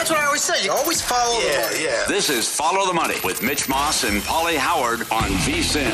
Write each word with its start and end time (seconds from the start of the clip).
That's 0.00 0.08
what 0.08 0.20
I 0.20 0.24
always 0.24 0.40
say. 0.40 0.64
You 0.64 0.72
always 0.72 1.02
follow 1.02 1.38
the 1.42 1.58
money. 1.58 1.84
yeah. 1.84 2.06
This 2.08 2.30
is 2.30 2.48
Follow 2.48 2.86
the 2.86 2.94
Money 2.94 3.16
with 3.22 3.42
Mitch 3.42 3.68
Moss 3.68 4.04
and 4.04 4.22
Pauly 4.22 4.56
Howard 4.56 5.00
on 5.12 5.28
VSIN. 5.44 5.84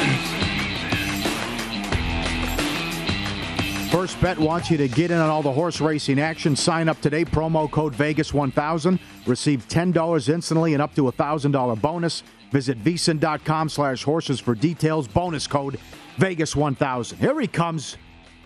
First 3.90 4.20
Bet 4.20 4.38
wants 4.38 4.70
you 4.70 4.76
to 4.76 4.86
get 4.86 5.10
in 5.10 5.18
on 5.18 5.28
all 5.28 5.42
the 5.42 5.52
horse 5.52 5.80
racing 5.80 6.20
action. 6.20 6.54
Sign 6.54 6.88
up 6.88 7.00
today. 7.00 7.24
Promo 7.24 7.68
code 7.68 7.94
Vegas1000. 7.94 9.00
Receive 9.26 9.66
$10 9.66 10.28
instantly 10.32 10.74
and 10.74 10.80
up 10.80 10.94
to 10.94 11.08
a 11.08 11.12
$1,000 11.12 11.80
bonus. 11.80 12.22
Visit 12.52 12.78
vsin.com 12.84 13.68
slash 13.68 14.04
horses 14.04 14.38
for 14.38 14.54
details. 14.54 15.08
Bonus 15.08 15.48
code 15.48 15.80
Vegas1000. 16.18 17.16
Here 17.16 17.40
he 17.40 17.48
comes. 17.48 17.96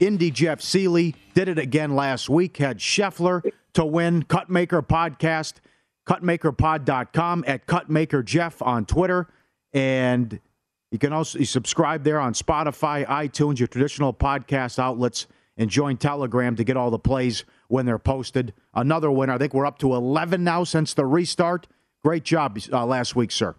Indy 0.01 0.31
Jeff 0.31 0.63
Seeley 0.63 1.15
did 1.35 1.49
it 1.49 1.59
again 1.59 1.95
last 1.95 2.31
week. 2.31 2.57
Had 2.57 2.79
Scheffler 2.79 3.43
to 3.75 3.85
win. 3.85 4.23
Cutmaker 4.23 4.87
Podcast. 4.87 5.55
Cutmakerpod.com 6.09 7.45
at 7.47 7.67
Cutmaker 7.67 8.25
Jeff 8.25 8.61
on 8.63 8.85
Twitter. 8.85 9.29
And 9.73 10.41
you 10.91 10.99
can 10.99 11.13
also 11.13 11.43
subscribe 11.45 12.03
there 12.03 12.19
on 12.19 12.35
Spotify, 12.35 13.07
iTunes, 13.07 13.59
your 13.59 13.69
traditional 13.69 14.13
podcast 14.13 14.79
outlets, 14.79 15.27
and 15.57 15.71
join 15.71 15.97
Telegram 15.97 16.57
to 16.57 16.65
get 16.65 16.77
all 16.77 16.91
the 16.91 16.99
plays 16.99 17.45
when 17.69 17.87
they're 17.87 17.99
posted. 17.99 18.53
Another 18.75 19.11
winner. 19.11 19.35
I 19.35 19.39
think 19.39 19.55
we're 19.55 19.67
up 19.67 19.79
to 19.79 19.95
11 19.95 20.43
now 20.43 20.65
since 20.65 20.95
the 20.95 21.07
restart. 21.07 21.69
Great 22.03 22.25
job 22.25 22.59
uh, 22.73 22.85
last 22.87 23.15
week, 23.15 23.31
sir. 23.31 23.55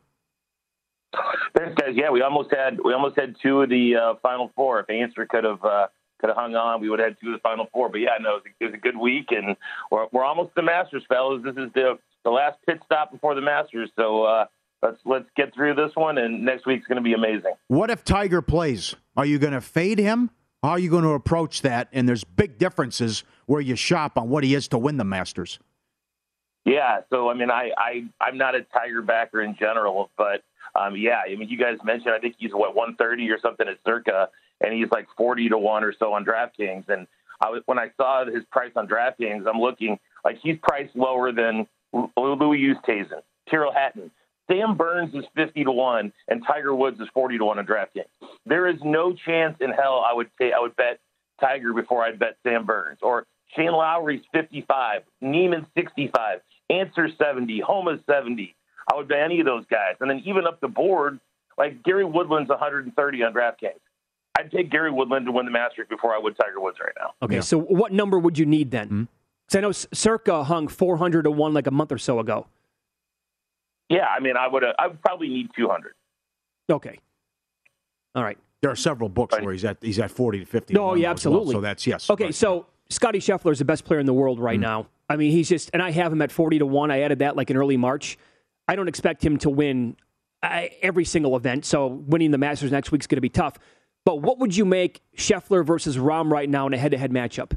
Guys. 1.54 1.94
Yeah, 1.94 2.10
we 2.10 2.22
almost 2.22 2.50
had 2.52 2.80
we 2.84 2.94
almost 2.94 3.20
had 3.20 3.36
two 3.42 3.62
of 3.62 3.70
the 3.70 3.96
uh, 3.96 4.14
final 4.22 4.52
four. 4.56 4.80
If 4.80 4.90
Ancer 4.90 5.26
could 5.30 5.44
have 5.44 5.64
uh, 5.64 5.88
could 6.22 6.30
have 6.30 6.38
hung 6.38 6.56
on, 6.56 6.80
we 6.80 6.90
would 6.90 7.00
have 7.00 7.10
had 7.10 7.18
two 7.20 7.28
of 7.28 7.34
the 7.34 7.40
final 7.40 7.68
four. 7.74 7.90
But 7.90 8.00
yeah, 8.00 8.18
no, 8.22 8.38
it 8.38 8.44
was 8.44 8.44
a, 8.46 8.64
it 8.64 8.66
was 8.68 8.74
a 8.76 8.78
good 8.78 8.98
week, 8.98 9.28
and 9.32 9.58
we're 9.92 10.06
we're 10.14 10.24
almost 10.24 10.56
the 10.56 10.62
Masters, 10.62 11.04
fellas. 11.10 11.42
This 11.44 11.58
is 11.58 11.74
the 11.74 11.98
the 12.24 12.30
last 12.30 12.58
pit 12.66 12.80
stop 12.86 13.12
before 13.12 13.36
the 13.36 13.42
Masters. 13.42 13.90
So 13.98 14.24
uh, 14.24 14.46
let's 14.82 15.00
let's 15.04 15.28
get 15.36 15.54
through 15.54 15.76
this 15.76 15.92
one, 15.96 16.18
and 16.18 16.46
next 16.46 16.66
week's 16.66 16.88
going 16.88 16.98
to 16.98 17.04
be 17.04 17.14
amazing. 17.14 17.54
What 17.68 17.90
if 17.90 18.06
Tiger 18.06 18.42
plays? 18.42 18.96
Are 19.18 19.26
you 19.26 19.40
going 19.40 19.54
to 19.54 19.62
fade 19.62 20.00
him? 20.00 20.30
How 20.64 20.70
are 20.70 20.80
you 20.80 20.92
going 20.92 21.04
to 21.04 21.10
approach 21.10 21.64
that? 21.64 21.90
And 21.92 22.08
there's 22.08 22.24
big 22.24 22.60
differences 22.60 23.24
where 23.48 23.62
you 23.62 23.76
shop 23.76 24.18
on 24.18 24.30
what 24.30 24.44
he 24.44 24.54
is 24.54 24.68
to 24.70 24.78
win 24.78 24.98
the 24.98 25.04
Masters. 25.04 25.60
Yeah, 26.64 27.00
so 27.10 27.30
I 27.30 27.34
mean, 27.34 27.50
I, 27.50 27.72
I 27.76 28.04
I'm 28.22 28.38
not 28.38 28.54
a 28.54 28.62
Tiger 28.62 29.02
backer 29.02 29.42
in 29.42 29.56
general, 29.56 30.12
but 30.16 30.44
um, 30.76 30.96
yeah, 30.96 31.22
I 31.28 31.36
mean, 31.36 31.50
you 31.50 31.58
guys 31.58 31.78
mentioned 31.84 32.14
I 32.14 32.20
think 32.20 32.36
he's 32.38 32.52
what 32.52 32.76
130 32.76 33.30
or 33.30 33.40
something 33.40 33.68
at 33.68 33.78
Circa, 33.86 34.30
and 34.62 34.74
he's 34.74 34.90
like 34.92 35.08
40 35.18 35.50
to 35.50 35.58
one 35.58 35.84
or 35.84 35.94
so 35.98 36.14
on 36.14 36.26
DraftKings. 36.26 36.88
And 36.90 37.08
I 37.42 37.50
was, 37.50 37.62
when 37.66 37.80
I 37.80 37.92
saw 37.98 38.26
his 38.26 38.44
price 38.52 38.72
on 38.76 38.88
DraftKings, 38.88 39.46
I'm 39.48 39.60
looking 39.60 40.00
like 40.24 40.38
he's 40.42 40.58
priced 40.62 40.96
lower 40.96 41.32
than 41.32 41.68
Louis 41.94 42.08
Oosthuizen, 42.18 43.22
Tyrrell 43.50 43.74
Hatton. 43.74 44.12
Sam 44.50 44.76
Burns 44.76 45.14
is 45.14 45.24
50 45.36 45.64
to 45.66 45.72
one, 45.72 46.12
and 46.28 46.44
Tiger 46.46 46.76
Woods 46.76 47.00
is 47.00 47.08
40 47.14 47.38
to 47.38 47.46
one 47.46 47.60
on 47.60 47.66
DraftKings. 47.66 48.10
There 48.46 48.68
is 48.68 48.78
no 48.84 49.14
chance 49.14 49.58
in 49.62 49.72
hell 49.72 50.06
I 50.06 50.14
would 50.14 50.30
say 50.38 50.52
I 50.52 50.60
would 50.60 50.76
bet 50.76 51.00
Tiger 51.40 51.74
before 51.74 52.04
I'd 52.04 52.20
bet 52.20 52.38
Sam 52.44 52.66
Burns 52.66 53.00
or 53.02 53.26
Shane 53.56 53.72
Lowry's 53.72 54.24
55, 54.34 55.04
Niemann 55.22 55.68
65, 55.76 56.40
Ancer 56.70 57.10
70, 57.18 57.60
Homa 57.60 58.00
70. 58.10 58.56
I 58.92 58.96
would 58.96 59.08
bet 59.08 59.20
any 59.20 59.40
of 59.40 59.46
those 59.46 59.66
guys. 59.66 59.96
And 60.00 60.10
then 60.10 60.22
even 60.26 60.46
up 60.48 60.60
the 60.62 60.68
board, 60.68 61.20
like 61.58 61.84
Gary 61.84 62.06
Woodland's 62.06 62.50
130 62.50 63.24
on 63.24 63.34
DraftKings. 63.34 63.80
I'd 64.38 64.50
take 64.52 64.72
Gary 64.72 64.92
Woodland 64.92 65.26
to 65.26 65.32
win 65.32 65.46
the 65.46 65.52
Masters 65.52 65.88
before 65.90 66.16
I 66.16 66.18
would 66.18 66.36
Tiger 66.38 66.60
Woods 66.62 66.78
right 66.84 66.94
now. 66.98 67.12
Okay, 67.22 67.42
so 67.42 67.58
what 67.60 67.92
number 67.92 68.18
would 68.18 68.38
you 68.38 68.46
need 68.46 68.72
then? 68.72 68.88
Hmm? 68.88 69.04
Because 69.48 69.58
I 69.58 69.60
know 69.62 69.72
Circa 69.72 70.46
hung 70.46 70.68
400 70.70 71.24
to 71.24 71.32
1 71.32 71.54
like 71.54 71.68
a 71.68 71.72
month 71.72 71.92
or 71.92 71.98
so 71.98 72.20
ago. 72.20 72.48
Yeah, 73.90 74.06
I 74.08 74.22
mean, 74.22 74.38
I 74.38 74.48
would 74.48 74.64
I 74.64 74.88
would 74.88 75.02
probably 75.02 75.28
need 75.28 75.50
200. 75.56 75.94
Okay. 76.72 76.98
All 78.16 78.24
right. 78.24 78.38
There 78.62 78.72
are 78.72 78.76
several 78.76 79.10
books 79.10 79.36
where 79.42 79.52
he's 79.52 79.66
at 79.66 79.78
he's 79.82 80.00
at 80.00 80.12
40 80.12 80.40
to 80.40 80.46
50. 80.46 80.74
No, 80.74 80.94
to 80.96 81.00
yeah, 81.00 81.12
as 81.12 81.26
well. 81.26 81.34
absolutely. 81.36 81.54
So 81.56 81.62
that's 81.62 81.86
yes. 81.88 82.10
Okay, 82.10 82.32
so 82.32 82.68
Scottie 82.90 83.20
Scheffler 83.20 83.52
is 83.52 83.60
the 83.60 83.66
best 83.66 83.84
player 83.84 84.00
in 84.00 84.06
the 84.06 84.14
world 84.14 84.40
right 84.40 84.58
Mm. 84.60 84.64
now. 84.64 84.88
I 85.10 85.18
mean, 85.18 85.32
he's 85.32 85.50
just, 85.50 85.72
and 85.74 85.82
I 85.82 85.92
have 85.92 86.14
him 86.14 86.22
at 86.22 86.32
40 86.32 86.60
to 86.60 86.66
1. 86.66 86.90
I 86.90 87.02
added 87.02 87.20
that 87.20 87.36
like 87.36 87.50
in 87.50 87.58
early 87.58 87.76
March. 87.76 88.18
I 88.72 88.76
don't 88.78 88.88
expect 88.88 89.22
him 89.22 89.38
to 89.40 89.50
win 89.50 89.98
uh, 90.42 90.68
every 90.82 91.04
single 91.04 91.36
event, 91.36 91.66
so 91.66 91.88
winning 91.88 92.32
the 92.32 92.38
Masters 92.38 92.72
next 92.72 92.90
week 92.90 93.02
is 93.02 93.08
going 93.08 93.18
to 93.18 93.22
be 93.22 93.28
tough. 93.28 93.58
But 94.06 94.22
what 94.22 94.40
would 94.40 94.56
you 94.56 94.64
make 94.64 95.02
Scheffler 95.18 95.66
versus 95.66 95.98
Rahm 95.98 96.32
right 96.32 96.50
now 96.50 96.68
in 96.68 96.74
a 96.74 96.78
head 96.78 96.92
to 96.92 96.98
head 96.98 97.12
matchup? 97.12 97.52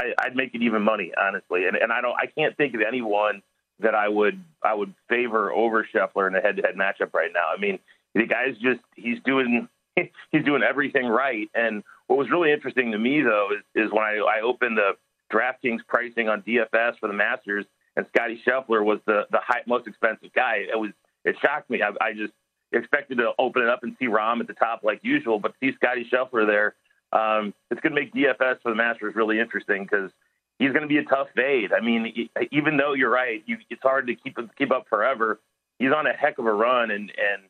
I, 0.00 0.14
I'd 0.18 0.34
make 0.34 0.54
it 0.54 0.62
even 0.62 0.80
money, 0.80 1.12
honestly. 1.20 1.66
And 1.66 1.76
and 1.76 1.92
I 1.92 2.00
don't 2.00 2.14
I 2.14 2.24
can't 2.34 2.56
think 2.56 2.74
of 2.74 2.80
anyone 2.80 3.42
that 3.80 3.94
I 3.94 4.08
would 4.08 4.42
I 4.64 4.72
would 4.72 4.94
favor 5.10 5.52
over 5.52 5.86
Scheffler 5.94 6.26
in 6.28 6.34
a 6.34 6.40
head 6.40 6.56
to 6.56 6.62
head 6.62 6.76
matchup 6.76 7.12
right 7.12 7.30
now. 7.34 7.52
I 7.54 7.60
mean, 7.60 7.78
the 8.14 8.24
guy's 8.24 8.56
just 8.56 8.80
he's 8.96 9.18
doing 9.22 9.68
he's 9.96 10.44
doing 10.46 10.62
everything 10.62 11.08
right. 11.08 11.50
And 11.54 11.82
what 12.06 12.18
was 12.18 12.30
really 12.30 12.52
interesting 12.52 12.92
to 12.92 12.98
me 12.98 13.20
though 13.20 13.50
is 13.54 13.84
is 13.84 13.92
when 13.92 14.02
I, 14.02 14.16
I 14.16 14.40
opened 14.40 14.78
the 14.78 14.92
DraftKings 15.30 15.80
pricing 15.86 16.30
on 16.30 16.40
DFS 16.40 16.98
for 16.98 17.06
the 17.06 17.12
Masters, 17.12 17.66
and 17.96 18.06
Scottie 18.14 18.40
Scheffler 18.46 18.84
was 18.84 19.00
the 19.06 19.22
the 19.30 19.38
high, 19.42 19.62
most 19.66 19.86
expensive 19.86 20.32
guy. 20.34 20.64
It 20.72 20.78
was 20.78 20.90
it 21.24 21.36
shocked 21.40 21.70
me. 21.70 21.82
I, 21.82 21.90
I 22.02 22.12
just 22.12 22.32
expected 22.72 23.18
to 23.18 23.32
open 23.38 23.62
it 23.62 23.68
up 23.68 23.82
and 23.82 23.96
see 23.98 24.06
Rahm 24.06 24.40
at 24.40 24.46
the 24.46 24.54
top 24.54 24.82
like 24.84 25.00
usual, 25.02 25.38
but 25.38 25.54
see 25.60 25.72
Scottie 25.74 26.08
Scheffler 26.10 26.46
there, 26.46 26.74
um, 27.12 27.52
it's 27.70 27.80
going 27.80 27.94
to 27.94 28.00
make 28.00 28.14
DFS 28.14 28.62
for 28.62 28.70
the 28.70 28.76
Masters 28.76 29.14
really 29.16 29.40
interesting 29.40 29.82
because 29.82 30.10
he's 30.58 30.70
going 30.70 30.82
to 30.82 30.88
be 30.88 30.98
a 30.98 31.04
tough 31.04 31.28
fade. 31.34 31.72
I 31.72 31.80
mean, 31.80 32.28
even 32.52 32.76
though 32.76 32.94
you're 32.94 33.10
right, 33.10 33.42
you, 33.46 33.58
it's 33.68 33.82
hard 33.82 34.06
to 34.06 34.14
keep 34.14 34.36
keep 34.56 34.70
up 34.70 34.86
forever. 34.88 35.40
He's 35.78 35.92
on 35.92 36.06
a 36.06 36.12
heck 36.12 36.38
of 36.38 36.46
a 36.46 36.52
run, 36.52 36.90
and 36.90 37.10
and 37.18 37.42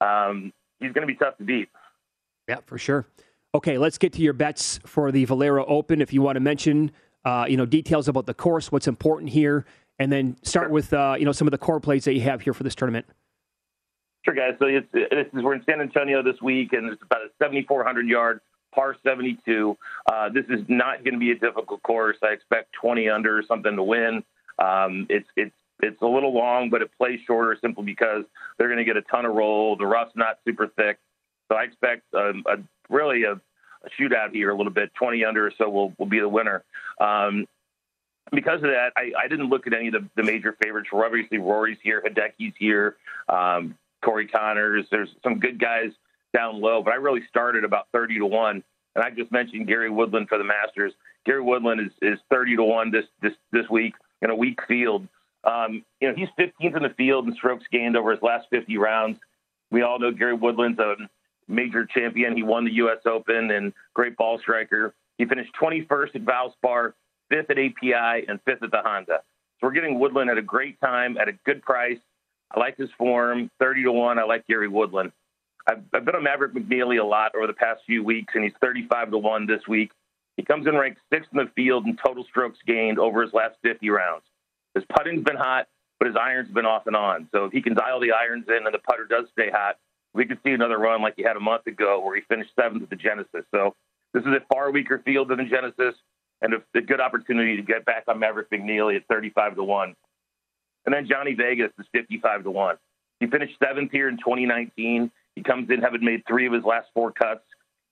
um, 0.00 0.52
he's 0.78 0.92
going 0.92 1.06
to 1.06 1.12
be 1.12 1.16
tough 1.16 1.36
to 1.38 1.44
beat. 1.44 1.68
Yeah, 2.48 2.58
for 2.66 2.78
sure. 2.78 3.06
Okay, 3.54 3.78
let's 3.78 3.98
get 3.98 4.12
to 4.14 4.22
your 4.22 4.34
bets 4.34 4.78
for 4.86 5.10
the 5.10 5.24
Valero 5.24 5.64
Open. 5.66 6.00
If 6.00 6.12
you 6.12 6.22
want 6.22 6.36
to 6.36 6.40
mention, 6.40 6.92
uh, 7.24 7.46
you 7.48 7.56
know, 7.56 7.66
details 7.66 8.06
about 8.06 8.26
the 8.26 8.34
course, 8.34 8.70
what's 8.70 8.86
important 8.86 9.30
here, 9.30 9.64
and 9.98 10.12
then 10.12 10.36
start 10.42 10.70
with, 10.70 10.92
uh, 10.92 11.16
you 11.18 11.24
know, 11.24 11.32
some 11.32 11.46
of 11.46 11.52
the 11.52 11.58
core 11.58 11.80
plays 11.80 12.04
that 12.04 12.14
you 12.14 12.20
have 12.22 12.40
here 12.40 12.54
for 12.54 12.62
this 12.62 12.74
tournament. 12.74 13.06
Sure, 14.24 14.34
guys. 14.34 14.54
So 14.58 14.66
it's, 14.66 14.88
it's, 14.92 15.32
we're 15.32 15.54
in 15.54 15.64
San 15.64 15.80
Antonio 15.80 16.22
this 16.22 16.40
week, 16.42 16.72
and 16.72 16.92
it's 16.92 17.02
about 17.02 17.22
a 17.22 17.30
7,400 17.38 18.06
yard 18.06 18.40
par 18.74 18.96
72. 19.02 19.76
Uh, 20.06 20.28
this 20.28 20.44
is 20.48 20.64
not 20.68 21.04
going 21.04 21.14
to 21.14 21.20
be 21.20 21.30
a 21.30 21.38
difficult 21.38 21.82
course. 21.82 22.16
I 22.22 22.28
expect 22.28 22.72
20 22.80 23.08
under 23.08 23.38
or 23.38 23.42
something 23.42 23.74
to 23.74 23.82
win. 23.82 24.22
Um, 24.58 25.06
it's 25.08 25.28
it's 25.36 25.54
it's 25.80 26.02
a 26.02 26.06
little 26.06 26.34
long, 26.34 26.70
but 26.70 26.82
it 26.82 26.90
plays 26.98 27.20
shorter 27.26 27.56
simply 27.60 27.84
because 27.84 28.24
they're 28.56 28.68
going 28.68 28.78
to 28.78 28.84
get 28.84 28.96
a 28.96 29.02
ton 29.02 29.24
of 29.24 29.34
roll. 29.34 29.76
The 29.76 29.86
rough's 29.86 30.12
not 30.16 30.38
super 30.44 30.66
thick, 30.66 30.98
so 31.48 31.56
I 31.56 31.62
expect 31.62 32.02
a, 32.12 32.32
a 32.46 32.56
really 32.88 33.22
a, 33.22 33.32
a, 33.32 33.90
shootout 33.98 34.32
here 34.32 34.50
a 34.50 34.56
little 34.56 34.72
bit. 34.72 34.92
20 34.94 35.24
under 35.24 35.46
or 35.46 35.52
so 35.56 35.68
will 35.68 35.94
will 35.98 36.06
be 36.06 36.20
the 36.20 36.28
winner. 36.28 36.64
Um, 37.00 37.46
because 38.32 38.56
of 38.56 38.70
that, 38.70 38.92
I, 38.96 39.12
I, 39.24 39.28
didn't 39.28 39.48
look 39.48 39.66
at 39.66 39.72
any 39.72 39.88
of 39.88 39.94
the, 39.94 40.08
the 40.16 40.22
major 40.22 40.56
favorites. 40.62 40.88
Obviously, 40.92 41.38
Rory's 41.38 41.78
here, 41.82 42.02
Hideki's 42.04 42.54
here, 42.58 42.96
um, 43.28 43.76
Corey 44.02 44.26
Conners. 44.26 44.86
There's 44.90 45.10
some 45.22 45.38
good 45.38 45.58
guys 45.58 45.92
down 46.34 46.60
low, 46.60 46.82
but 46.82 46.92
I 46.92 46.96
really 46.96 47.22
started 47.28 47.64
about 47.64 47.88
30 47.92 48.18
to 48.18 48.26
1. 48.26 48.62
And 48.94 49.04
I 49.04 49.10
just 49.10 49.30
mentioned 49.30 49.66
Gary 49.66 49.90
Woodland 49.90 50.28
for 50.28 50.38
the 50.38 50.44
Masters. 50.44 50.92
Gary 51.24 51.42
Woodland 51.42 51.80
is, 51.80 51.92
is 52.02 52.18
30 52.30 52.56
to 52.56 52.64
1 52.64 52.90
this, 52.90 53.04
this, 53.22 53.32
this 53.52 53.68
week 53.70 53.94
in 54.22 54.30
a 54.30 54.34
weak 54.34 54.60
field. 54.66 55.06
Um, 55.44 55.84
you 56.00 56.08
know, 56.08 56.14
he's 56.14 56.28
15th 56.38 56.76
in 56.76 56.82
the 56.82 56.94
field 56.96 57.26
in 57.28 57.34
strokes 57.34 57.64
gained 57.70 57.96
over 57.96 58.10
his 58.10 58.22
last 58.22 58.48
50 58.50 58.76
rounds. 58.78 59.18
We 59.70 59.82
all 59.82 59.98
know 59.98 60.10
Gary 60.10 60.34
Woodland's 60.34 60.78
a 60.78 60.96
major 61.46 61.86
champion. 61.86 62.36
He 62.36 62.42
won 62.42 62.64
the 62.64 62.72
U.S. 62.74 62.98
Open 63.06 63.50
and 63.50 63.72
great 63.94 64.16
ball 64.16 64.38
striker. 64.38 64.94
He 65.16 65.24
finished 65.24 65.52
21st 65.60 66.16
at 66.16 66.24
Valspar, 66.24 66.94
fifth 67.28 67.50
at 67.50 67.58
API, 67.58 68.26
and 68.28 68.40
fifth 68.44 68.62
at 68.62 68.70
the 68.70 68.82
Honda. 68.82 69.20
So 69.60 69.66
we're 69.66 69.72
getting 69.72 69.98
Woodland 69.98 70.30
at 70.30 70.38
a 70.38 70.42
great 70.42 70.80
time, 70.80 71.16
at 71.18 71.28
a 71.28 71.32
good 71.44 71.62
price. 71.62 71.98
I 72.50 72.60
like 72.60 72.76
his 72.76 72.90
form, 72.96 73.50
30 73.60 73.84
to 73.84 73.92
1. 73.92 74.18
I 74.18 74.24
like 74.24 74.46
Gary 74.46 74.68
Woodland. 74.68 75.12
I've, 75.68 75.82
I've 75.92 76.04
been 76.04 76.14
on 76.14 76.22
Maverick 76.22 76.54
McNealy 76.54 77.00
a 77.00 77.04
lot 77.04 77.34
over 77.34 77.46
the 77.46 77.52
past 77.52 77.82
few 77.86 78.02
weeks, 78.02 78.34
and 78.34 78.44
he's 78.44 78.54
35 78.60 79.10
to 79.10 79.18
1 79.18 79.46
this 79.46 79.66
week. 79.68 79.90
He 80.36 80.44
comes 80.44 80.66
in 80.66 80.76
ranked 80.76 81.00
sixth 81.12 81.30
in 81.32 81.38
the 81.38 81.50
field 81.56 81.86
in 81.86 81.96
total 81.96 82.24
strokes 82.24 82.58
gained 82.66 82.98
over 82.98 83.22
his 83.22 83.32
last 83.32 83.56
50 83.62 83.90
rounds. 83.90 84.22
His 84.74 84.84
putting's 84.96 85.24
been 85.24 85.36
hot, 85.36 85.66
but 85.98 86.06
his 86.06 86.16
irons 86.16 86.48
have 86.48 86.54
been 86.54 86.64
off 86.64 86.86
and 86.86 86.94
on. 86.94 87.28
So 87.32 87.46
if 87.46 87.52
he 87.52 87.60
can 87.60 87.74
dial 87.74 88.00
the 88.00 88.12
irons 88.12 88.46
in 88.48 88.64
and 88.64 88.72
the 88.72 88.78
putter 88.78 89.04
does 89.04 89.26
stay 89.32 89.50
hot, 89.50 89.76
we 90.14 90.24
could 90.24 90.38
see 90.44 90.52
another 90.52 90.78
run 90.78 91.02
like 91.02 91.14
he 91.16 91.24
had 91.24 91.36
a 91.36 91.40
month 91.40 91.66
ago 91.66 92.00
where 92.00 92.14
he 92.14 92.22
finished 92.22 92.50
seventh 92.58 92.84
at 92.84 92.90
the 92.90 92.96
Genesis. 92.96 93.44
So 93.52 93.74
this 94.14 94.22
is 94.22 94.28
a 94.28 94.40
far 94.52 94.70
weaker 94.70 95.02
field 95.04 95.28
than 95.28 95.38
the 95.38 95.44
Genesis 95.44 95.94
and 96.40 96.54
a, 96.54 96.62
a 96.74 96.80
good 96.80 97.00
opportunity 97.00 97.56
to 97.56 97.62
get 97.62 97.84
back 97.84 98.04
on 98.08 98.18
Maverick 98.18 98.50
McNealy 98.50 98.96
at 98.96 99.06
35 99.08 99.56
to 99.56 99.64
1. 99.64 99.94
And 100.86 100.94
then 100.94 101.06
Johnny 101.08 101.34
Vegas 101.34 101.70
is 101.78 101.86
55 101.92 102.44
to 102.44 102.50
1. 102.50 102.76
He 103.20 103.26
finished 103.26 103.54
seventh 103.62 103.90
here 103.90 104.08
in 104.08 104.16
2019. 104.16 105.10
He 105.34 105.42
comes 105.42 105.70
in 105.70 105.80
having 105.80 106.04
made 106.04 106.22
three 106.26 106.46
of 106.46 106.52
his 106.52 106.64
last 106.64 106.88
four 106.94 107.12
cuts. 107.12 107.42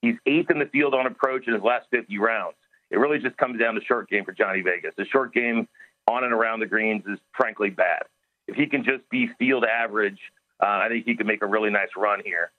He's 0.03 0.15
eighth 0.27 0.51
in 0.51 0.59
the 0.59 0.67
field 0.67 0.95
on 0.95 1.07
approach 1.07 1.47
in 1.47 1.55
his 1.55 1.63
last 1.63 1.87
50 1.91 2.17
rounds. 2.19 2.57
It 2.91 2.99
really 2.99 3.19
just 3.19 3.37
comes 3.37 3.59
down 3.59 3.75
to 3.75 3.81
short 3.83 4.09
game 4.09 4.25
for 4.25 4.33
Johnny 4.33 4.61
Vegas. 4.61 4.95
The 4.97 5.05
short 5.07 5.35
game 5.35 5.69
on 6.07 6.25
and 6.25 6.33
around 6.33 6.61
the 6.61 6.67
greens 6.67 7.03
is 7.09 7.19
frankly 7.37 7.71
bad. 7.71 8.03
If 8.47 8.55
he 8.55 8.67
can 8.67 8.85
just 8.85 9.09
be 9.11 9.29
field 9.39 9.65
average, 9.65 10.21
uh, 10.63 10.67
I 10.67 10.89
think 10.89 11.05
he 11.05 11.17
can 11.17 11.27
make 11.27 11.43
a 11.43 11.47
really 11.47 11.71
nice 11.71 11.89
run 11.97 12.23
here. 12.25 12.53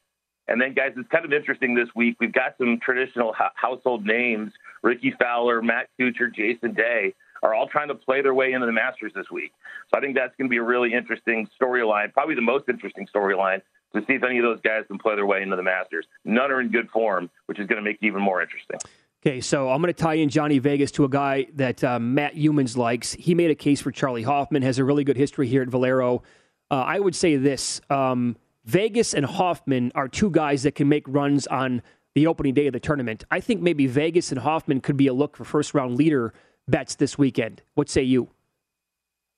And 0.48 0.62
then, 0.62 0.74
guys, 0.74 0.94
it's 0.96 1.10
kind 1.10 1.26
of 1.26 1.34
interesting 1.34 1.76
this 1.76 1.90
week. 1.96 2.18
We've 2.20 2.32
got 2.32 2.58
some 2.58 2.80
traditional 2.82 3.34
household 3.56 4.06
names: 4.06 4.54
Rickie 4.82 5.14
Fowler, 5.20 5.62
Matt 5.62 5.90
Kuchar, 6.00 6.34
Jason 6.34 6.74
Day 6.74 7.14
are 7.44 7.54
all 7.54 7.68
trying 7.68 7.88
to 7.90 7.96
play 7.96 8.22
their 8.22 8.34
way 8.34 8.54
into 8.54 8.66
the 8.66 8.72
Masters 8.72 9.12
this 9.14 9.30
week. 9.32 9.52
So 9.92 9.98
I 9.98 10.02
think 10.02 10.16
that's 10.16 10.36
going 10.38 10.48
to 10.48 10.50
be 10.50 10.58
a 10.58 10.64
really 10.64 10.94
interesting 10.94 11.48
storyline, 11.60 12.12
probably 12.14 12.36
the 12.36 12.42
most 12.42 12.66
interesting 12.68 13.08
storyline 13.14 13.62
to 13.94 14.02
see 14.02 14.14
if 14.14 14.24
any 14.24 14.38
of 14.40 14.44
those 14.44 14.60
guys 14.62 14.84
can 14.88 14.98
play 14.98 15.16
their 15.16 15.26
way 15.26 15.42
into 15.42 15.56
the 15.56 15.64
Masters. 15.64 16.06
None 16.26 16.52
are 16.52 16.62
in 16.62 16.72
good 16.72 16.90
form, 16.90 17.30
which 17.46 17.60
is 17.60 17.68
going 17.68 17.78
to 17.78 17.84
make 17.84 17.98
it 18.02 18.06
even 18.06 18.22
more 18.22 18.42
interesting. 18.42 18.80
Okay, 19.26 19.42
so 19.42 19.70
I'm 19.70 19.82
going 19.82 19.94
to 19.94 20.00
tie 20.00 20.16
in 20.16 20.30
Johnny 20.30 20.60
Vegas 20.60 20.92
to 20.92 21.04
a 21.04 21.10
guy 21.10 21.48
that 21.56 21.84
uh, 21.84 22.00
Matt 22.00 22.36
Youmans 22.36 22.78
likes. 22.78 23.14
He 23.14 23.34
made 23.34 23.50
a 23.50 23.56
case 23.56 23.82
for 23.82 23.92
Charley 23.92 24.24
Hoffman, 24.24 24.62
has 24.62 24.78
a 24.78 24.84
really 24.84 25.04
good 25.04 25.18
history 25.18 25.48
here 25.48 25.62
at 25.62 25.70
Valero. 25.70 26.22
Uh, 26.70 26.76
I 26.76 27.00
would 27.00 27.16
say 27.16 27.36
this 27.36 27.82
um, 27.90 28.36
Vegas 28.68 29.14
and 29.14 29.26
Hoffman 29.26 29.94
are 29.96 30.10
two 30.10 30.30
guys 30.30 30.64
that 30.64 30.76
can 30.76 30.90
make 30.90 31.06
runs 31.08 31.48
on 31.48 31.82
the 32.16 32.28
opening 32.28 32.54
day 32.54 32.68
of 32.68 32.74
the 32.74 32.82
tournament. 32.82 33.24
I 33.32 33.40
think 33.40 33.62
maybe 33.62 33.88
Vegas 33.88 34.30
and 34.30 34.42
Hoffman 34.42 34.82
could 34.82 34.98
be 34.98 35.08
a 35.08 35.14
look 35.14 35.38
for 35.38 35.46
first 35.46 35.74
round 35.74 35.96
leader 35.96 36.34
bets 36.68 36.96
this 36.96 37.18
weekend. 37.18 37.62
What 37.76 37.90
say 37.90 38.04
you? 38.04 38.30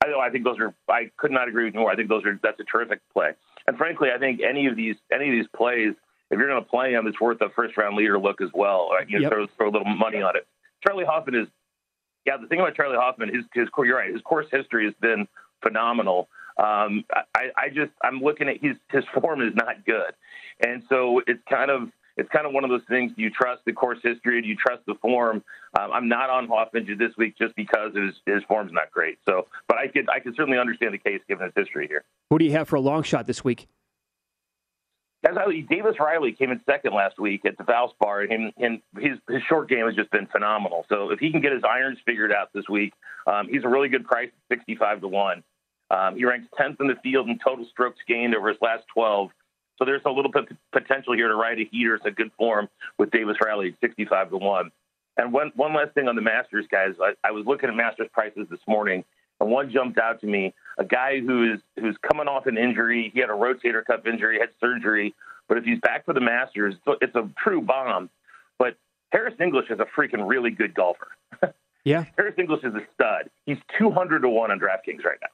I 0.03 0.07
know. 0.07 0.19
I 0.19 0.31
think 0.31 0.45
those 0.45 0.57
are. 0.59 0.73
I 0.89 1.11
could 1.17 1.29
not 1.29 1.47
agree 1.47 1.65
with 1.65 1.75
you 1.75 1.81
more. 1.81 1.91
I 1.91 1.95
think 1.95 2.09
those 2.09 2.25
are. 2.25 2.39
That's 2.41 2.59
a 2.59 2.63
terrific 2.63 3.01
play. 3.13 3.33
And 3.67 3.77
frankly, 3.77 4.09
I 4.13 4.17
think 4.17 4.41
any 4.41 4.65
of 4.65 4.75
these 4.75 4.95
any 5.13 5.25
of 5.25 5.31
these 5.31 5.47
plays, 5.55 5.93
if 6.31 6.39
you're 6.39 6.47
going 6.47 6.63
to 6.63 6.67
play 6.67 6.93
them, 6.93 7.05
it's 7.05 7.21
worth 7.21 7.39
a 7.41 7.49
first 7.49 7.77
round 7.77 7.95
leader 7.97 8.17
look 8.17 8.41
as 8.41 8.49
well. 8.51 8.89
Right? 8.91 9.07
You 9.07 9.19
know, 9.19 9.23
yep. 9.23 9.31
throw, 9.31 9.47
throw 9.57 9.69
a 9.69 9.73
little 9.77 9.95
money 9.95 10.23
on 10.23 10.35
it. 10.35 10.47
Charley 10.83 11.05
Hoffman 11.05 11.35
is. 11.35 11.47
Yeah, 12.25 12.37
the 12.37 12.47
thing 12.47 12.59
about 12.59 12.75
Charley 12.75 12.97
Hoffman, 12.97 13.29
his 13.29 13.45
his 13.53 13.67
you're 13.77 13.95
right. 13.95 14.11
His 14.11 14.21
course 14.23 14.47
history 14.51 14.85
has 14.85 14.95
been 14.99 15.27
phenomenal. 15.61 16.29
Um, 16.59 17.05
I, 17.35 17.51
I 17.55 17.69
just 17.69 17.91
I'm 18.03 18.19
looking 18.19 18.49
at 18.49 18.57
his 18.61 18.75
his 18.91 19.05
form 19.21 19.41
is 19.41 19.55
not 19.55 19.85
good, 19.85 20.11
and 20.65 20.83
so 20.89 21.21
it's 21.25 21.41
kind 21.49 21.71
of 21.71 21.89
it's 22.17 22.29
kind 22.29 22.45
of 22.45 22.51
one 22.51 22.65
of 22.65 22.69
those 22.69 22.83
things. 22.89 23.13
Do 23.15 23.21
you 23.21 23.29
trust 23.29 23.61
the 23.65 23.71
course 23.71 23.99
history? 24.03 24.41
Do 24.41 24.47
you 24.47 24.57
trust 24.57 24.85
the 24.85 24.95
form? 24.95 25.41
Um, 25.79 25.91
I'm 25.93 26.09
not 26.09 26.29
on 26.29 26.47
Hoffman 26.47 26.85
this 26.99 27.15
week 27.17 27.37
just 27.37 27.55
because 27.55 27.95
his 27.95 28.13
his 28.25 28.43
form's 28.43 28.73
not 28.73 28.91
great. 28.91 29.19
So, 29.25 29.47
but 29.69 29.77
I 29.77 29.87
could 29.87 30.09
I 30.09 30.19
could 30.19 30.35
certainly 30.35 30.59
understand 30.59 30.93
the 30.93 30.97
case 30.97 31.21
given 31.29 31.45
his 31.45 31.53
history 31.55 31.87
here. 31.87 32.03
Who 32.29 32.39
do 32.39 32.45
you 32.45 32.51
have 32.51 32.67
for 32.67 32.75
a 32.75 32.81
long 32.81 33.03
shot 33.03 33.25
this 33.25 33.41
week? 33.43 33.67
I, 35.25 35.65
Davis 35.69 35.95
Riley 35.99 36.31
came 36.31 36.51
in 36.51 36.61
second 36.65 36.93
last 36.93 37.19
week 37.19 37.45
at 37.45 37.57
the 37.57 37.63
Valspar, 37.63 38.33
and, 38.33 38.53
and 38.57 38.81
his 38.97 39.17
his 39.29 39.41
short 39.47 39.69
game 39.69 39.85
has 39.85 39.95
just 39.95 40.11
been 40.11 40.27
phenomenal. 40.27 40.85
So 40.89 41.11
if 41.11 41.19
he 41.19 41.31
can 41.31 41.41
get 41.41 41.51
his 41.51 41.63
irons 41.63 41.99
figured 42.05 42.31
out 42.31 42.49
this 42.53 42.67
week, 42.69 42.93
um, 43.27 43.47
he's 43.49 43.63
a 43.63 43.69
really 43.69 43.89
good 43.89 44.05
price, 44.05 44.29
sixty 44.49 44.75
five 44.75 45.01
to 45.01 45.07
one. 45.07 45.43
Um, 45.91 46.15
he 46.15 46.25
ranks 46.25 46.47
tenth 46.57 46.79
in 46.79 46.87
the 46.87 46.95
field 47.01 47.29
in 47.29 47.39
total 47.39 47.65
strokes 47.71 47.99
gained 48.07 48.35
over 48.35 48.49
his 48.49 48.57
last 48.61 48.83
twelve. 48.93 49.31
So 49.79 49.85
there's 49.85 50.01
a 50.05 50.11
little 50.11 50.31
bit 50.31 50.45
potential 50.73 51.13
here 51.13 51.29
to 51.29 51.35
ride 51.35 51.57
a 51.57 51.63
heater. 51.63 51.95
It's 51.95 52.05
a 52.05 52.11
good 52.11 52.31
form 52.37 52.67
with 52.97 53.11
Davis 53.11 53.37
Riley, 53.43 53.75
65 53.79 54.31
to 54.31 54.37
1. 54.37 54.71
And 55.15 55.33
one, 55.33 55.53
one 55.55 55.73
last 55.73 55.93
thing 55.93 56.09
on 56.09 56.15
the 56.15 56.21
Masters, 56.21 56.65
guys. 56.69 56.95
I, 57.01 57.13
I 57.25 57.31
was 57.31 57.45
looking 57.45 57.69
at 57.69 57.75
Masters 57.75 58.09
prices 58.11 58.47
this 58.49 58.59
morning, 58.67 59.05
and 59.39 59.49
one 59.49 59.71
jumped 59.71 59.97
out 59.97 60.19
to 60.21 60.27
me. 60.27 60.53
A 60.77 60.85
guy 60.85 61.19
who's 61.19 61.59
who's 61.77 61.97
coming 62.09 62.27
off 62.27 62.45
an 62.45 62.57
injury. 62.57 63.09
He 63.13 63.19
had 63.19 63.29
a 63.29 63.33
rotator 63.33 63.83
cuff 63.85 64.05
injury, 64.05 64.39
had 64.39 64.49
surgery, 64.59 65.13
but 65.47 65.57
if 65.57 65.63
he's 65.63 65.79
back 65.79 66.05
for 66.05 66.13
the 66.13 66.21
Masters, 66.21 66.75
it's 67.01 67.15
a 67.15 67.29
true 67.37 67.61
bomb. 67.61 68.09
But 68.57 68.75
Harris 69.11 69.35
English 69.41 69.69
is 69.69 69.79
a 69.79 69.85
freaking 69.99 70.27
really 70.27 70.51
good 70.51 70.73
golfer. 70.73 71.09
yeah, 71.83 72.05
Harris 72.17 72.35
English 72.37 72.63
is 72.63 72.73
a 72.75 72.85
stud. 72.93 73.29
He's 73.45 73.57
200 73.77 74.21
to 74.21 74.29
one 74.29 74.51
on 74.51 74.59
DraftKings 74.59 75.03
right 75.03 75.17
now. 75.21 75.29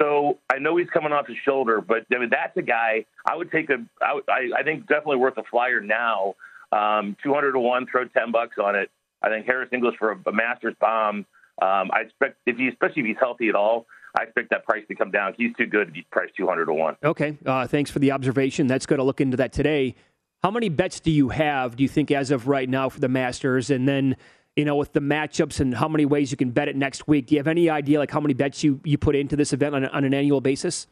So 0.00 0.38
I 0.52 0.58
know 0.58 0.76
he's 0.76 0.90
coming 0.90 1.12
off 1.12 1.26
his 1.28 1.36
shoulder, 1.44 1.80
but 1.80 2.06
I 2.12 2.18
mean 2.18 2.30
that's 2.30 2.56
a 2.56 2.62
guy 2.62 3.04
I 3.24 3.36
would 3.36 3.50
take 3.52 3.70
a. 3.70 3.84
I, 4.02 4.50
I 4.58 4.62
think 4.62 4.88
definitely 4.88 5.16
worth 5.16 5.38
a 5.38 5.44
flyer 5.44 5.80
now. 5.80 6.34
Um, 6.72 7.16
Two 7.22 7.32
hundred 7.32 7.52
to 7.52 7.60
one, 7.60 7.86
throw 7.86 8.04
ten 8.06 8.32
bucks 8.32 8.56
on 8.62 8.74
it. 8.74 8.90
I 9.22 9.28
think 9.28 9.46
Harris 9.46 9.68
English 9.72 9.96
for 9.98 10.12
a, 10.12 10.18
a 10.26 10.32
Masters 10.32 10.74
bomb. 10.80 11.26
Um, 11.62 11.90
I 11.92 12.00
expect 12.06 12.38
if 12.46 12.56
he, 12.56 12.68
especially 12.68 13.02
if 13.02 13.06
he's 13.06 13.16
healthy 13.20 13.48
at 13.48 13.54
all, 13.54 13.86
I 14.18 14.24
expect 14.24 14.50
that 14.50 14.64
price 14.64 14.82
to 14.88 14.94
come 14.96 15.12
down. 15.12 15.34
He's 15.38 15.54
too 15.56 15.66
good 15.66 15.86
to 15.86 15.92
be 15.92 16.04
priced 16.10 16.34
two 16.34 16.48
hundred 16.48 16.66
to 16.66 16.74
one. 16.74 16.96
Okay, 17.04 17.38
uh, 17.46 17.68
thanks 17.68 17.90
for 17.90 18.00
the 18.00 18.10
observation. 18.10 18.66
That's 18.66 18.86
good 18.86 18.96
to 18.96 19.04
look 19.04 19.20
into 19.20 19.36
that 19.36 19.52
today. 19.52 19.94
How 20.42 20.50
many 20.50 20.68
bets 20.68 20.98
do 21.00 21.12
you 21.12 21.28
have? 21.28 21.76
Do 21.76 21.84
you 21.84 21.88
think 21.88 22.10
as 22.10 22.32
of 22.32 22.48
right 22.48 22.68
now 22.68 22.88
for 22.88 22.98
the 22.98 23.08
Masters, 23.08 23.70
and 23.70 23.88
then 23.88 24.16
you 24.56 24.64
know, 24.64 24.76
with 24.76 24.92
the 24.92 25.00
matchups 25.00 25.60
and 25.60 25.74
how 25.74 25.88
many 25.88 26.04
ways 26.04 26.30
you 26.30 26.36
can 26.36 26.50
bet 26.50 26.68
it 26.68 26.76
next 26.76 27.08
week. 27.08 27.26
Do 27.26 27.34
you 27.34 27.38
have 27.40 27.48
any 27.48 27.68
idea 27.68 27.98
like 27.98 28.10
how 28.10 28.20
many 28.20 28.34
bets 28.34 28.62
you, 28.62 28.80
you 28.84 28.98
put 28.98 29.16
into 29.16 29.36
this 29.36 29.52
event 29.52 29.74
on, 29.74 29.84
on 29.86 30.04
an 30.04 30.14
annual 30.14 30.40
basis? 30.40 30.86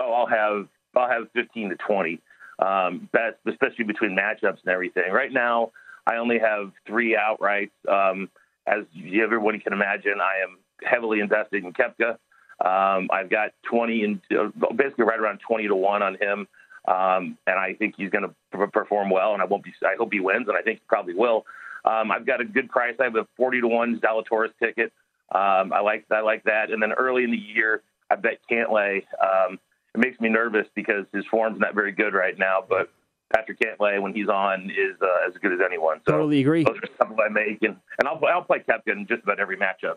Oh, 0.00 0.12
I'll 0.12 0.26
have 0.26 0.68
I'll 0.94 1.08
have 1.08 1.30
fifteen 1.32 1.68
to 1.70 1.76
twenty 1.76 2.20
um, 2.58 3.08
bets, 3.12 3.38
especially 3.46 3.84
between 3.84 4.16
matchups 4.16 4.60
and 4.64 4.68
everything. 4.68 5.12
Right 5.12 5.32
now, 5.32 5.72
I 6.06 6.16
only 6.16 6.38
have 6.38 6.72
three 6.86 7.16
outrights. 7.16 7.70
Um, 7.88 8.30
as 8.66 8.84
everyone 9.22 9.58
can 9.60 9.72
imagine, 9.72 10.20
I 10.20 10.42
am 10.42 10.58
heavily 10.82 11.20
invested 11.20 11.64
in 11.64 11.72
Koepka. 11.72 12.18
Um, 12.58 13.08
I've 13.12 13.30
got 13.30 13.50
20 13.70 14.04
and 14.04 14.20
uh, 14.36 14.72
basically 14.74 15.04
right 15.04 15.20
around 15.20 15.40
20 15.46 15.68
to 15.68 15.76
one 15.76 16.02
on 16.02 16.14
him. 16.14 16.48
Um, 16.88 17.36
and 17.46 17.58
I 17.58 17.74
think 17.74 17.94
he's 17.96 18.10
going 18.10 18.24
to 18.28 18.66
perform 18.68 19.10
well, 19.10 19.34
and 19.34 19.42
I 19.42 19.44
won't 19.44 19.64
be. 19.64 19.72
I 19.84 19.96
hope 19.98 20.12
he 20.12 20.20
wins, 20.20 20.46
and 20.48 20.56
I 20.56 20.62
think 20.62 20.78
he 20.78 20.84
probably 20.88 21.14
will. 21.14 21.44
Um, 21.86 22.10
I've 22.10 22.26
got 22.26 22.40
a 22.40 22.44
good 22.44 22.68
price. 22.68 22.94
I 23.00 23.04
have 23.04 23.16
a 23.16 23.26
40 23.36 23.60
to 23.60 23.68
one 23.68 24.00
Zalatoris 24.00 24.52
ticket. 24.60 24.92
Um, 25.34 25.72
I 25.72 25.80
like 25.80 26.04
I 26.10 26.20
like 26.20 26.44
that. 26.44 26.70
And 26.70 26.82
then 26.82 26.92
early 26.92 27.24
in 27.24 27.30
the 27.30 27.36
year, 27.36 27.82
I 28.10 28.16
bet 28.16 28.38
Cantlay. 28.50 29.02
Um, 29.22 29.58
it 29.94 29.98
makes 29.98 30.20
me 30.20 30.28
nervous 30.28 30.66
because 30.74 31.06
his 31.12 31.24
form's 31.30 31.58
not 31.58 31.74
very 31.74 31.92
good 31.92 32.12
right 32.12 32.38
now, 32.38 32.62
but 32.68 32.90
Patrick 33.34 33.58
Cantlay 33.58 34.00
when 34.00 34.14
he's 34.14 34.28
on 34.28 34.70
is 34.70 35.00
uh, 35.00 35.28
as 35.28 35.34
good 35.40 35.52
as 35.52 35.60
anyone. 35.64 36.00
So 36.06 36.12
totally 36.12 36.40
agree. 36.40 36.64
Those 36.64 36.76
are 36.76 36.94
a 36.94 36.98
couple 36.98 37.16
I 37.24 37.28
make, 37.28 37.62
and, 37.62 37.76
and 37.98 38.08
I'll 38.08 38.20
I'll 38.26 38.42
play 38.42 38.58
Koepka 38.68 38.92
in 38.92 39.06
just 39.06 39.22
about 39.22 39.40
every 39.40 39.56
matchup. 39.56 39.96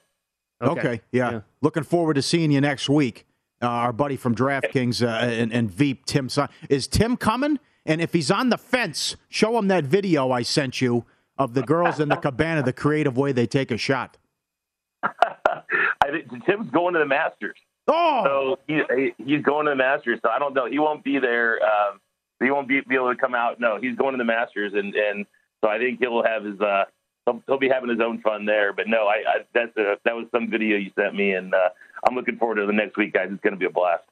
Okay, 0.61 0.79
okay 0.79 1.01
yeah. 1.11 1.31
yeah. 1.31 1.41
Looking 1.61 1.83
forward 1.83 2.15
to 2.15 2.21
seeing 2.21 2.51
you 2.51 2.61
next 2.61 2.89
week. 2.89 3.25
Uh, 3.61 3.67
our 3.67 3.93
buddy 3.93 4.15
from 4.15 4.33
DraftKings 4.33 5.05
uh, 5.05 5.25
and, 5.25 5.51
and 5.51 5.69
Veep, 5.69 6.05
Tim. 6.05 6.29
Is 6.69 6.87
Tim 6.87 7.17
coming? 7.17 7.59
And 7.85 7.99
if 8.01 8.13
he's 8.13 8.31
on 8.31 8.49
the 8.49 8.57
fence, 8.57 9.17
show 9.27 9.57
him 9.57 9.67
that 9.67 9.83
video 9.83 10.31
I 10.31 10.43
sent 10.43 10.79
you 10.79 11.05
of 11.39 11.53
the 11.53 11.63
girls 11.63 11.99
in 11.99 12.09
the 12.09 12.15
cabana, 12.21 12.61
the 12.61 12.73
creative 12.73 13.17
way 13.17 13.31
they 13.31 13.47
take 13.47 13.71
a 13.71 13.77
shot. 13.77 14.17
I 15.03 16.11
think 16.11 16.45
Tim's 16.45 16.69
going 16.69 16.93
to 16.93 16.99
the 16.99 17.05
Masters. 17.05 17.55
Oh, 17.87 18.23
so 18.23 18.59
he, 18.67 19.13
he's 19.17 19.41
going 19.41 19.65
to 19.65 19.71
the 19.71 19.75
Masters. 19.75 20.19
So 20.21 20.29
I 20.29 20.37
don't 20.37 20.53
know. 20.53 20.67
He 20.69 20.77
won't 20.77 21.03
be 21.03 21.17
there. 21.17 21.59
Um, 21.63 21.99
he 22.39 22.51
won't 22.51 22.67
be, 22.67 22.81
be 22.87 22.95
able 22.95 23.13
to 23.13 23.19
come 23.19 23.33
out. 23.33 23.59
No, 23.59 23.79
he's 23.81 23.97
going 23.97 24.13
to 24.13 24.17
the 24.17 24.25
Masters, 24.25 24.73
and 24.75 24.93
and 24.93 25.25
so 25.63 25.69
I 25.69 25.79
think 25.79 25.99
he'll 25.99 26.23
have 26.23 26.43
his. 26.43 26.59
Uh, 26.59 26.85
he'll, 27.25 27.41
he'll 27.47 27.59
be 27.59 27.69
having 27.69 27.89
his 27.89 27.99
own 27.99 28.21
fun 28.21 28.45
there. 28.45 28.73
But 28.73 28.87
no, 28.87 29.07
I, 29.07 29.23
I 29.27 29.35
that's 29.53 29.75
a, 29.77 29.95
that 30.05 30.15
was 30.15 30.27
some 30.31 30.49
video 30.49 30.77
you 30.77 30.91
sent 30.95 31.15
me, 31.15 31.31
and 31.31 31.53
uh, 31.53 31.69
I'm 32.07 32.15
looking 32.15 32.37
forward 32.37 32.55
to 32.55 32.65
the 32.65 32.73
next 32.73 32.97
week, 32.97 33.13
guys. 33.13 33.29
It's 33.31 33.41
going 33.41 33.53
to 33.53 33.59
be 33.59 33.65
a 33.65 33.71
blast. 33.71 34.03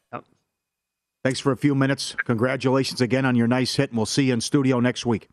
Thanks 1.24 1.40
for 1.40 1.52
a 1.52 1.58
few 1.58 1.76
minutes. 1.76 2.16
Congratulations 2.26 3.02
again 3.02 3.26
on 3.26 3.36
your 3.36 3.48
nice 3.48 3.76
hit, 3.76 3.90
and 3.90 3.98
we'll 3.98 4.06
see 4.06 4.26
you 4.26 4.34
in 4.34 4.42
studio 4.42 4.80
next 4.80 5.06
week. 5.06 5.28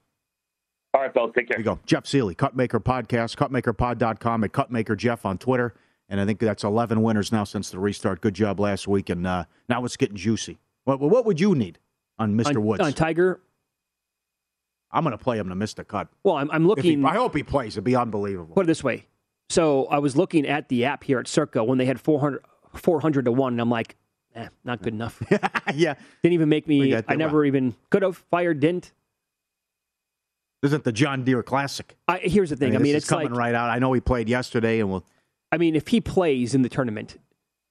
All 0.94 1.00
right, 1.00 1.12
fellas. 1.12 1.32
Take 1.34 1.48
care. 1.48 1.56
Here 1.56 1.64
you 1.64 1.64
go. 1.64 1.80
Jeff 1.86 2.06
Seeley, 2.06 2.36
Cutmaker 2.36 2.82
Podcast, 2.82 3.36
cutmakerpod.com, 3.36 4.44
at 4.44 4.52
Cutmaker 4.52 4.96
Jeff 4.96 5.26
on 5.26 5.38
Twitter. 5.38 5.74
And 6.08 6.20
I 6.20 6.24
think 6.24 6.38
that's 6.38 6.62
11 6.62 7.02
winners 7.02 7.32
now 7.32 7.42
since 7.42 7.70
the 7.70 7.80
restart. 7.80 8.20
Good 8.20 8.34
job 8.34 8.60
last 8.60 8.86
week. 8.86 9.10
And 9.10 9.26
uh, 9.26 9.44
now 9.68 9.84
it's 9.84 9.96
getting 9.96 10.16
juicy. 10.16 10.58
What, 10.84 11.00
what 11.00 11.24
would 11.24 11.40
you 11.40 11.54
need 11.56 11.80
on 12.18 12.38
Mr. 12.38 12.56
On, 12.56 12.64
Woods? 12.64 12.80
On 12.82 12.92
Tiger? 12.92 13.40
I'm 14.92 15.02
going 15.02 15.16
to 15.16 15.22
play 15.22 15.38
him 15.38 15.48
to 15.48 15.56
miss 15.56 15.74
the 15.74 15.82
cut. 15.82 16.08
Well, 16.22 16.36
I'm, 16.36 16.48
I'm 16.52 16.68
looking. 16.68 17.00
He, 17.00 17.04
I 17.04 17.14
hope 17.14 17.34
he 17.34 17.42
plays. 17.42 17.74
It'd 17.74 17.82
be 17.82 17.96
unbelievable. 17.96 18.54
Put 18.54 18.66
it 18.66 18.68
this 18.68 18.84
way. 18.84 19.06
So 19.48 19.86
I 19.86 19.98
was 19.98 20.16
looking 20.16 20.46
at 20.46 20.68
the 20.68 20.84
app 20.84 21.02
here 21.02 21.18
at 21.18 21.26
Circa 21.26 21.64
when 21.64 21.78
they 21.78 21.86
had 21.86 22.00
400, 22.00 22.44
400 22.74 23.24
to 23.24 23.32
1, 23.32 23.54
and 23.54 23.60
I'm 23.60 23.70
like, 23.70 23.96
eh, 24.36 24.48
not 24.62 24.82
good 24.82 24.92
enough. 24.92 25.20
yeah. 25.74 25.94
Didn't 26.22 26.34
even 26.34 26.48
make 26.48 26.68
me. 26.68 26.94
I 27.08 27.16
never 27.16 27.38
well. 27.38 27.46
even 27.46 27.74
could 27.90 28.02
have 28.02 28.16
fired, 28.30 28.60
didn't. 28.60 28.92
Isn't 30.64 30.82
the 30.82 30.92
John 30.92 31.24
Deere 31.24 31.42
Classic? 31.42 31.94
I, 32.08 32.18
here's 32.18 32.50
the 32.50 32.56
thing. 32.56 32.70
I 32.70 32.78
mean, 32.78 32.80
I 32.80 32.82
mean 32.82 32.96
it's 32.96 33.08
coming 33.08 33.28
like, 33.28 33.38
right 33.38 33.54
out. 33.54 33.68
I 33.68 33.78
know 33.78 33.92
he 33.92 34.00
played 34.00 34.28
yesterday, 34.30 34.80
and 34.80 34.90
we'll 34.90 35.04
I 35.52 35.58
mean, 35.58 35.76
if 35.76 35.86
he 35.86 36.00
plays 36.00 36.52
in 36.54 36.62
the 36.62 36.68
tournament, 36.68 37.16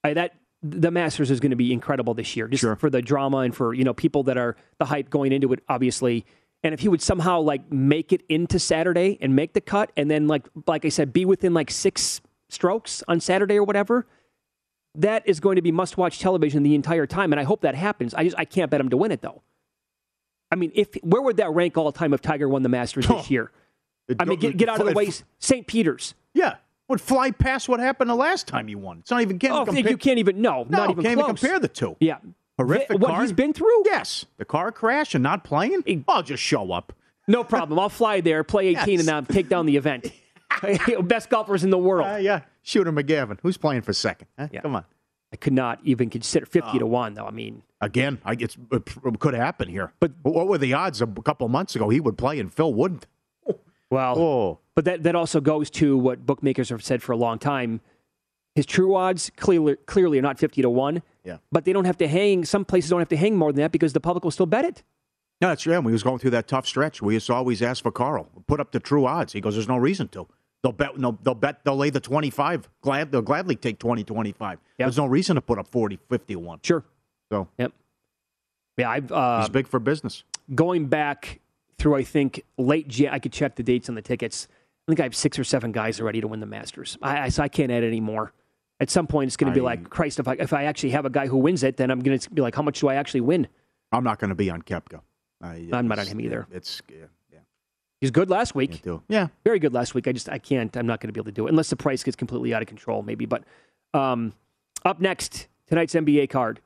I, 0.02 0.14
that 0.14 0.36
the 0.62 0.90
Masters 0.90 1.30
is 1.30 1.38
going 1.38 1.50
to 1.50 1.56
be 1.56 1.70
incredible 1.70 2.14
this 2.14 2.34
year, 2.34 2.48
just 2.48 2.62
sure. 2.62 2.76
for 2.76 2.88
the 2.88 3.02
drama 3.02 3.38
and 3.38 3.54
for 3.54 3.74
you 3.74 3.84
know 3.84 3.92
people 3.92 4.22
that 4.22 4.38
are 4.38 4.56
the 4.78 4.86
hype 4.86 5.10
going 5.10 5.32
into 5.32 5.52
it, 5.52 5.60
obviously. 5.68 6.24
And 6.62 6.72
if 6.72 6.80
he 6.80 6.88
would 6.88 7.02
somehow 7.02 7.40
like 7.40 7.70
make 7.70 8.12
it 8.12 8.22
into 8.30 8.58
Saturday 8.58 9.18
and 9.20 9.36
make 9.36 9.52
the 9.52 9.60
cut, 9.60 9.92
and 9.96 10.10
then 10.10 10.28
like 10.28 10.48
like 10.66 10.86
I 10.86 10.88
said, 10.88 11.12
be 11.12 11.26
within 11.26 11.52
like 11.52 11.70
six 11.70 12.22
strokes 12.48 13.02
on 13.06 13.20
Saturday 13.20 13.56
or 13.56 13.64
whatever, 13.64 14.06
that 14.94 15.22
is 15.26 15.40
going 15.40 15.56
to 15.56 15.62
be 15.62 15.72
must 15.72 15.98
watch 15.98 16.20
television 16.20 16.62
the 16.62 16.74
entire 16.74 17.06
time. 17.06 17.32
And 17.32 17.40
I 17.40 17.44
hope 17.44 17.60
that 17.62 17.74
happens. 17.74 18.14
I 18.14 18.24
just 18.24 18.38
I 18.38 18.46
can't 18.46 18.70
bet 18.70 18.80
him 18.80 18.88
to 18.88 18.96
win 18.96 19.12
it 19.12 19.20
though. 19.20 19.42
I 20.54 20.56
mean, 20.56 20.70
if 20.72 20.94
where 21.02 21.20
would 21.20 21.38
that 21.38 21.50
rank 21.50 21.76
all 21.76 21.90
time 21.90 22.14
if 22.14 22.22
Tiger 22.22 22.48
won 22.48 22.62
the 22.62 22.68
Masters 22.68 23.08
this 23.08 23.28
year? 23.30 23.50
I 24.20 24.24
mean, 24.24 24.38
get, 24.38 24.56
get 24.56 24.68
out 24.68 24.80
of 24.80 24.86
the 24.86 24.92
way. 24.92 25.10
St. 25.40 25.66
Peter's. 25.66 26.14
Yeah, 26.32 26.58
would 26.86 27.00
fly 27.00 27.32
past 27.32 27.68
what 27.68 27.80
happened 27.80 28.08
the 28.08 28.14
last 28.14 28.46
time 28.46 28.68
you 28.68 28.78
won. 28.78 29.00
It's 29.00 29.10
not 29.10 29.20
even 29.20 29.40
can't 29.40 29.52
oh, 29.52 29.64
compare. 29.64 29.90
You 29.90 29.96
can't 29.96 30.20
even 30.20 30.40
no, 30.40 30.64
no 30.68 30.78
not 30.78 30.90
even 30.90 31.02
can't 31.02 31.16
close. 31.16 31.24
even 31.24 31.36
compare 31.36 31.58
the 31.58 31.66
two. 31.66 31.96
Yeah, 31.98 32.18
horrific. 32.56 33.00
what 33.00 33.10
car, 33.10 33.22
he's 33.22 33.32
been 33.32 33.52
through. 33.52 33.82
Yes, 33.84 34.26
the 34.36 34.44
car 34.44 34.70
crash 34.70 35.16
and 35.16 35.24
not 35.24 35.42
playing. 35.42 36.04
I'll 36.06 36.22
just 36.22 36.42
show 36.42 36.70
up. 36.70 36.92
No 37.26 37.42
problem. 37.42 37.80
I'll 37.80 37.88
fly 37.88 38.20
there, 38.20 38.44
play 38.44 38.68
18, 38.68 38.92
yes. 38.92 39.00
and 39.00 39.08
then 39.08 39.26
take 39.26 39.48
down 39.48 39.66
the 39.66 39.76
event. 39.76 40.12
Best 41.02 41.30
golfers 41.30 41.64
in 41.64 41.70
the 41.70 41.78
world. 41.78 42.06
Uh, 42.06 42.16
yeah, 42.16 42.42
Shooter 42.62 42.92
McGavin. 42.92 43.38
Who's 43.42 43.56
playing 43.56 43.82
for 43.82 43.92
second? 43.92 44.28
Huh? 44.38 44.48
Yeah. 44.52 44.60
Come 44.60 44.76
on. 44.76 44.84
I 45.34 45.36
could 45.36 45.52
not 45.52 45.80
even 45.82 46.10
consider 46.10 46.46
50 46.46 46.78
to 46.78 46.86
1, 46.86 47.14
though. 47.14 47.26
I 47.26 47.32
mean, 47.32 47.64
again, 47.80 48.20
I, 48.24 48.36
it 48.38 48.56
could 49.18 49.34
happen 49.34 49.68
here. 49.68 49.92
But 49.98 50.12
what 50.22 50.46
were 50.46 50.58
the 50.58 50.74
odds 50.74 51.02
a 51.02 51.08
couple 51.08 51.48
months 51.48 51.74
ago 51.74 51.88
he 51.88 51.98
would 51.98 52.16
play 52.16 52.38
and 52.38 52.54
Phil 52.54 52.72
wouldn't? 52.72 53.06
Well, 53.90 54.18
oh. 54.18 54.58
but 54.74 54.86
that, 54.86 55.04
that 55.04 55.14
also 55.14 55.40
goes 55.40 55.70
to 55.72 55.96
what 55.96 56.26
bookmakers 56.26 56.70
have 56.70 56.82
said 56.82 57.00
for 57.00 57.12
a 57.12 57.16
long 57.16 57.38
time. 57.38 57.80
His 58.56 58.66
true 58.66 58.96
odds 58.96 59.30
clearly, 59.36 59.76
clearly 59.86 60.18
are 60.18 60.22
not 60.22 60.36
50 60.38 60.62
to 60.62 60.70
1. 60.70 61.02
Yeah. 61.22 61.36
But 61.52 61.64
they 61.64 61.72
don't 61.72 61.84
have 61.84 61.98
to 61.98 62.08
hang, 62.08 62.44
some 62.44 62.64
places 62.64 62.90
don't 62.90 62.98
have 62.98 63.10
to 63.10 63.16
hang 63.16 63.36
more 63.36 63.52
than 63.52 63.60
that 63.62 63.70
because 63.70 63.92
the 63.92 64.00
public 64.00 64.24
will 64.24 64.32
still 64.32 64.46
bet 64.46 64.64
it. 64.64 64.82
No, 65.40 65.48
that's 65.48 65.62
true. 65.62 65.74
And 65.74 65.84
we 65.84 65.92
was 65.92 66.02
going 66.02 66.18
through 66.18 66.30
that 66.30 66.48
tough 66.48 66.66
stretch. 66.66 67.02
We 67.02 67.14
used 67.14 67.26
to 67.26 67.34
always 67.34 67.62
ask 67.62 67.84
for 67.84 67.92
Carl, 67.92 68.28
put 68.48 68.58
up 68.58 68.72
the 68.72 68.80
true 68.80 69.06
odds. 69.06 69.32
He 69.32 69.40
goes, 69.40 69.54
there's 69.54 69.68
no 69.68 69.76
reason 69.76 70.08
to. 70.08 70.26
They'll 70.64 70.72
bet. 70.72 70.96
No, 70.98 71.18
they'll 71.22 71.34
bet. 71.34 71.62
They'll 71.62 71.76
lay 71.76 71.90
the 71.90 72.00
twenty-five. 72.00 72.66
Glad 72.80 73.12
they'll 73.12 73.20
gladly 73.20 73.54
take 73.54 73.78
20, 73.78 74.02
25. 74.02 74.52
Yep. 74.52 74.60
There's 74.78 74.96
no 74.96 75.04
reason 75.04 75.34
to 75.34 75.42
put 75.42 75.58
up 75.58 75.68
40, 75.68 75.98
50 76.08 76.36
one. 76.36 76.58
Sure. 76.62 76.82
So. 77.30 77.48
Yep. 77.58 77.72
Yeah, 78.78 78.90
I've. 78.90 79.12
Uh, 79.12 79.40
He's 79.40 79.50
big 79.50 79.68
for 79.68 79.78
business. 79.78 80.24
Going 80.54 80.86
back 80.86 81.40
through, 81.76 81.96
I 81.96 82.02
think 82.02 82.42
late. 82.56 82.88
Jan- 82.88 83.12
I 83.12 83.18
could 83.18 83.32
check 83.32 83.56
the 83.56 83.62
dates 83.62 83.90
on 83.90 83.94
the 83.94 84.00
tickets. 84.00 84.48
I 84.50 84.90
think 84.90 85.00
I 85.00 85.02
have 85.02 85.14
six 85.14 85.38
or 85.38 85.44
seven 85.44 85.70
guys 85.70 86.00
ready 86.00 86.22
to 86.22 86.28
win 86.28 86.40
the 86.40 86.46
Masters. 86.46 86.96
I, 87.02 87.24
I, 87.24 87.28
so 87.28 87.42
I 87.42 87.48
can't 87.48 87.70
add 87.70 87.84
any 87.84 88.00
more. 88.00 88.32
At 88.80 88.88
some 88.88 89.06
point, 89.06 89.26
it's 89.28 89.36
going 89.36 89.52
to 89.52 89.54
be 89.54 89.60
like 89.60 89.90
Christ. 89.90 90.18
If 90.18 90.26
I 90.28 90.32
if 90.38 90.54
I 90.54 90.64
actually 90.64 90.90
have 90.90 91.04
a 91.04 91.10
guy 91.10 91.26
who 91.26 91.36
wins 91.36 91.62
it, 91.62 91.76
then 91.76 91.90
I'm 91.90 92.00
going 92.00 92.18
to 92.18 92.30
be 92.30 92.40
like, 92.40 92.54
how 92.54 92.62
much 92.62 92.80
do 92.80 92.88
I 92.88 92.94
actually 92.94 93.20
win? 93.20 93.48
I'm 93.92 94.02
not 94.02 94.18
going 94.18 94.30
to 94.30 94.34
be 94.34 94.48
on 94.48 94.62
Koepka. 94.62 95.00
I, 95.42 95.68
I'm 95.74 95.88
not 95.88 95.98
on 95.98 96.06
him 96.06 96.22
either. 96.22 96.46
It's 96.50 96.80
yeah. 96.88 97.04
He's 98.04 98.10
good 98.10 98.28
last 98.28 98.54
week. 98.54 98.82
Yeah, 99.08 99.28
very 99.44 99.58
good 99.58 99.72
last 99.72 99.94
week. 99.94 100.06
I 100.06 100.12
just 100.12 100.28
I 100.28 100.36
can't. 100.36 100.76
I'm 100.76 100.86
not 100.86 101.00
going 101.00 101.08
to 101.08 101.14
be 101.14 101.20
able 101.20 101.30
to 101.30 101.32
do 101.32 101.46
it 101.46 101.48
unless 101.48 101.70
the 101.70 101.76
price 101.76 102.02
gets 102.02 102.16
completely 102.16 102.52
out 102.52 102.60
of 102.60 102.68
control, 102.68 103.02
maybe. 103.02 103.24
But 103.24 103.44
um, 103.94 104.34
up 104.84 105.00
next, 105.00 105.48
tonight's 105.68 105.94
NBA 105.94 106.28
card. 106.28 106.60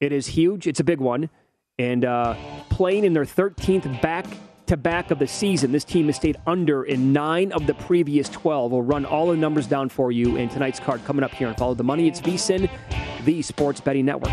It 0.00 0.10
is 0.10 0.26
huge. 0.26 0.66
It's 0.66 0.80
a 0.80 0.84
big 0.84 0.98
one, 0.98 1.30
and 1.78 2.04
uh, 2.04 2.34
playing 2.68 3.04
in 3.04 3.12
their 3.12 3.24
13th 3.24 4.02
back 4.02 4.26
to 4.66 4.76
back 4.76 5.12
of 5.12 5.20
the 5.20 5.28
season. 5.28 5.70
This 5.70 5.84
team 5.84 6.06
has 6.06 6.16
stayed 6.16 6.36
under 6.48 6.82
in 6.82 7.12
nine 7.12 7.52
of 7.52 7.68
the 7.68 7.74
previous 7.74 8.28
12. 8.28 8.72
We'll 8.72 8.82
run 8.82 9.04
all 9.04 9.28
the 9.28 9.36
numbers 9.36 9.68
down 9.68 9.88
for 9.88 10.10
you 10.10 10.34
in 10.34 10.48
tonight's 10.48 10.80
card 10.80 11.04
coming 11.04 11.22
up 11.22 11.30
here 11.30 11.46
and 11.46 11.56
follow 11.56 11.74
the 11.74 11.84
money. 11.84 12.08
It's 12.08 12.20
VSIN, 12.20 12.68
the 13.24 13.40
Sports 13.40 13.80
Betting 13.80 14.06
Network. 14.06 14.32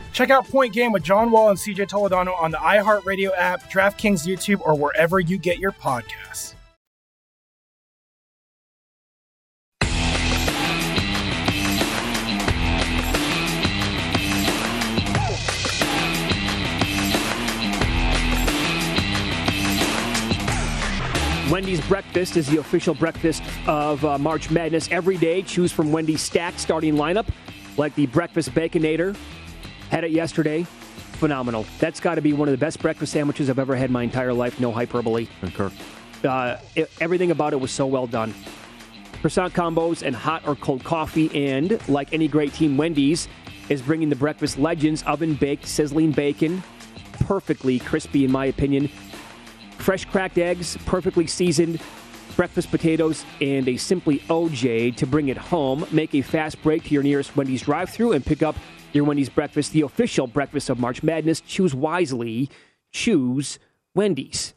Check 0.13 0.29
out 0.29 0.47
Point 0.47 0.73
Game 0.73 0.91
with 0.91 1.03
John 1.03 1.31
Wall 1.31 1.49
and 1.49 1.57
CJ 1.57 1.87
Toledano 1.87 2.39
on 2.39 2.51
the 2.51 2.57
iHeartRadio 2.57 3.31
app, 3.35 3.71
DraftKings 3.71 4.27
YouTube, 4.27 4.61
or 4.61 4.75
wherever 4.75 5.19
you 5.19 5.37
get 5.37 5.57
your 5.57 5.71
podcasts. 5.71 6.55
Wendy's 21.49 21.85
breakfast 21.87 22.37
is 22.37 22.47
the 22.47 22.57
official 22.57 22.93
breakfast 22.93 23.43
of 23.67 24.03
uh, 24.05 24.17
March 24.17 24.49
Madness. 24.49 24.89
Every 24.89 25.17
day, 25.17 25.41
choose 25.41 25.69
from 25.69 25.91
Wendy's 25.91 26.21
stacked 26.21 26.59
starting 26.59 26.95
lineup, 26.95 27.27
like 27.77 27.93
the 27.95 28.05
breakfast 28.07 28.51
baconator. 28.51 29.17
Had 29.91 30.03
it 30.05 30.11
yesterday. 30.11 30.63
Phenomenal. 30.63 31.65
That's 31.79 31.99
got 31.99 32.15
to 32.15 32.21
be 32.21 32.33
one 32.33 32.47
of 32.47 32.53
the 32.53 32.57
best 32.57 32.79
breakfast 32.81 33.11
sandwiches 33.13 33.49
I've 33.49 33.59
ever 33.59 33.75
had 33.75 33.85
in 33.87 33.91
my 33.91 34.03
entire 34.03 34.33
life. 34.33 34.59
No 34.59 34.71
hyperbole. 34.71 35.27
Concur. 35.41 35.69
Uh, 36.23 36.57
it- 36.75 36.89
everything 36.99 37.29
about 37.31 37.53
it 37.53 37.59
was 37.59 37.71
so 37.71 37.85
well 37.85 38.07
done. 38.07 38.33
Croissant 39.19 39.53
combos 39.53 40.01
and 40.01 40.15
hot 40.15 40.47
or 40.47 40.55
cold 40.55 40.83
coffee, 40.83 41.29
and 41.53 41.77
like 41.87 42.11
any 42.13 42.27
great 42.27 42.53
team, 42.53 42.75
Wendy's 42.77 43.27
is 43.69 43.81
bringing 43.81 44.09
the 44.09 44.15
breakfast 44.15 44.57
legends 44.57 45.03
oven 45.03 45.35
baked 45.35 45.67
sizzling 45.67 46.11
bacon, 46.11 46.63
perfectly 47.19 47.77
crispy 47.79 48.25
in 48.25 48.31
my 48.31 48.45
opinion. 48.45 48.87
Fresh 49.77 50.05
cracked 50.05 50.37
eggs, 50.39 50.75
perfectly 50.85 51.27
seasoned, 51.27 51.79
breakfast 52.35 52.71
potatoes, 52.71 53.23
and 53.41 53.67
a 53.67 53.77
simply 53.77 54.19
OJ 54.29 54.95
to 54.97 55.05
bring 55.05 55.27
it 55.29 55.37
home. 55.37 55.85
Make 55.91 56.15
a 56.15 56.21
fast 56.21 56.61
break 56.63 56.85
to 56.85 56.89
your 56.93 57.03
nearest 57.03 57.35
Wendy's 57.35 57.61
drive 57.61 57.89
through 57.89 58.13
and 58.13 58.25
pick 58.25 58.41
up 58.41 58.55
your 58.95 59.03
Wendy's 59.03 59.29
breakfast, 59.29 59.71
the 59.73 59.81
official 59.81 60.27
breakfast 60.27 60.69
of 60.69 60.79
March 60.79 61.03
Madness. 61.03 61.41
Choose 61.41 61.73
wisely. 61.73 62.49
Choose 62.91 63.59
Wendy's. 63.95 64.53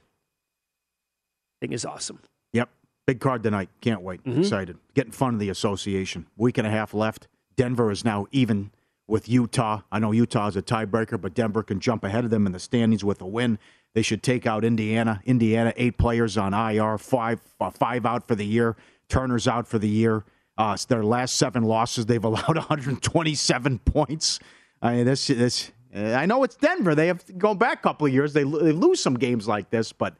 Thing 1.60 1.72
is 1.72 1.84
awesome. 1.84 2.20
Yep. 2.52 2.68
Big 3.06 3.20
card 3.20 3.42
tonight. 3.42 3.68
Can't 3.80 4.02
wait. 4.02 4.20
Excited. 4.24 4.78
Getting 4.94 5.12
fun 5.12 5.34
of 5.34 5.40
the 5.40 5.48
association. 5.48 6.26
Week 6.36 6.58
and 6.58 6.66
a 6.66 6.70
half 6.70 6.94
left. 6.94 7.28
Denver 7.56 7.90
is 7.90 8.04
now 8.04 8.26
even 8.32 8.70
with 9.06 9.28
Utah. 9.28 9.82
I 9.92 9.98
know 9.98 10.12
Utah 10.12 10.48
is 10.48 10.56
a 10.56 10.62
tiebreaker, 10.62 11.20
but 11.20 11.34
Denver 11.34 11.62
can 11.62 11.80
jump 11.80 12.04
ahead 12.04 12.24
of 12.24 12.30
them 12.30 12.46
in 12.46 12.52
the 12.52 12.58
standings 12.58 13.04
with 13.04 13.20
a 13.20 13.26
win. 13.26 13.58
They 13.94 14.02
should 14.02 14.22
take 14.22 14.46
out 14.46 14.64
Indiana. 14.64 15.20
Indiana, 15.24 15.72
eight 15.76 15.98
players 15.98 16.36
on 16.36 16.52
IR, 16.52 16.98
five 16.98 17.40
uh, 17.60 17.70
five 17.70 18.04
out 18.04 18.26
for 18.26 18.34
the 18.34 18.46
year. 18.46 18.76
Turner's 19.08 19.46
out 19.46 19.68
for 19.68 19.78
the 19.78 19.88
year. 19.88 20.24
Uh, 20.56 20.76
their 20.88 21.02
last 21.02 21.36
seven 21.36 21.64
losses, 21.64 22.06
they've 22.06 22.24
allowed 22.24 22.56
127 22.56 23.78
points. 23.80 24.38
I 24.80 24.96
mean, 24.96 25.06
this 25.06 25.26
this. 25.26 25.72
uh, 25.94 26.12
I 26.12 26.26
know 26.26 26.44
it's 26.44 26.56
Denver. 26.56 26.94
They 26.94 27.08
have 27.08 27.24
gone 27.38 27.58
back 27.58 27.80
a 27.80 27.82
couple 27.82 28.06
of 28.06 28.12
years. 28.12 28.32
They, 28.32 28.44
they 28.44 28.72
lose 28.72 29.00
some 29.00 29.14
games 29.14 29.48
like 29.48 29.70
this, 29.70 29.92
but 29.92 30.16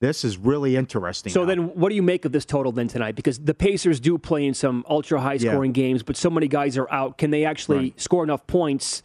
this 0.00 0.24
is 0.24 0.36
really 0.36 0.76
interesting. 0.76 1.32
So 1.32 1.40
now. 1.40 1.46
then, 1.46 1.58
what 1.74 1.88
do 1.88 1.94
you 1.94 2.02
make 2.02 2.24
of 2.24 2.32
this 2.32 2.44
total 2.44 2.72
then 2.72 2.88
tonight? 2.88 3.16
Because 3.16 3.38
the 3.38 3.54
Pacers 3.54 4.00
do 4.00 4.18
play 4.18 4.44
in 4.46 4.54
some 4.54 4.84
ultra 4.88 5.20
high 5.20 5.38
scoring 5.38 5.72
games, 5.72 6.02
but 6.02 6.16
so 6.16 6.30
many 6.30 6.46
guys 6.46 6.76
are 6.76 6.90
out. 6.92 7.18
Can 7.18 7.30
they 7.30 7.44
actually 7.44 7.94
score 7.96 8.22
enough 8.22 8.46
points? 8.46 9.02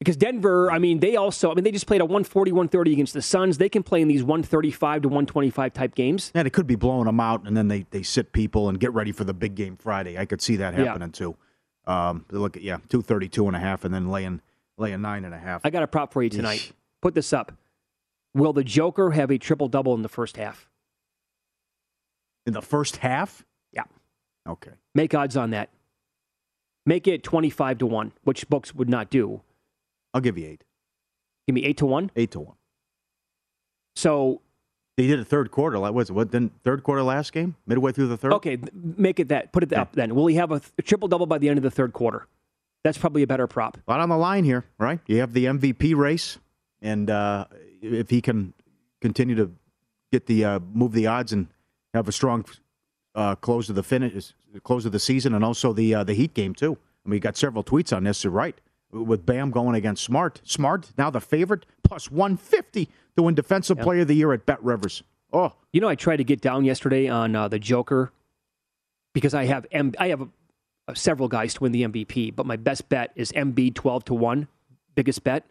Because 0.00 0.16
Denver, 0.16 0.72
I 0.72 0.78
mean, 0.78 1.00
they 1.00 1.16
also, 1.16 1.50
I 1.52 1.54
mean, 1.54 1.62
they 1.62 1.70
just 1.70 1.86
played 1.86 2.00
a 2.00 2.06
140, 2.06 2.52
130 2.52 2.92
against 2.94 3.12
the 3.12 3.20
Suns. 3.20 3.58
They 3.58 3.68
can 3.68 3.82
play 3.82 4.00
in 4.00 4.08
these 4.08 4.22
135 4.22 5.02
to 5.02 5.08
125 5.08 5.74
type 5.74 5.94
games. 5.94 6.32
And 6.34 6.46
it 6.46 6.52
could 6.52 6.66
be 6.66 6.74
blowing 6.74 7.04
them 7.04 7.20
out, 7.20 7.46
and 7.46 7.54
then 7.54 7.68
they, 7.68 7.84
they 7.90 8.02
sit 8.02 8.32
people 8.32 8.70
and 8.70 8.80
get 8.80 8.94
ready 8.94 9.12
for 9.12 9.24
the 9.24 9.34
big 9.34 9.54
game 9.54 9.76
Friday. 9.76 10.16
I 10.18 10.24
could 10.24 10.40
see 10.40 10.56
that 10.56 10.72
Yeah. 10.72 10.86
happening 10.86 11.12
too. 11.12 11.36
Um, 11.86 12.24
look 12.30 12.56
at 12.56 12.62
yeah, 12.62 12.78
two 12.88 13.02
thirty 13.02 13.28
two 13.28 13.46
and 13.46 13.54
a 13.54 13.58
half, 13.58 13.84
and 13.84 13.92
then 13.92 14.08
laying 14.08 14.40
laying 14.78 15.02
nine 15.02 15.24
and 15.26 15.34
a 15.34 15.38
half. 15.38 15.60
I 15.64 15.70
got 15.70 15.82
a 15.82 15.86
prop 15.86 16.12
for 16.14 16.22
you 16.22 16.30
tonight. 16.30 16.72
Put 17.02 17.14
this 17.14 17.32
up. 17.34 17.52
Will 18.34 18.52
the 18.54 18.64
Joker 18.64 19.10
have 19.10 19.30
a 19.30 19.36
triple 19.38 19.68
double 19.68 19.94
in 19.94 20.02
the 20.02 20.08
first 20.08 20.36
half? 20.38 20.66
in 22.46 22.54
the 22.54 22.62
first 22.62 22.96
half. 22.96 23.44
Yeah. 23.72 23.82
Okay. 24.48 24.70
Make 24.94 25.14
odds 25.14 25.36
on 25.36 25.50
that. 25.50 25.68
Make 26.86 27.06
it 27.06 27.22
25 27.22 27.78
to 27.78 27.86
1, 27.86 28.12
which 28.24 28.48
books 28.48 28.74
would 28.74 28.88
not 28.88 29.10
do. 29.10 29.42
I'll 30.14 30.20
give 30.20 30.36
you 30.38 30.46
eight. 30.46 30.64
Give 31.46 31.54
me 31.54 31.64
8 31.64 31.76
to 31.78 31.86
1. 31.86 32.10
Eight 32.16 32.30
to 32.32 32.40
one. 32.40 32.56
So 33.96 34.40
They 34.96 35.06
did 35.06 35.18
a 35.20 35.24
third 35.24 35.50
quarter. 35.50 35.78
Like, 35.78 35.92
was 35.92 36.10
it 36.10 36.12
what? 36.12 36.30
Then 36.30 36.50
third 36.62 36.82
quarter 36.84 37.02
last 37.02 37.32
game, 37.32 37.56
midway 37.66 37.92
through 37.92 38.08
the 38.08 38.16
third. 38.16 38.32
Okay, 38.34 38.58
make 38.72 39.18
it 39.18 39.28
that. 39.28 39.52
Put 39.52 39.62
it 39.62 39.72
up 39.72 39.92
then. 39.94 40.14
Will 40.14 40.26
he 40.26 40.36
have 40.36 40.52
a, 40.52 40.60
th- 40.60 40.72
triple 40.84 41.08
double 41.08 41.26
by 41.26 41.38
the 41.38 41.48
end 41.48 41.58
of 41.58 41.62
the 41.62 41.70
third 41.70 41.92
quarter? 41.92 42.26
That's 42.84 42.98
probably 42.98 43.22
a 43.22 43.26
better 43.26 43.46
prop. 43.46 43.76
A 43.76 43.90
lot 43.90 44.00
on 44.00 44.08
the 44.08 44.16
line 44.16 44.44
here, 44.44 44.64
right? 44.78 45.00
You 45.06 45.18
have 45.20 45.32
the 45.32 45.46
MVP 45.46 45.94
race, 45.96 46.38
and 46.80 47.10
uh, 47.10 47.46
if 47.82 48.08
he 48.10 48.20
can 48.20 48.54
continue 49.00 49.34
to 49.36 49.50
get 50.12 50.26
the 50.26 50.44
uh, 50.44 50.60
move 50.72 50.92
the 50.92 51.06
odds 51.06 51.32
and 51.32 51.48
have 51.94 52.08
a 52.08 52.12
strong 52.12 52.44
uh, 53.14 53.34
close 53.34 53.68
of 53.68 53.74
the 53.74 53.82
finish, 53.82 54.32
close 54.62 54.86
of 54.86 54.92
the 54.92 54.98
season, 54.98 55.34
and 55.34 55.44
also 55.44 55.72
the 55.72 55.94
uh, 55.94 56.04
the 56.04 56.14
Heat 56.14 56.32
game 56.32 56.54
too. 56.54 56.78
I 57.04 57.08
mean, 57.08 57.16
you 57.16 57.20
got 57.20 57.36
several 57.36 57.64
tweets 57.64 57.94
on 57.94 58.04
this. 58.04 58.24
You're 58.24 58.32
right. 58.32 58.58
With 58.92 59.24
Bam 59.24 59.50
going 59.52 59.76
against 59.76 60.02
Smart, 60.02 60.40
Smart 60.44 60.90
now 60.98 61.10
the 61.10 61.20
favorite 61.20 61.64
plus 61.84 62.10
150 62.10 62.88
to 63.16 63.22
win 63.22 63.34
Defensive 63.34 63.78
Player 63.78 64.00
of 64.02 64.08
the 64.08 64.14
Year 64.14 64.32
at 64.32 64.46
Bet 64.46 64.62
Rivers. 64.64 65.02
Oh, 65.32 65.52
You 65.72 65.80
know, 65.80 65.88
I 65.88 65.94
tried 65.94 66.16
to 66.16 66.24
get 66.24 66.40
down 66.40 66.64
yesterday 66.64 67.06
on 67.08 67.36
uh, 67.36 67.46
the 67.46 67.60
Joker 67.60 68.10
because 69.14 69.32
I 69.32 69.44
have 69.44 69.64
M- 69.70 69.94
I 69.98 70.08
have 70.08 70.22
uh, 70.22 70.94
several 70.94 71.28
guys 71.28 71.54
to 71.54 71.60
win 71.62 71.70
the 71.72 71.82
MVP, 71.84 72.34
but 72.34 72.46
my 72.46 72.56
best 72.56 72.88
bet 72.88 73.12
is 73.14 73.30
Embiid 73.32 73.74
12 73.74 74.06
to 74.06 74.14
1, 74.14 74.48
biggest 74.96 75.22
bet. 75.22 75.44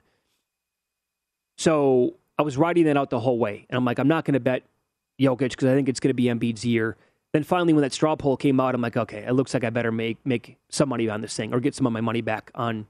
So 1.57 2.15
I 2.37 2.41
was 2.41 2.57
riding 2.57 2.85
that 2.85 2.97
out 2.97 3.09
the 3.09 3.19
whole 3.19 3.37
way. 3.37 3.65
And 3.69 3.77
I'm 3.77 3.85
like, 3.85 3.99
I'm 3.99 4.07
not 4.07 4.25
going 4.25 4.33
to 4.33 4.39
bet 4.39 4.63
Jokic 5.19 5.49
because 5.51 5.65
I 5.69 5.75
think 5.75 5.89
it's 5.89 5.99
going 5.99 6.09
to 6.09 6.13
be 6.13 6.25
Embiid's 6.25 6.65
year. 6.65 6.97
Then 7.33 7.43
finally, 7.43 7.73
when 7.73 7.83
that 7.83 7.93
straw 7.93 8.15
poll 8.15 8.37
came 8.37 8.59
out, 8.59 8.73
I'm 8.73 8.81
like, 8.81 8.97
okay, 8.97 9.23
it 9.25 9.33
looks 9.33 9.53
like 9.53 9.63
I 9.63 9.69
better 9.69 9.91
make 9.91 10.17
make 10.25 10.57
some 10.69 10.89
money 10.89 11.07
on 11.09 11.21
this 11.21 11.35
thing 11.35 11.53
or 11.53 11.59
get 11.59 11.75
some 11.75 11.85
of 11.85 11.93
my 11.93 12.01
money 12.01 12.21
back 12.21 12.49
on 12.55 12.87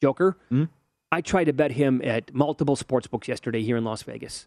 Joker. 0.00 0.36
Hmm? 0.48 0.64
I 1.12 1.20
tried 1.20 1.44
to 1.44 1.52
bet 1.52 1.72
him 1.72 2.00
at 2.04 2.32
multiple 2.34 2.76
sports 2.76 3.06
books 3.06 3.28
yesterday 3.28 3.62
here 3.62 3.76
in 3.76 3.84
Las 3.84 4.02
Vegas. 4.02 4.46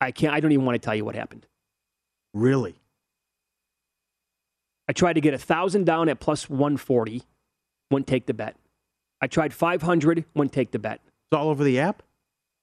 I 0.00 0.12
can't. 0.12 0.32
I 0.32 0.40
don't 0.40 0.52
even 0.52 0.64
want 0.64 0.80
to 0.80 0.84
tell 0.84 0.94
you 0.94 1.04
what 1.04 1.16
happened. 1.16 1.46
Really? 2.32 2.76
I 4.88 4.92
tried 4.92 5.14
to 5.14 5.20
get 5.20 5.34
a 5.34 5.38
thousand 5.38 5.84
down 5.84 6.08
at 6.08 6.20
plus 6.20 6.48
one 6.48 6.76
forty. 6.76 7.22
Wouldn't 7.90 8.06
take 8.06 8.26
the 8.26 8.34
bet. 8.34 8.56
I 9.20 9.26
tried 9.26 9.52
five 9.52 9.82
hundred. 9.82 10.24
Wouldn't 10.34 10.52
take 10.52 10.70
the 10.70 10.78
bet. 10.78 11.00
It's 11.04 11.36
all 11.38 11.48
over 11.48 11.64
the 11.64 11.80
app. 11.80 12.02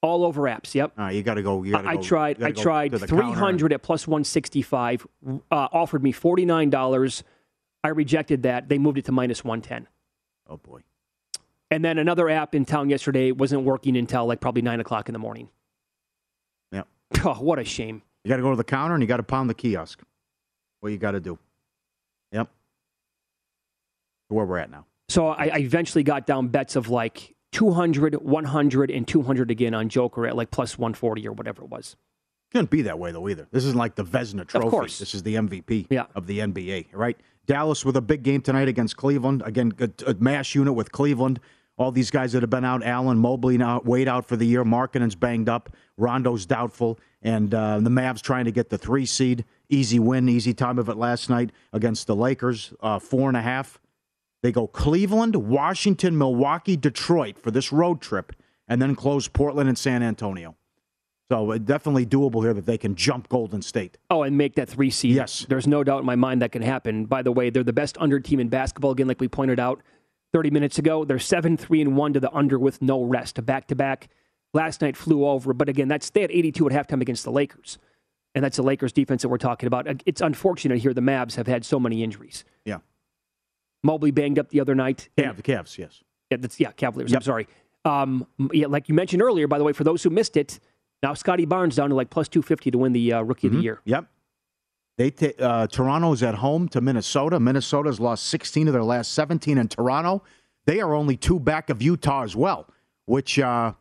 All 0.01 0.23
over 0.23 0.43
apps. 0.43 0.73
Yep. 0.75 0.93
All 0.97 1.06
right, 1.06 1.15
you 1.15 1.23
got 1.23 1.34
to 1.34 1.43
go. 1.43 1.63
You 1.63 1.73
gotta 1.73 1.89
I 1.89 1.97
tried. 1.97 2.41
I 2.41 2.51
tried 2.51 2.97
three 3.01 3.32
hundred 3.32 3.73
at 3.73 3.82
plus 3.82 4.08
one 4.08 4.23
sixty 4.23 4.62
five. 4.62 5.06
Uh, 5.28 5.39
offered 5.51 6.04
me 6.04 6.12
forty 6.13 6.45
nine 6.45 6.69
dollars. 6.69 7.23
I 7.84 7.89
rejected 7.89 8.43
that. 8.43 8.69
They 8.69 8.78
moved 8.78 8.97
it 8.97 9.06
to 9.06 9.12
minus 9.12 9.43
one 9.43 9.62
ten. 9.62 9.88
Oh 10.47 10.58
boy. 10.58 10.81
And 11.71 11.84
then 11.84 11.97
another 11.97 12.29
app 12.29 12.53
in 12.53 12.65
town 12.65 12.89
yesterday 12.89 13.31
wasn't 13.31 13.63
working 13.63 13.97
until 13.97 14.25
like 14.25 14.39
probably 14.39 14.62
nine 14.62 14.79
o'clock 14.79 15.10
in 15.10 15.13
the 15.13 15.19
morning. 15.19 15.49
Yeah. 16.71 16.84
Oh, 17.23 17.36
what 17.36 17.60
a 17.60 17.63
shame. 17.63 18.01
You 18.23 18.29
got 18.29 18.38
to 18.38 18.41
go 18.41 18.51
to 18.51 18.55
the 18.55 18.63
counter 18.63 18.93
and 18.95 19.01
you 19.03 19.08
got 19.08 19.17
to 19.17 19.23
pound 19.23 19.49
the 19.49 19.53
kiosk. 19.53 20.01
What 20.79 20.91
you 20.91 20.97
got 20.97 21.12
to 21.12 21.19
do. 21.19 21.39
Yep. 22.31 22.49
Where 24.29 24.45
we're 24.45 24.58
at 24.58 24.69
now. 24.69 24.86
So 25.10 25.27
I, 25.27 25.45
I 25.45 25.58
eventually 25.58 26.03
got 26.03 26.25
down 26.25 26.47
bets 26.47 26.75
of 26.75 26.89
like 26.89 27.36
200, 27.51 28.15
100, 28.15 28.91
and 28.91 29.08
200 29.08 29.51
again 29.51 29.73
on 29.73 29.89
Joker 29.89 30.27
at 30.27 30.36
like 30.36 30.51
plus 30.51 30.77
140 30.77 31.27
or 31.27 31.31
whatever 31.34 31.63
it 31.63 31.69
was. 31.69 31.95
Shouldn't 32.55 32.69
be 32.71 32.83
that 32.83 32.97
way 32.97 33.11
though 33.11 33.27
either. 33.27 33.47
This 33.51 33.65
isn't 33.65 33.77
like 33.77 33.95
the 33.95 34.05
Vezina 34.05 34.47
Trophy. 34.47 34.65
Of 34.67 34.71
course. 34.71 34.97
This 34.97 35.13
is 35.13 35.23
the 35.23 35.35
MVP 35.35 35.87
Yeah. 35.89 36.05
of 36.15 36.25
the 36.25 36.39
NBA, 36.39 36.87
right? 36.93 37.17
Dallas 37.47 37.83
with 37.83 37.97
a 37.97 38.01
big 38.01 38.23
game 38.23 38.39
tonight 38.41 38.69
against 38.69 38.95
Cleveland. 38.95 39.43
Again, 39.45 39.73
a, 39.79 39.89
a 40.07 40.13
mash 40.15 40.55
unit 40.55 40.73
with 40.73 40.91
Cleveland. 40.93 41.41
All 41.77 41.91
these 41.91 42.09
guys 42.09 42.31
that 42.31 42.41
have 42.41 42.49
been 42.49 42.63
out, 42.63 42.81
Allen, 42.85 43.17
Mobley 43.17 43.57
now 43.57 43.81
Wade 43.83 44.07
out 44.07 44.25
for 44.25 44.37
the 44.37 44.45
year. 44.45 44.63
Markkanen's 44.63 45.15
banged 45.15 45.49
up. 45.49 45.69
Rondo's 45.97 46.45
doubtful. 46.45 46.97
And 47.21 47.53
uh, 47.53 47.79
the 47.79 47.89
Mavs 47.89 48.21
trying 48.21 48.45
to 48.45 48.51
get 48.51 48.69
the 48.69 48.77
three 48.77 49.05
seed. 49.05 49.43
Easy 49.67 49.99
win, 49.99 50.29
easy 50.29 50.53
time 50.53 50.79
of 50.79 50.87
it 50.87 50.95
last 50.95 51.29
night 51.29 51.51
against 51.73 52.07
the 52.07 52.15
Lakers. 52.15 52.73
Uh, 52.79 52.99
four 52.99 53.27
and 53.27 53.35
a 53.35 53.41
half. 53.41 53.81
They 54.43 54.53
go 54.53 54.65
Cleveland, 54.67 55.35
Washington, 55.35 56.17
Milwaukee, 56.17 56.77
Detroit 56.77 57.37
for 57.37 57.51
this 57.51 57.73
road 57.73 57.99
trip, 57.99 58.31
and 58.67 58.81
then 58.81 58.95
close 58.95 59.27
Portland 59.27 59.67
and 59.67 59.77
San 59.77 60.01
Antonio. 60.03 60.55
So 61.31 61.51
uh, 61.51 61.57
definitely 61.57 62.05
doable 62.05 62.43
here 62.43 62.53
that 62.53 62.65
they 62.65 62.77
can 62.77 62.95
jump 62.95 63.29
Golden 63.29 63.61
State. 63.61 63.97
Oh, 64.09 64.23
and 64.23 64.38
make 64.38 64.55
that 64.55 64.69
three 64.69 64.91
seed. 64.91 65.15
Yes. 65.15 65.45
There's 65.49 65.65
no 65.65 65.83
doubt 65.83 66.01
in 66.01 66.05
my 66.05 66.15
mind 66.15 66.41
that 66.41 66.51
can 66.51 66.61
happen. 66.61 67.05
By 67.05 67.23
the 67.23 67.31
way, 67.31 67.49
they're 67.49 67.63
the 67.63 67.73
best 67.73 67.97
under 67.99 68.19
team 68.19 68.39
in 68.39 68.49
basketball. 68.49 68.91
Again, 68.91 69.07
like 69.07 69.19
we 69.19 69.27
pointed 69.27 69.59
out 69.59 69.81
30 70.33 70.51
minutes 70.51 70.77
ago, 70.77 71.03
they're 71.03 71.17
7 71.17 71.57
3 71.57 71.81
and 71.81 71.97
1 71.97 72.13
to 72.13 72.19
the 72.19 72.31
under 72.31 72.59
with 72.59 72.81
no 72.81 73.03
rest, 73.03 73.43
back 73.45 73.67
to 73.67 73.75
back. 73.75 74.09
Last 74.53 74.81
night 74.81 74.95
flew 74.95 75.25
over, 75.27 75.53
but 75.53 75.67
again, 75.67 75.88
that's 75.88 76.09
they 76.11 76.21
had 76.21 76.31
82 76.31 76.69
at 76.69 76.88
halftime 76.88 77.01
against 77.01 77.23
the 77.23 77.31
Lakers. 77.31 77.77
And 78.35 78.43
that's 78.43 78.57
the 78.57 78.63
Lakers 78.63 78.91
defense 78.91 79.21
that 79.21 79.29
we're 79.29 79.38
talking 79.38 79.67
about. 79.67 79.88
It's 80.05 80.21
unfortunate 80.21 80.79
here 80.79 80.93
the 80.93 81.01
Mavs 81.01 81.35
have 81.35 81.47
had 81.47 81.65
so 81.65 81.79
many 81.79 82.03
injuries. 82.03 82.43
Yeah. 82.65 82.79
Mobley 83.83 84.11
banged 84.11 84.38
up 84.38 84.49
the 84.49 84.59
other 84.59 84.75
night. 84.75 85.09
Yeah, 85.17 85.31
the 85.31 85.41
Cavs, 85.41 85.77
yes. 85.77 86.03
Yeah, 86.29 86.38
that's 86.38 86.59
yeah, 86.59 86.71
Cavaliers. 86.71 87.13
I'm 87.13 87.21
sorry. 87.21 87.47
Um, 87.85 88.27
yeah, 88.51 88.67
like 88.67 88.89
you 88.89 88.95
mentioned 88.95 89.21
earlier, 89.21 89.47
by 89.47 89.57
the 89.57 89.63
way, 89.63 89.73
for 89.73 89.83
those 89.83 90.03
who 90.03 90.09
missed 90.09 90.35
it, 90.35 90.59
now 91.03 91.13
Scottie 91.13 91.45
Barnes 91.45 91.75
down 91.75 91.89
to 91.89 91.95
like 91.95 92.10
plus 92.10 92.27
250 92.27 92.71
to 92.71 92.77
win 92.77 92.93
the 92.93 93.13
uh, 93.13 93.21
Rookie 93.21 93.47
of 93.47 93.53
Mhm. 93.53 93.58
the 93.58 93.63
Year. 93.63 93.81
Yep. 93.86 94.05
They 94.97 95.12
ta- 95.12 95.43
uh, 95.43 95.67
Toronto's 95.67 96.23
at 96.23 96.36
home 96.36 96.67
to 96.69 96.81
Minnesota. 96.81 97.39
Minnesota's 97.39 97.99
lost 97.99 98.27
16 98.27 98.67
of 98.67 98.73
their 98.73 98.84
last 98.84 99.12
17 99.12 99.58
in 99.58 99.67
Toronto. 99.67 100.23
They 100.65 100.79
are 100.79 100.93
only 100.93 101.17
two 101.17 101.39
back 101.39 101.69
of 101.69 101.81
Utah 101.81 102.23
as 102.23 102.36
well, 102.36 102.67
which 103.05 103.38
uh, 103.38 103.73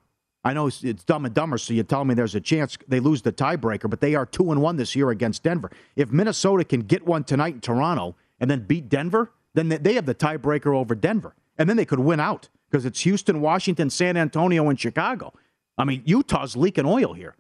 I 0.44 0.53
know 0.53 0.66
it's, 0.66 0.83
it's 0.83 1.05
dumb 1.05 1.24
and 1.24 1.33
dumber. 1.35 1.57
So 1.57 1.72
you 1.72 1.83
tell 1.85 2.05
me 2.05 2.14
there's 2.14 2.35
a 2.35 2.40
chance 2.40 2.77
they 2.88 3.00
lose 3.00 3.22
the 3.22 3.33
tiebreaker, 3.33 3.88
but 3.88 4.00
they 4.00 4.14
are 4.16 4.27
two 4.27 4.50
and 4.50 4.61
one 4.61 4.77
this 4.77 4.94
year 4.96 5.11
against 5.11 5.44
Denver. 5.44 5.70
If 5.96 6.11
Minnesota 6.11 6.64
can 6.64 6.81
get 6.81 7.07
one 7.07 7.22
tonight 7.24 7.55
in 7.55 7.61
Toronto 7.61 8.16
and 8.40 8.50
then 8.50 8.66
beat 8.66 8.88
Denver, 8.88 9.31
then 9.55 9.68
they 9.68 9.94
have 9.94 10.05
the 10.07 10.14
tiebreaker 10.16 10.77
over 10.77 10.96
Denver, 10.96 11.37
and 11.57 11.68
then 11.70 11.77
they 11.77 11.85
could 11.85 12.00
win 12.00 12.18
out 12.18 12.48
because 12.68 12.85
it's 12.85 13.00
Houston, 13.03 13.40
Washington, 13.40 13.88
San 13.88 14.16
Antonio, 14.16 14.68
and 14.68 14.79
Chicago. 14.81 15.33
I 15.78 15.84
mean, 15.84 16.02
Utah's 16.04 16.56
leaking 16.56 16.87
oil 16.87 17.12
here 17.14 17.34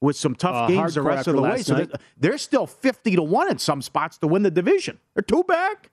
with 0.00 0.16
some 0.16 0.34
tough 0.34 0.54
Uh, 0.54 0.66
games 0.68 0.94
the 0.94 1.02
rest 1.02 1.26
of 1.26 1.34
the 1.36 1.42
way. 1.42 1.62
So 1.62 1.74
they're, 1.74 1.88
they're 2.18 2.38
still 2.38 2.66
50 2.66 3.16
to 3.16 3.22
1 3.22 3.50
in 3.50 3.58
some 3.58 3.82
spots 3.82 4.18
to 4.18 4.26
win 4.28 4.42
the 4.42 4.50
division. 4.50 4.98
They're 5.14 5.22
two 5.22 5.42
back. 5.44 5.90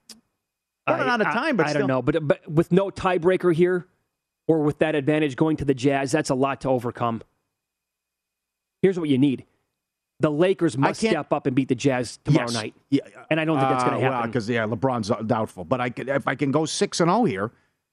Running 0.88 1.08
out 1.08 1.20
of 1.20 1.26
time, 1.28 1.56
but 1.56 1.66
I, 1.66 1.72
don't 1.72 1.88
know. 1.88 2.00
But 2.02 2.28
but 2.28 2.48
with 2.48 2.70
no 2.70 2.90
tiebreaker 2.90 3.52
here, 3.52 3.88
or 4.46 4.60
with 4.62 4.78
that 4.78 4.94
advantage 4.94 5.34
going 5.34 5.56
to 5.56 5.64
the 5.64 5.74
Jazz, 5.74 6.12
that's 6.12 6.30
a 6.30 6.34
lot 6.36 6.60
to 6.60 6.68
overcome. 6.68 7.22
Here's 8.82 8.96
what 8.98 9.08
you 9.08 9.18
need: 9.18 9.44
the 10.20 10.30
Lakers 10.30 10.78
must 10.78 11.00
step 11.00 11.32
up 11.32 11.46
and 11.46 11.56
beat 11.56 11.66
the 11.66 11.74
Jazz 11.74 12.18
tomorrow 12.24 12.46
Yes. 12.46 12.54
night. 12.54 12.74
Yeah. 12.90 13.00
And 13.30 13.40
I 13.40 13.44
don't 13.44 13.58
think 13.58 13.68
that's 13.68 13.82
going 13.82 14.00
to 14.00 14.06
Uh, 14.06 14.12
happen. 14.12 14.30
because, 14.30 14.48
yeah, 14.48 14.64
LeBron's 14.64 15.10
doubtful. 15.26 15.64
But 15.64 15.80
I 15.80 15.90
could, 15.90 16.08
if 16.08 16.28
I 16.28 16.36
can 16.36 16.52
go 16.52 16.64
6 16.64 17.00
and 17.00 17.10
0 17.10 17.24
here, 17.24 17.50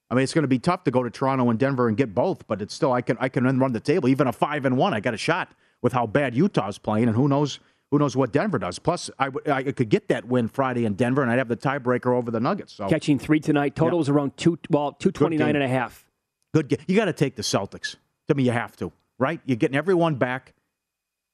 I 0.10 0.16
mean, 0.16 0.24
it's 0.24 0.34
going 0.34 0.44
to 0.44 0.48
be 0.48 0.60
tough 0.60 0.84
to 0.84 0.92
go 0.92 1.02
to 1.04 1.10
Toronto 1.10 1.50
and 1.50 1.58
Denver 1.58 1.88
and 1.88 1.98
get 1.98 2.14
both, 2.14 2.46
but 2.48 2.62
it's 2.62 2.74
still, 2.74 2.92
I 2.94 3.02
can 3.02 3.18
I 3.20 3.30
can 3.30 3.44
run 3.60 3.74
the 3.74 3.80
table. 3.80 4.08
Even 4.10 4.28
a 4.28 4.32
5 4.32 4.66
and 4.66 4.78
1, 4.78 4.94
I 4.94 5.00
got 5.00 5.14
a 5.14 5.18
shot 5.18 5.54
with 5.82 5.94
how 5.94 6.06
bad 6.06 6.36
Utah's 6.36 6.78
playing, 6.78 7.08
and 7.08 7.16
who 7.16 7.28
knows. 7.28 7.60
Who 7.92 8.00
knows 8.00 8.16
what 8.18 8.32
Denver 8.34 8.58
does? 8.58 8.80
Plus, 8.80 9.12
I, 9.20 9.26
w- 9.26 9.52
I 9.54 9.72
could 9.72 9.88
get 9.90 10.08
that 10.08 10.26
win 10.26 10.48
Friday 10.48 10.86
in 10.86 10.96
Denver, 10.96 11.22
and 11.22 11.30
I'd 11.30 11.38
have 11.38 11.48
the 11.48 11.56
tiebreaker 11.56 12.08
over 12.18 12.32
the 12.32 12.40
Nuggets. 12.40 12.74
So 12.74 12.90
Catching 12.90 13.20
three 13.20 13.40
tonight. 13.40 13.76
Total 13.76 14.00
is 14.02 14.10
around 14.10 14.36
two. 14.36 14.58
Well, 14.72 14.94
two 14.94 15.12
twenty 15.12 15.38
nine 15.38 15.50
game. 15.50 15.58
and 15.58 15.64
a 15.64 15.68
half. 15.68 16.04
Good. 16.56 16.70
ga- 16.70 16.78
You 16.88 16.96
got 16.96 17.06
to 17.06 17.14
take 17.14 17.36
the 17.36 17.44
Celtics. 17.44 17.98
To 18.30 18.34
me, 18.34 18.42
you 18.46 18.52
have 18.52 18.76
to. 18.78 18.92
Right? 19.20 19.42
You're 19.46 19.58
getting 19.58 19.78
everyone 19.78 20.16
back. 20.16 20.56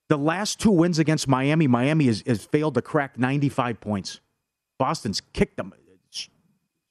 The 0.09 0.17
last 0.17 0.59
two 0.59 0.71
wins 0.71 0.99
against 0.99 1.29
Miami, 1.29 1.65
Miami 1.67 2.07
has, 2.07 2.23
has 2.27 2.43
failed 2.43 2.73
to 2.73 2.81
crack 2.81 3.17
95 3.17 3.79
points. 3.79 4.19
Boston's 4.77 5.21
kicked 5.31 5.55
them, 5.55 5.71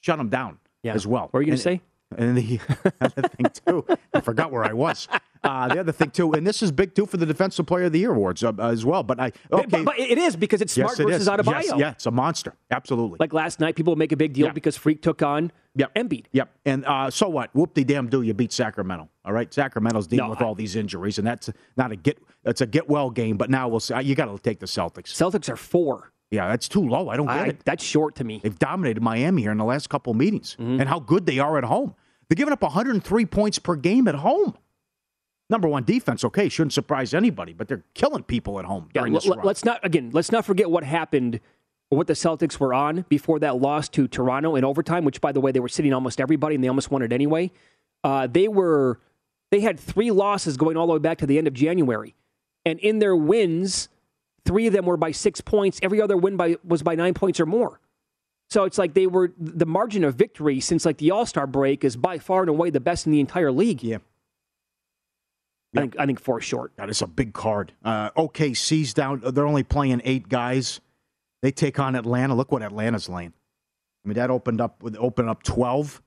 shut 0.00 0.16
them 0.18 0.28
down 0.30 0.58
Yeah. 0.82 0.94
as 0.94 1.06
well. 1.06 1.24
What 1.24 1.34
were 1.34 1.40
you 1.42 1.46
going 1.48 1.56
to 1.56 1.62
say? 1.62 1.80
And 2.16 2.36
the 2.38 2.58
other 3.02 3.28
thing 3.28 3.46
too, 3.66 3.84
I 4.14 4.20
forgot 4.20 4.50
where 4.50 4.64
I 4.64 4.72
was. 4.72 5.08
Uh, 5.44 5.68
the 5.68 5.78
other 5.80 5.92
thing 5.92 6.10
too, 6.10 6.32
and 6.32 6.46
this 6.46 6.62
is 6.62 6.72
big 6.72 6.94
too 6.94 7.04
for 7.04 7.16
the 7.18 7.26
Defensive 7.26 7.66
Player 7.66 7.84
of 7.84 7.92
the 7.92 7.98
Year 7.98 8.12
awards 8.12 8.42
uh, 8.42 8.52
as 8.60 8.84
well. 8.84 9.02
But 9.02 9.20
I 9.20 9.26
okay, 9.52 9.66
But, 9.68 9.84
but 9.84 9.98
it 10.00 10.16
is 10.18 10.34
because 10.34 10.62
it's 10.62 10.72
smart 10.72 10.92
yes, 10.92 11.00
it 11.00 11.04
versus 11.04 11.22
is. 11.22 11.28
out 11.28 11.38
of 11.38 11.46
bio. 11.46 11.56
Yes, 11.60 11.74
yeah, 11.76 11.90
it's 11.90 12.06
a 12.06 12.10
monster. 12.10 12.54
Absolutely. 12.70 13.18
Like 13.20 13.32
last 13.34 13.60
night, 13.60 13.76
people 13.76 13.94
make 13.94 14.10
a 14.12 14.16
big 14.16 14.32
deal 14.32 14.46
Yeah. 14.46 14.52
because 14.52 14.76
Freak 14.76 15.02
took 15.02 15.22
on 15.22 15.52
Yep. 15.76 15.94
Embiid. 15.94 16.24
Yep. 16.32 16.50
And 16.64 16.84
uh, 16.86 17.10
so 17.10 17.28
what? 17.28 17.54
Whoop 17.54 17.74
de 17.74 17.84
damn 17.84 18.08
do 18.08 18.22
you 18.22 18.32
beat 18.34 18.52
Sacramento? 18.52 19.08
All 19.24 19.32
right. 19.32 19.52
Sacramento's 19.52 20.06
dealing 20.08 20.24
No, 20.26 20.30
with 20.30 20.40
I- 20.40 20.44
all 20.46 20.54
these 20.54 20.74
injuries, 20.76 21.18
and 21.18 21.26
that's 21.26 21.50
not 21.76 21.92
a 21.92 21.96
get. 21.96 22.18
That's 22.42 22.62
a 22.62 22.66
get 22.66 22.88
well 22.88 23.10
game. 23.10 23.36
But 23.36 23.50
now 23.50 23.68
we'll 23.68 23.80
see. 23.80 23.94
You 24.02 24.14
got 24.14 24.24
to 24.34 24.38
take 24.42 24.58
the 24.60 24.66
Celtics. 24.66 25.08
Celtics 25.12 25.48
are 25.50 25.56
four. 25.56 26.10
Yeah, 26.30 26.48
that's 26.48 26.68
too 26.68 26.86
low. 26.86 27.08
I 27.08 27.16
don't 27.16 27.26
get 27.26 27.36
I, 27.36 27.46
it. 27.46 27.60
that's 27.64 27.82
short 27.82 28.16
to 28.16 28.24
me. 28.24 28.40
They've 28.42 28.58
dominated 28.58 29.02
Miami 29.02 29.42
here 29.42 29.50
in 29.52 29.58
the 29.58 29.64
last 29.64 29.88
couple 29.88 30.12
meetings, 30.14 30.56
Mm-hmm. 30.60 30.80
and 30.80 30.88
how 30.88 31.00
good 31.00 31.24
they 31.26 31.38
are 31.38 31.56
at 31.58 31.64
home. 31.64 31.94
They're 32.28 32.36
giving 32.36 32.52
up 32.52 32.60
103 32.62 33.24
points 33.26 33.58
per 33.58 33.74
game 33.76 34.06
at 34.08 34.14
home. 34.16 34.54
Number 35.50 35.66
one 35.66 35.84
defense, 35.84 36.24
okay, 36.24 36.50
shouldn't 36.50 36.74
surprise 36.74 37.14
anybody, 37.14 37.54
but 37.54 37.68
they're 37.68 37.84
killing 37.94 38.22
people 38.22 38.58
at 38.58 38.66
home 38.66 38.90
Yeah, 38.94 39.00
during 39.00 39.14
this 39.14 39.26
let's 39.26 39.64
not 39.64 39.82
again. 39.82 40.10
Let's 40.12 40.30
not 40.30 40.44
forget 40.44 40.70
what 40.70 40.84
happened 40.84 41.40
or 41.90 41.96
what 41.96 42.06
the 42.06 42.12
Celtics 42.12 42.60
were 42.60 42.74
on 42.74 43.06
before 43.08 43.38
that 43.38 43.56
loss 43.58 43.88
to 43.90 44.06
Toronto 44.06 44.56
in 44.56 44.64
overtime. 44.64 45.06
Which, 45.06 45.22
by 45.22 45.32
the 45.32 45.40
way, 45.40 45.50
they 45.50 45.60
were 45.60 45.68
sitting 45.70 45.94
almost 45.94 46.20
everybody 46.20 46.54
and 46.56 46.62
they 46.62 46.68
almost 46.68 46.90
won 46.90 47.00
it 47.00 47.14
anyway. 47.14 47.50
Uh, 48.04 48.26
they 48.26 48.46
were 48.46 49.00
they 49.50 49.60
had 49.60 49.80
three 49.80 50.10
losses 50.10 50.58
going 50.58 50.76
all 50.76 50.86
the 50.86 50.92
way 50.92 50.98
back 50.98 51.16
to 51.18 51.26
the 51.26 51.38
end 51.38 51.46
of 51.46 51.54
January, 51.54 52.14
and 52.66 52.78
in 52.80 52.98
their 52.98 53.16
wins, 53.16 53.88
three 54.48 54.66
of 54.66 54.72
them 54.72 54.87
were 54.87 54.96
by 54.96 55.12
six 55.12 55.42
points. 55.42 55.78
Every 55.82 56.00
other 56.00 56.16
win 56.16 56.37
by 56.37 56.56
was 56.64 56.82
by 56.82 56.94
nine 56.94 57.12
points 57.12 57.38
or 57.38 57.46
more. 57.46 57.80
So 58.48 58.64
it's 58.64 58.78
like 58.78 58.94
they 58.94 59.06
were 59.06 59.32
the 59.38 59.66
margin 59.66 60.04
of 60.04 60.14
victory 60.14 60.58
since 60.58 60.87
like 60.87 60.96
the 60.96 61.11
All 61.11 61.26
Star 61.26 61.46
break 61.46 61.84
is 61.84 61.96
by 61.96 62.18
far 62.18 62.40
and 62.40 62.48
away 62.48 62.70
the 62.70 62.80
best 62.80 63.04
in 63.04 63.12
the 63.12 63.20
entire 63.20 63.52
league. 63.52 63.82
Yeah. 63.82 63.98
I 65.76 65.80
think 65.82 65.96
I 65.98 66.06
think 66.06 66.18
four 66.18 66.40
short. 66.40 66.72
That 66.76 66.88
is 66.88 67.02
a 67.02 67.06
big 67.06 67.34
card. 67.34 67.72
Uh, 67.84 68.11
OKC's 68.12 68.94
down. 68.94 69.20
They're 69.22 69.46
only 69.46 69.64
playing 69.64 70.00
eight 70.02 70.30
guys. 70.30 70.80
They 71.42 71.52
take 71.52 71.78
on 71.78 71.94
Atlanta. 71.94 72.34
Look 72.34 72.50
what 72.50 72.62
Atlanta's 72.62 73.06
laying. 73.06 73.34
I 74.02 74.08
mean, 74.08 74.14
that 74.14 74.30
opened 74.30 74.62
up 74.62 74.82
with 74.82 74.96
opened 74.98 75.28
up 75.28 75.42
twelve. 75.42 76.00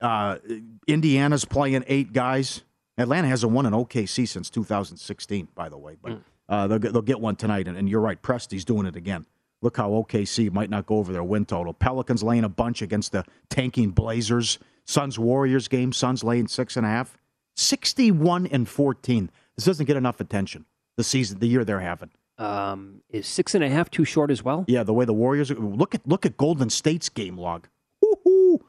Uh, 0.00 0.38
Indiana's 0.86 1.44
playing 1.44 1.82
eight 1.88 2.12
guys. 2.12 2.62
Atlanta 2.96 3.26
hasn't 3.26 3.50
won 3.50 3.66
an 3.66 3.72
OKC 3.72 4.28
since 4.28 4.48
2016, 4.50 5.48
by 5.56 5.68
the 5.68 5.76
way. 5.76 5.96
But 6.00 6.20
uh, 6.48 6.66
they'll, 6.66 6.78
get, 6.78 6.92
they'll 6.92 7.02
get 7.02 7.20
one 7.20 7.36
tonight. 7.36 7.68
And, 7.68 7.76
and 7.76 7.88
you're 7.88 8.00
right, 8.00 8.20
Presti's 8.20 8.64
doing 8.64 8.86
it 8.86 8.96
again. 8.96 9.26
Look 9.62 9.76
how 9.76 9.90
OKC 9.90 10.52
might 10.52 10.68
not 10.68 10.86
go 10.86 10.98
over 10.98 11.12
their 11.12 11.24
win 11.24 11.46
total. 11.46 11.72
Pelicans 11.72 12.22
laying 12.22 12.44
a 12.44 12.48
bunch 12.48 12.82
against 12.82 13.12
the 13.12 13.24
tanking 13.48 13.90
Blazers. 13.90 14.58
Suns 14.84 15.18
Warriors 15.18 15.68
game. 15.68 15.92
Suns 15.92 16.22
laying 16.22 16.48
six 16.48 16.76
and 16.76 16.84
a 16.84 16.88
half. 16.90 17.16
61 17.56 18.46
and 18.48 18.68
14. 18.68 19.30
This 19.56 19.64
doesn't 19.64 19.86
get 19.86 19.96
enough 19.96 20.20
attention. 20.20 20.66
The 20.96 21.04
season, 21.04 21.38
the 21.38 21.46
year 21.46 21.64
they're 21.64 21.80
having. 21.80 22.10
Um, 22.36 23.00
is 23.10 23.26
six 23.26 23.54
and 23.54 23.62
a 23.62 23.68
half 23.68 23.90
too 23.90 24.04
short 24.04 24.30
as 24.30 24.42
well? 24.42 24.64
Yeah, 24.66 24.82
the 24.82 24.92
way 24.92 25.04
the 25.04 25.12
Warriors 25.12 25.50
look 25.50 25.94
at 25.94 26.06
look 26.06 26.26
at 26.26 26.36
Golden 26.36 26.68
State's 26.68 27.08
game 27.08 27.38
log. 27.38 27.68
Woo-hoo. 28.02 28.60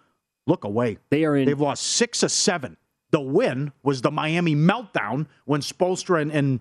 Look 0.47 0.63
away. 0.63 0.99
They 1.09 1.25
are 1.25 1.35
in. 1.35 1.45
They've 1.45 1.59
lost 1.59 1.83
six 1.83 2.23
or 2.23 2.29
seven. 2.29 2.77
The 3.11 3.21
win 3.21 3.71
was 3.81 4.01
the 4.01 4.11
Miami 4.11 4.55
meltdown 4.55 5.27
when 5.45 5.61
Spoelstra 5.61 6.21
and 6.21 6.31
and, 6.31 6.59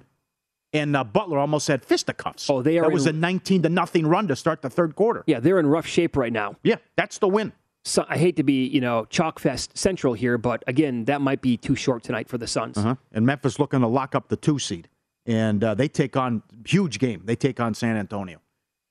and 0.74 0.94
uh, 0.96 1.04
Butler 1.04 1.38
almost 1.38 1.68
had 1.68 1.82
fisticuffs. 1.84 2.50
Oh, 2.50 2.60
they 2.60 2.78
are 2.78 2.82
That 2.82 2.92
was 2.92 3.06
in- 3.06 3.16
a 3.16 3.18
19 3.18 3.62
to 3.62 3.68
nothing 3.70 4.06
run 4.06 4.28
to 4.28 4.37
start 4.37 4.60
the 4.60 4.68
third 4.68 4.94
quarter. 4.96 5.24
Yeah, 5.26 5.40
they're 5.40 5.58
in 5.58 5.66
rough 5.66 5.87
shape 5.87 6.16
right 6.16 6.32
now. 6.32 6.56
Yeah, 6.62 6.76
that's 6.96 7.18
the 7.18 7.28
win. 7.28 7.52
So 7.87 8.04
I 8.08 8.16
hate 8.18 8.37
to 8.37 8.42
be, 8.42 8.66
you 8.66 8.80
know, 8.80 9.04
chalk 9.06 9.38
fest 9.38 9.76
central 9.76 10.14
here, 10.14 10.37
but 10.38 10.64
again, 10.66 11.04
that 11.04 11.20
might 11.20 11.40
be 11.42 11.56
too 11.56 11.76
short 11.76 12.02
tonight 12.02 12.28
for 12.28 12.38
the 12.38 12.46
Suns. 12.46 12.78
Uh-huh. 12.78 12.96
And 13.12 13.24
Memphis 13.26 13.58
looking 13.58 13.80
to 13.80 13.87
lock 13.87 14.14
up 14.14 14.28
the 14.28 14.37
two 14.37 14.58
seed. 14.58 14.88
And 15.26 15.62
uh, 15.62 15.74
they 15.74 15.88
take 15.88 16.16
on, 16.16 16.42
huge 16.66 16.98
game. 16.98 17.22
They 17.24 17.37
take 17.37 17.60
on 17.60 17.72
San 17.74 17.96
Antonio. 17.96 18.40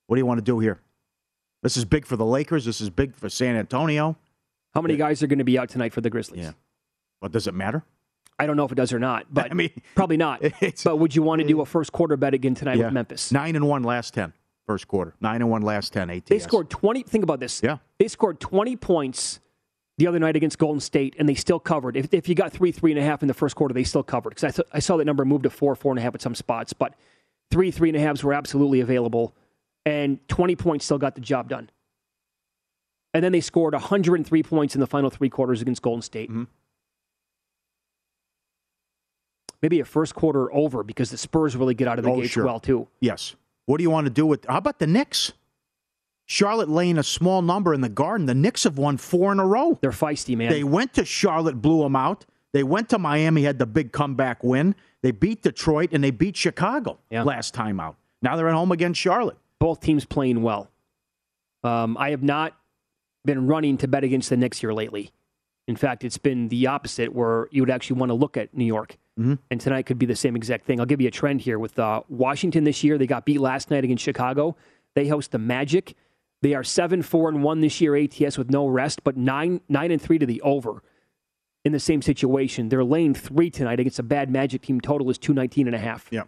What 0.07 0.15
do 0.15 0.19
you 0.19 0.25
want 0.25 0.37
to 0.39 0.43
do 0.43 0.59
here? 0.59 0.79
This 1.63 1.75
is 1.77 1.85
big 1.85 2.05
for 2.05 2.17
the 2.17 2.25
Lakers. 2.25 2.65
This 2.65 2.81
is 2.81 2.89
big 2.89 3.15
for 3.15 3.29
San 3.29 3.55
Antonio. 3.55 4.15
How 4.73 4.81
many 4.81 4.95
guys 4.97 5.21
are 5.23 5.27
going 5.27 5.39
to 5.39 5.45
be 5.45 5.57
out 5.57 5.69
tonight 5.69 5.93
for 5.93 6.01
the 6.01 6.09
Grizzlies? 6.09 6.41
Yeah. 6.45 6.51
But 7.21 7.31
does 7.31 7.47
it 7.47 7.53
matter? 7.53 7.83
I 8.39 8.45
don't 8.47 8.57
know 8.57 8.65
if 8.65 8.71
it 8.71 8.75
does 8.75 8.91
or 8.93 8.99
not, 8.99 9.25
but 9.31 9.51
I 9.51 9.53
mean, 9.53 9.71
probably 9.95 10.17
not. 10.17 10.41
But 10.83 10.97
would 10.97 11.15
you 11.15 11.23
want 11.23 11.41
to 11.41 11.47
do 11.47 11.61
a 11.61 11.65
first 11.75 11.91
quarter 11.91 12.17
bet 12.17 12.33
again 12.33 12.55
tonight 12.55 12.77
Yeah. 12.77 12.85
with 12.85 12.93
Memphis? 12.93 13.31
Nine 13.31 13.55
and 13.55 13.67
one 13.67 13.83
last 13.83 14.13
10, 14.13 14.33
first 14.65 14.87
quarter. 14.87 15.13
Nine 15.21 15.41
and 15.41 15.49
one 15.49 15.61
last 15.61 15.93
10 15.93 16.09
ATS. 16.09 16.29
They 16.29 16.39
scored 16.39 16.69
20. 16.69 17.03
Think 17.03 17.23
about 17.23 17.39
this. 17.39 17.61
Yeah. 17.63 17.77
They 17.99 18.07
scored 18.07 18.39
20 18.39 18.75
points 18.77 19.39
the 19.99 20.07
other 20.07 20.17
night 20.19 20.35
against 20.35 20.57
Golden 20.57 20.79
State, 20.79 21.15
and 21.19 21.29
they 21.29 21.35
still 21.35 21.59
covered. 21.59 21.95
If, 21.95 22.07
if 22.11 22.27
you 22.27 22.33
got 22.33 22.51
three, 22.51 22.71
three 22.71 22.91
and 22.91 22.99
a 22.99 23.03
half 23.03 23.21
in 23.21 23.27
the 23.27 23.33
first 23.35 23.55
quarter, 23.55 23.73
they 23.75 23.83
still 23.83 24.01
covered. 24.03 24.29
Because 24.29 24.43
I, 24.45 24.49
th- 24.51 24.67
I 24.73 24.79
saw 24.79 24.97
that 24.97 25.05
number 25.05 25.23
move 25.23 25.43
to 25.43 25.51
four, 25.51 25.75
four 25.75 25.91
and 25.91 25.99
a 25.99 26.01
half 26.01 26.15
at 26.15 26.21
some 26.21 26.33
spots. 26.33 26.73
But 26.73 26.95
three, 27.51 27.69
three 27.69 27.89
and 27.89 27.95
a 27.97 28.01
halves 28.01 28.23
were 28.23 28.33
absolutely 28.33 28.79
available, 28.79 29.35
and 29.85 30.17
20 30.29 30.55
points 30.55 30.85
still 30.85 30.97
got 30.97 31.13
the 31.13 31.21
job 31.21 31.47
done. 31.49 31.69
And 33.13 33.23
then 33.23 33.31
they 33.31 33.41
scored 33.41 33.73
103 33.73 34.41
points 34.41 34.73
in 34.73 34.81
the 34.81 34.87
final 34.87 35.11
three 35.11 35.29
quarters 35.29 35.61
against 35.61 35.83
Golden 35.83 36.01
State. 36.01 36.31
Mm-hmm. 36.31 36.43
Maybe 39.63 39.79
a 39.79 39.85
first 39.85 40.13
quarter 40.13 40.53
over 40.53 40.83
because 40.83 41.09
the 41.09 41.17
Spurs 41.17 41.55
really 41.55 41.73
get 41.73 41.87
out 41.87 41.97
of 41.97 42.03
the 42.05 42.11
Oh, 42.11 42.17
gates 42.17 42.31
sure. 42.33 42.45
well, 42.45 42.59
too. 42.59 42.87
Yes. 42.99 43.35
What 43.65 43.77
do 43.77 43.83
you 43.83 43.89
want 43.89 44.05
to 44.05 44.11
do 44.11 44.25
with? 44.25 44.45
How 44.47 44.57
about 44.57 44.77
the 44.77 44.85
Knicks? 44.87 45.31
Charlotte 46.25 46.69
laying 46.69 46.97
a 46.97 47.03
small 47.03 47.41
number 47.41 47.73
in 47.73 47.79
the 47.81 47.89
Garden. 47.89 48.25
The 48.27 48.33
Knicks 48.35 48.65
have 48.65 48.77
won 48.77 48.97
four 48.97 49.31
in 49.31 49.39
a 49.39 49.45
row. 49.47 49.79
They're 49.81 49.91
feisty, 49.91 50.35
man. 50.37 50.49
They 50.51 50.63
went 50.65 50.93
to 50.95 51.05
Charlotte, 51.05 51.61
blew 51.61 51.81
them 51.83 51.95
out. 51.95 52.25
They 52.51 52.63
went 52.63 52.89
to 52.89 52.99
Miami, 52.99 53.43
had 53.43 53.57
the 53.57 53.65
big 53.65 53.91
comeback 53.93 54.43
win. 54.43 54.75
They 55.01 55.11
beat 55.11 55.41
Detroit 55.41 55.89
and 55.93 56.03
they 56.03 56.11
beat 56.11 56.35
Chicago 56.37 56.99
last 57.09 57.53
time 57.53 57.79
out. 57.79 57.95
Now 58.21 58.35
they're 58.35 58.47
at 58.49 58.53
home 58.53 58.71
against 58.71 58.99
Charlotte. 58.99 59.37
both 59.59 59.79
teams 59.79 60.03
playing 60.03 60.41
well. 60.43 60.69
Um, 61.63 61.95
I 61.97 62.09
have 62.09 62.21
not 62.21 62.57
been 63.23 63.47
running 63.47 63.77
to 63.77 63.87
bet 63.87 64.03
against 64.03 64.29
the 64.29 64.35
Knicks 64.35 64.59
here 64.59 64.73
lately. 64.73 65.11
In 65.69 65.77
fact, 65.77 66.03
it's 66.03 66.17
been 66.17 66.49
the 66.49 66.67
opposite, 66.67 67.13
where 67.13 67.47
you 67.51 67.61
would 67.61 67.69
actually 67.69 67.97
want 67.97 68.09
to 68.09 68.13
look 68.13 68.35
at 68.35 68.53
New 68.53 68.65
York. 68.65 68.97
Mhm. 69.19 69.37
And 69.51 69.61
tonight 69.61 69.83
could 69.85 69.99
be 69.99 70.05
the 70.05 70.15
same 70.15 70.35
exact 70.35 70.65
thing. 70.65 70.79
I'll 70.79 70.85
give 70.85 70.99
you 70.99 71.07
a 71.07 71.11
trend 71.11 71.41
here 71.41 71.59
with 71.59 71.77
uh, 71.77 72.01
Washington 72.09 72.63
this 72.63 72.83
year. 72.83 72.97
They 72.97 73.05
got 73.05 73.25
beat 73.25 73.39
last 73.39 73.69
night 73.69 73.83
against 73.83 74.03
Chicago. 74.03 74.55
They 74.95 75.07
host 75.07 75.31
the 75.31 75.37
Magic. 75.37 75.95
They 76.41 76.55
are 76.55 76.63
seven 76.63 77.01
four 77.01 77.29
and 77.29 77.43
one 77.43 77.61
this 77.61 77.79
year 77.79 77.95
ATS 77.95 78.37
with 78.37 78.49
no 78.49 78.67
rest, 78.67 79.03
but 79.03 79.15
nine 79.15 79.61
nine 79.69 79.91
and 79.91 80.01
three 80.01 80.17
to 80.17 80.25
the 80.25 80.41
over. 80.41 80.83
In 81.63 81.71
the 81.71 81.79
same 81.79 82.01
situation, 82.01 82.67
they're 82.67 82.83
laying 82.83 83.13
three 83.13 83.49
tonight 83.49 83.79
against 83.79 83.97
a 83.99 84.03
bad 84.03 84.29
Magic 84.29 84.63
team. 84.63 84.81
Total 84.81 85.09
is 85.09 85.17
two 85.17 85.33
nineteen 85.33 85.67
and 85.67 85.75
a 85.75 85.79
half. 85.79 86.07
Yeah. 86.11 86.23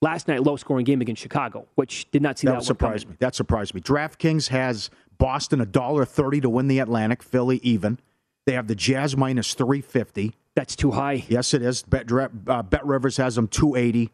Last 0.00 0.28
night, 0.28 0.42
low 0.42 0.56
scoring 0.56 0.84
game 0.84 1.00
against 1.00 1.22
Chicago, 1.22 1.66
which 1.76 2.10
did 2.10 2.20
not 2.22 2.38
see 2.38 2.46
That, 2.46 2.56
that, 2.56 2.64
surprised 2.64 3.08
me. 3.08 3.16
That 3.20 3.34
surprised 3.34 3.74
me. 3.74 3.80
DraftKings 3.80 4.48
has 4.48 4.90
Boston 5.16 5.60
a 5.60 5.66
dollar 5.66 6.04
thirty 6.04 6.40
to 6.42 6.48
win 6.50 6.68
the 6.68 6.78
Atlantic. 6.78 7.22
Philly 7.22 7.56
even. 7.62 7.98
They 8.46 8.52
have 8.52 8.66
the 8.68 8.74
Jazz 8.74 9.16
minus 9.16 9.54
three 9.54 9.80
fifty. 9.80 10.34
That's 10.56 10.76
too 10.76 10.92
high. 10.92 11.24
Yes, 11.28 11.52
it 11.54 11.62
is. 11.62 11.82
Bet, 11.82 12.10
uh, 12.12 12.62
Bet 12.62 12.86
Rivers 12.86 13.16
has 13.16 13.34
them 13.34 13.48
two 13.48 13.74
eighty, 13.74 14.10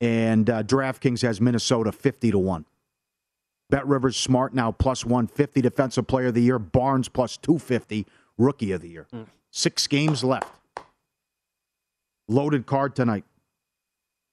and 0.00 0.50
uh, 0.50 0.62
DraftKings 0.62 1.22
has 1.22 1.40
Minnesota 1.40 1.92
fifty 1.92 2.30
to 2.30 2.38
one. 2.38 2.64
Bet 3.70 3.86
Rivers 3.86 4.16
smart 4.16 4.54
now 4.54 4.72
plus 4.72 5.04
one 5.04 5.26
fifty 5.26 5.60
defensive 5.60 6.06
player 6.06 6.26
of 6.26 6.34
the 6.34 6.42
year. 6.42 6.58
Barnes 6.58 7.08
plus 7.08 7.36
two 7.36 7.58
fifty 7.58 8.06
rookie 8.36 8.72
of 8.72 8.80
the 8.80 8.88
year. 8.88 9.06
Mm. 9.12 9.26
Six 9.52 9.86
games 9.86 10.24
left. 10.24 10.52
Loaded 12.28 12.66
card 12.66 12.96
tonight. 12.96 13.24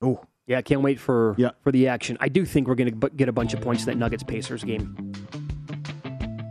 Oh, 0.02 0.22
Yeah, 0.48 0.58
I 0.58 0.64
can't 0.64 0.82
wait 0.82 1.00
for 1.00 1.36
yeah. 1.38 1.52
for 1.62 1.72
the 1.72 1.88
action. 1.88 2.18
I 2.20 2.30
do 2.30 2.46
think 2.46 2.68
we're 2.68 2.76
going 2.76 3.00
to 3.00 3.10
get 3.12 3.30
a 3.30 3.32
bunch 3.32 3.54
of 3.54 3.62
points 3.62 3.84
in 3.84 3.86
that 3.92 3.98
Nuggets 3.98 4.24
Pacers 4.24 4.64
game. 4.64 5.14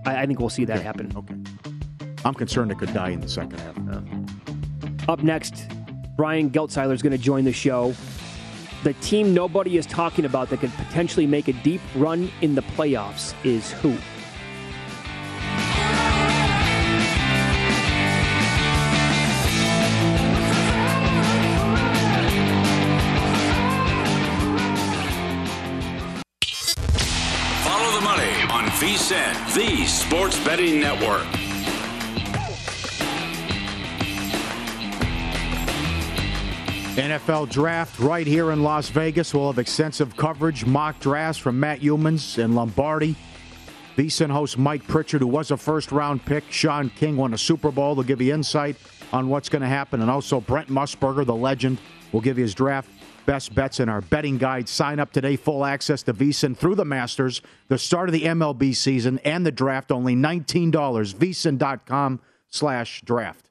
I, 0.06 0.22
I 0.22 0.26
think 0.26 0.38
we'll 0.38 0.48
see 0.48 0.64
that 0.64 0.80
happen. 0.80 1.12
Okay. 1.16 1.34
I'm 2.24 2.34
concerned 2.34 2.70
it 2.70 2.78
could 2.78 2.94
die 2.94 3.10
in 3.10 3.20
the 3.20 3.28
second 3.28 3.58
half. 3.58 3.76
Up 5.08 5.22
next, 5.22 5.68
Brian 6.16 6.48
Geltzeiler 6.50 6.92
is 6.92 7.02
going 7.02 7.12
to 7.12 7.18
join 7.18 7.44
the 7.44 7.52
show. 7.52 7.94
The 8.84 8.92
team 8.94 9.34
nobody 9.34 9.76
is 9.76 9.86
talking 9.86 10.24
about 10.24 10.48
that 10.50 10.60
could 10.60 10.72
potentially 10.74 11.26
make 11.26 11.48
a 11.48 11.52
deep 11.52 11.80
run 11.96 12.30
in 12.40 12.54
the 12.54 12.62
playoffs 12.62 13.34
is 13.44 13.72
who? 13.72 13.96
Follow 27.64 27.92
the 27.92 28.04
money 28.04 28.32
on 28.50 28.66
VSIN, 28.78 29.54
the 29.54 29.86
sports 29.86 30.42
betting 30.44 30.80
network. 30.80 31.41
NFL 36.96 37.48
draft 37.48 37.98
right 38.00 38.26
here 38.26 38.50
in 38.50 38.62
Las 38.62 38.90
Vegas. 38.90 39.32
We'll 39.32 39.46
have 39.46 39.58
extensive 39.58 40.14
coverage, 40.14 40.66
mock 40.66 41.00
drafts 41.00 41.40
from 41.40 41.58
Matt 41.58 41.80
Youmans 41.80 42.36
and 42.36 42.54
Lombardi. 42.54 43.16
VSIN 43.96 44.30
host 44.30 44.58
Mike 44.58 44.86
Pritchard, 44.86 45.22
who 45.22 45.26
was 45.26 45.50
a 45.50 45.56
first 45.56 45.90
round 45.90 46.22
pick. 46.26 46.44
Sean 46.50 46.90
King 46.90 47.16
won 47.16 47.32
a 47.32 47.38
Super 47.38 47.70
Bowl. 47.70 47.94
They'll 47.94 48.04
give 48.04 48.20
you 48.20 48.34
insight 48.34 48.76
on 49.10 49.30
what's 49.30 49.48
going 49.48 49.62
to 49.62 49.68
happen. 49.68 50.02
And 50.02 50.10
also 50.10 50.38
Brent 50.38 50.68
Musburger, 50.68 51.24
the 51.24 51.34
legend, 51.34 51.78
will 52.12 52.20
give 52.20 52.36
you 52.36 52.42
his 52.42 52.54
draft 52.54 52.90
best 53.24 53.54
bets 53.54 53.80
in 53.80 53.88
our 53.88 54.02
betting 54.02 54.36
guide. 54.36 54.68
Sign 54.68 55.00
up 55.00 55.12
today, 55.12 55.36
full 55.36 55.64
access 55.64 56.02
to 56.02 56.12
VSIN 56.12 56.54
through 56.54 56.74
the 56.74 56.84
Masters, 56.84 57.40
the 57.68 57.78
start 57.78 58.10
of 58.10 58.12
the 58.12 58.24
MLB 58.24 58.76
season, 58.76 59.18
and 59.20 59.46
the 59.46 59.52
draft. 59.52 59.90
Only 59.90 60.14
$19. 60.14 60.72
VSIN.com 60.72 62.20
slash 62.50 63.00
draft. 63.02 63.48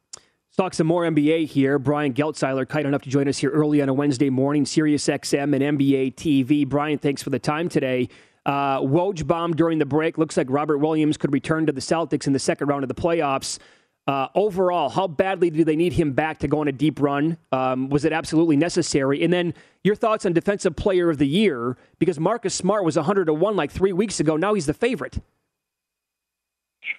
Talk 0.62 0.76
some 0.76 0.86
more 0.86 1.06
NBA 1.06 1.47
here. 1.47 1.80
Brian 1.80 2.13
Geltzeiler, 2.13 2.69
kind 2.69 2.86
enough 2.86 3.02
to 3.02 3.10
join 3.10 3.28
us 3.28 3.39
here 3.39 3.50
early 3.50 3.82
on 3.82 3.89
a 3.89 3.93
Wednesday 3.95 4.30
morning, 4.30 4.63
Sirius 4.63 5.08
XM 5.08 5.56
and 5.56 5.80
NBA 5.80 6.13
TV. 6.13 6.69
Brian, 6.69 7.00
thanks 7.00 7.24
for 7.24 7.32
the 7.32 7.39
time 7.39 7.67
today. 7.67 8.08
Uh, 8.45 8.80
Woj 8.82 9.26
bomb 9.26 9.56
during 9.56 9.80
the 9.80 9.88
break. 9.88 10.19
Looks 10.19 10.38
like 10.38 10.45
Robert 10.52 10.78
Williams 10.78 11.17
could 11.17 11.34
return 11.34 11.65
to 11.65 11.71
the 11.71 11.82
Celtics 11.82 12.28
in 12.28 12.34
the 12.34 12.38
second 12.38 12.67
round 12.67 12.84
of 12.84 12.89
the 12.89 12.93
playoffs. 12.93 13.58
Uh, 14.06 14.28
overall, 14.36 14.89
how 14.89 15.08
badly 15.08 15.50
do 15.50 15.63
they 15.63 15.76
need 15.76 15.93
him 15.93 16.13
back 16.13 16.38
to 16.38 16.47
go 16.47 16.60
on 16.60 16.67
a 16.67 16.71
deep 16.71 17.02
run? 17.02 17.38
Um, 17.52 17.89
was 17.89 18.06
it 18.06 18.13
absolutely 18.13 18.56
necessary? 18.56 19.24
And 19.24 19.34
then 19.34 19.56
your 19.84 19.95
thoughts 19.95 20.28
on 20.28 20.34
Defensive 20.34 20.76
Player 20.76 21.10
of 21.10 21.17
the 21.17 21.28
Year, 21.28 21.76
because 21.97 22.19
Marcus 22.19 22.54
Smart 22.54 22.86
was 22.86 22.97
100 22.97 23.26
to 23.26 23.34
1 23.34 23.56
like 23.56 23.71
three 23.71 23.93
weeks 23.93 24.19
ago. 24.19 24.38
Now 24.38 24.54
he's 24.54 24.67
the 24.67 24.76
favorite. 24.76 25.17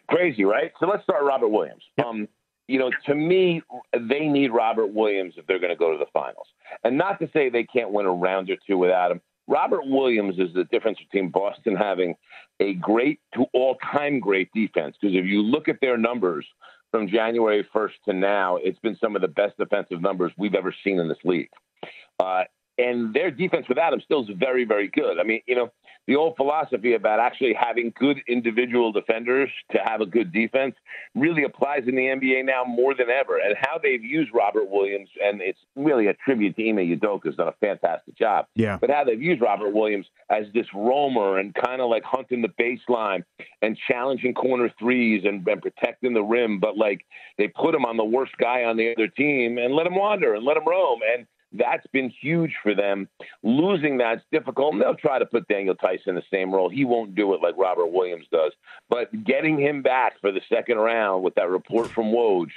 Crazy, 0.08 0.42
right? 0.42 0.72
So 0.80 0.88
let's 0.88 1.04
start 1.04 1.22
Robert 1.22 1.50
Williams. 1.50 1.84
Um, 2.04 2.26
you 2.68 2.78
know, 2.78 2.90
to 3.06 3.14
me, 3.14 3.62
they 3.92 4.26
need 4.26 4.52
Robert 4.52 4.88
Williams 4.88 5.34
if 5.36 5.46
they're 5.46 5.58
going 5.58 5.72
to 5.72 5.76
go 5.76 5.92
to 5.92 5.98
the 5.98 6.10
finals. 6.12 6.46
And 6.84 6.96
not 6.96 7.18
to 7.20 7.28
say 7.32 7.50
they 7.50 7.64
can't 7.64 7.90
win 7.90 8.06
a 8.06 8.12
round 8.12 8.50
or 8.50 8.56
two 8.66 8.78
without 8.78 9.10
him. 9.10 9.20
Robert 9.48 9.82
Williams 9.84 10.38
is 10.38 10.54
the 10.54 10.64
difference 10.64 10.98
between 10.98 11.30
Boston 11.30 11.74
having 11.74 12.14
a 12.60 12.74
great 12.74 13.20
to 13.34 13.44
all 13.52 13.76
time 13.92 14.20
great 14.20 14.48
defense. 14.54 14.96
Because 15.00 15.16
if 15.16 15.24
you 15.24 15.42
look 15.42 15.68
at 15.68 15.80
their 15.80 15.98
numbers 15.98 16.46
from 16.90 17.08
January 17.08 17.66
1st 17.74 17.92
to 18.04 18.12
now, 18.12 18.56
it's 18.56 18.78
been 18.78 18.96
some 19.00 19.16
of 19.16 19.22
the 19.22 19.28
best 19.28 19.56
defensive 19.58 20.00
numbers 20.00 20.32
we've 20.38 20.54
ever 20.54 20.72
seen 20.84 21.00
in 21.00 21.08
this 21.08 21.18
league. 21.24 21.48
Uh, 22.20 22.44
and 22.78 23.12
their 23.14 23.30
defense 23.30 23.66
without 23.68 23.92
him 23.92 24.00
still 24.04 24.22
is 24.22 24.30
very, 24.36 24.64
very 24.64 24.88
good. 24.88 25.18
I 25.18 25.24
mean, 25.24 25.40
you 25.46 25.54
know, 25.54 25.70
the 26.06 26.16
old 26.16 26.36
philosophy 26.36 26.94
about 26.94 27.20
actually 27.20 27.54
having 27.54 27.92
good 27.96 28.18
individual 28.26 28.90
defenders 28.90 29.50
to 29.70 29.78
have 29.84 30.00
a 30.00 30.06
good 30.06 30.32
defense 30.32 30.74
really 31.14 31.44
applies 31.44 31.82
in 31.86 31.94
the 31.94 32.02
NBA 32.02 32.44
now 32.44 32.64
more 32.64 32.94
than 32.94 33.08
ever. 33.08 33.38
And 33.38 33.54
how 33.60 33.78
they've 33.80 34.02
used 34.02 34.30
Robert 34.34 34.68
Williams, 34.68 35.08
and 35.22 35.40
it's 35.40 35.60
really 35.76 36.08
a 36.08 36.14
tribute 36.14 36.56
to 36.56 36.68
Ime 36.68 36.78
Udoka, 36.78 37.26
has 37.26 37.36
done 37.36 37.48
a 37.48 37.54
fantastic 37.60 38.16
job. 38.16 38.46
Yeah. 38.56 38.78
But 38.80 38.90
how 38.90 39.04
they've 39.04 39.22
used 39.22 39.40
Robert 39.40 39.70
Williams 39.70 40.06
as 40.28 40.46
this 40.54 40.66
roamer 40.74 41.38
and 41.38 41.54
kind 41.54 41.80
of 41.80 41.88
like 41.88 42.02
hunting 42.02 42.42
the 42.42 42.48
baseline 42.48 43.22
and 43.60 43.78
challenging 43.88 44.34
corner 44.34 44.72
threes 44.78 45.22
and, 45.24 45.46
and 45.46 45.62
protecting 45.62 46.14
the 46.14 46.22
rim, 46.22 46.58
but 46.58 46.76
like 46.76 47.06
they 47.38 47.46
put 47.46 47.74
him 47.74 47.84
on 47.84 47.96
the 47.96 48.04
worst 48.04 48.32
guy 48.38 48.64
on 48.64 48.76
the 48.76 48.92
other 48.92 49.06
team 49.06 49.56
and 49.56 49.74
let 49.74 49.86
him 49.86 49.94
wander 49.94 50.34
and 50.34 50.44
let 50.44 50.56
him 50.56 50.66
roam. 50.66 50.98
And 51.16 51.26
that's 51.52 51.86
been 51.92 52.10
huge 52.10 52.54
for 52.62 52.74
them. 52.74 53.08
Losing 53.42 53.98
that's 53.98 54.22
difficult. 54.30 54.74
And 54.74 54.82
they'll 54.82 54.94
try 54.94 55.18
to 55.18 55.26
put 55.26 55.48
Daniel 55.48 55.74
Tyson 55.74 56.10
in 56.10 56.14
the 56.14 56.22
same 56.32 56.54
role. 56.54 56.68
He 56.68 56.84
won't 56.84 57.14
do 57.14 57.34
it 57.34 57.42
like 57.42 57.54
Robert 57.56 57.88
Williams 57.88 58.26
does. 58.32 58.52
But 58.88 59.24
getting 59.24 59.58
him 59.58 59.82
back 59.82 60.20
for 60.20 60.32
the 60.32 60.40
second 60.48 60.78
round 60.78 61.22
with 61.22 61.34
that 61.34 61.48
report 61.48 61.90
from 61.90 62.06
Woj 62.06 62.48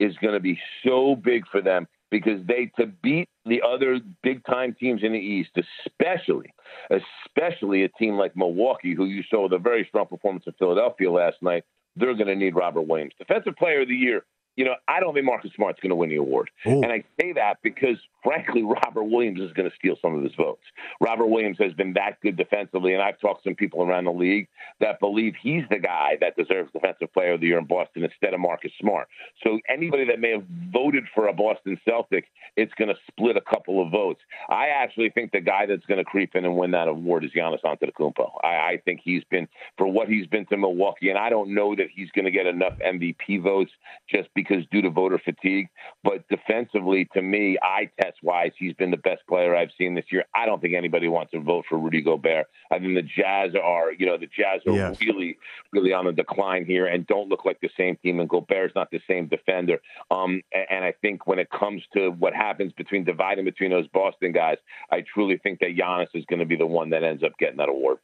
is 0.00 0.16
going 0.16 0.34
to 0.34 0.40
be 0.40 0.58
so 0.84 1.16
big 1.16 1.46
for 1.48 1.60
them 1.60 1.86
because 2.10 2.44
they 2.46 2.70
to 2.78 2.86
beat 2.86 3.28
the 3.44 3.62
other 3.62 3.98
big 4.22 4.44
time 4.44 4.74
teams 4.78 5.02
in 5.02 5.12
the 5.12 5.18
East, 5.18 5.50
especially 5.56 6.52
especially 6.90 7.82
a 7.82 7.88
team 7.88 8.16
like 8.16 8.36
Milwaukee, 8.36 8.94
who 8.94 9.06
you 9.06 9.22
saw 9.28 9.44
with 9.44 9.52
a 9.52 9.58
very 9.58 9.84
strong 9.88 10.06
performance 10.06 10.44
in 10.46 10.52
Philadelphia 10.54 11.10
last 11.10 11.36
night, 11.42 11.64
they're 11.96 12.14
going 12.14 12.26
to 12.26 12.36
need 12.36 12.54
Robert 12.54 12.82
Williams. 12.82 13.12
Defensive 13.18 13.56
Player 13.56 13.82
of 13.82 13.88
the 13.88 13.94
Year 13.94 14.24
you 14.56 14.64
know, 14.64 14.74
I 14.86 15.00
don't 15.00 15.14
think 15.14 15.26
Marcus 15.26 15.50
Smart's 15.56 15.80
going 15.80 15.90
to 15.90 15.96
win 15.96 16.10
the 16.10 16.16
award. 16.16 16.50
Ooh. 16.66 16.82
And 16.82 16.92
I 16.92 17.04
say 17.20 17.32
that 17.32 17.58
because, 17.62 17.96
frankly, 18.22 18.62
Robert 18.84 19.04
Williams 19.04 19.40
is 19.40 19.52
going 19.52 19.68
to 19.68 19.76
steal 19.76 19.96
some 20.00 20.14
of 20.14 20.22
his 20.22 20.34
votes. 20.36 20.62
Robert 21.00 21.26
Williams 21.26 21.58
has 21.58 21.72
been 21.72 21.92
that 21.94 22.20
good 22.22 22.36
defensively, 22.36 22.94
and 22.94 23.02
I've 23.02 23.18
talked 23.18 23.42
to 23.42 23.50
some 23.50 23.56
people 23.56 23.82
around 23.82 24.04
the 24.04 24.12
league 24.12 24.48
that 24.80 25.00
believe 25.00 25.34
he's 25.42 25.64
the 25.70 25.78
guy 25.78 26.16
that 26.20 26.36
deserves 26.36 26.70
Defensive 26.72 27.12
Player 27.12 27.32
of 27.32 27.40
the 27.40 27.48
Year 27.48 27.58
in 27.58 27.64
Boston 27.64 28.04
instead 28.04 28.34
of 28.34 28.40
Marcus 28.40 28.72
Smart. 28.80 29.08
So 29.42 29.58
anybody 29.68 30.04
that 30.06 30.20
may 30.20 30.30
have 30.30 30.44
voted 30.72 31.04
for 31.14 31.26
a 31.28 31.32
Boston 31.32 31.80
Celtic, 31.84 32.26
it's 32.56 32.72
going 32.74 32.88
to 32.88 32.96
split 33.08 33.36
a 33.36 33.40
couple 33.40 33.84
of 33.84 33.90
votes. 33.90 34.20
I 34.48 34.68
actually 34.68 35.10
think 35.10 35.32
the 35.32 35.40
guy 35.40 35.66
that's 35.66 35.84
going 35.86 35.98
to 35.98 36.04
creep 36.04 36.34
in 36.34 36.44
and 36.44 36.56
win 36.56 36.70
that 36.72 36.88
award 36.88 37.24
is 37.24 37.32
Giannis 37.32 37.62
Antetokounmpo. 37.64 38.30
I, 38.42 38.46
I 38.46 38.82
think 38.84 39.00
he's 39.02 39.24
been, 39.30 39.48
for 39.76 39.86
what 39.86 40.08
he's 40.08 40.26
been 40.26 40.46
to 40.46 40.56
Milwaukee, 40.56 41.10
and 41.10 41.18
I 41.18 41.28
don't 41.28 41.54
know 41.54 41.74
that 41.74 41.86
he's 41.92 42.10
going 42.10 42.24
to 42.24 42.30
get 42.30 42.46
enough 42.46 42.74
MVP 42.78 43.42
votes 43.42 43.72
just 44.08 44.28
because 44.34 44.43
because 44.46 44.64
due 44.70 44.82
to 44.82 44.90
voter 44.90 45.18
fatigue. 45.18 45.68
But 46.02 46.28
defensively, 46.28 47.08
to 47.14 47.22
me, 47.22 47.58
eye 47.62 47.90
test 48.00 48.18
wise, 48.22 48.52
he's 48.58 48.74
been 48.74 48.90
the 48.90 48.96
best 48.96 49.26
player 49.28 49.54
I've 49.56 49.70
seen 49.78 49.94
this 49.94 50.04
year. 50.10 50.24
I 50.34 50.46
don't 50.46 50.60
think 50.60 50.74
anybody 50.74 51.08
wants 51.08 51.32
to 51.32 51.40
vote 51.40 51.64
for 51.68 51.78
Rudy 51.78 52.02
Gobert. 52.02 52.46
I 52.70 52.78
think 52.78 52.94
the 52.94 53.02
Jazz 53.02 53.52
are, 53.60 53.92
you 53.92 54.06
know, 54.06 54.18
the 54.18 54.26
Jazz 54.26 54.60
are 54.66 54.74
yes. 54.74 55.00
really, 55.00 55.36
really 55.72 55.92
on 55.92 56.06
the 56.06 56.12
decline 56.12 56.64
here 56.64 56.86
and 56.86 57.06
don't 57.06 57.28
look 57.28 57.44
like 57.44 57.60
the 57.60 57.70
same 57.76 57.96
team. 57.96 58.20
And 58.20 58.28
Gobert's 58.28 58.74
not 58.74 58.90
the 58.90 59.00
same 59.08 59.26
defender. 59.26 59.80
Um, 60.10 60.42
and 60.70 60.84
I 60.84 60.92
think 61.02 61.26
when 61.26 61.38
it 61.38 61.48
comes 61.50 61.82
to 61.94 62.10
what 62.10 62.34
happens 62.34 62.72
between 62.72 63.04
dividing 63.04 63.44
between 63.44 63.70
those 63.70 63.88
Boston 63.88 64.32
guys, 64.32 64.58
I 64.90 65.02
truly 65.02 65.38
think 65.38 65.60
that 65.60 65.76
Giannis 65.76 66.08
is 66.14 66.24
going 66.26 66.40
to 66.40 66.46
be 66.46 66.56
the 66.56 66.66
one 66.66 66.90
that 66.90 67.02
ends 67.02 67.22
up 67.22 67.32
getting 67.38 67.58
that 67.58 67.68
award. 67.68 67.98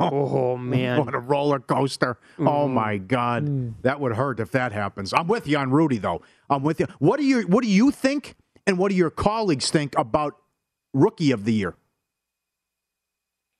Oh, 0.00 0.56
man. 0.56 1.04
What 1.04 1.14
a 1.14 1.18
roller 1.18 1.58
coaster. 1.60 2.18
Oh, 2.38 2.42
mm. 2.42 2.48
Oh 2.48 2.68
my 2.68 2.98
God. 2.98 3.46
Mm. 3.46 3.74
That 3.82 4.00
would 4.00 4.14
hurt 4.14 4.40
if 4.40 4.50
that 4.52 4.72
happens. 4.72 5.12
I'm 5.12 5.26
with 5.26 5.46
you 5.46 5.58
on 5.58 5.70
Rudy 5.70 5.98
though. 5.98 6.22
I'm 6.50 6.62
with 6.62 6.80
you. 6.80 6.86
What 6.98 7.18
do 7.18 7.24
you 7.24 7.42
what 7.42 7.62
do 7.62 7.70
you 7.70 7.90
think 7.90 8.36
and 8.66 8.78
what 8.78 8.90
do 8.90 8.96
your 8.96 9.10
colleagues 9.10 9.70
think 9.70 9.96
about 9.98 10.36
rookie 10.92 11.30
of 11.30 11.44
the 11.44 11.52
year? 11.52 11.74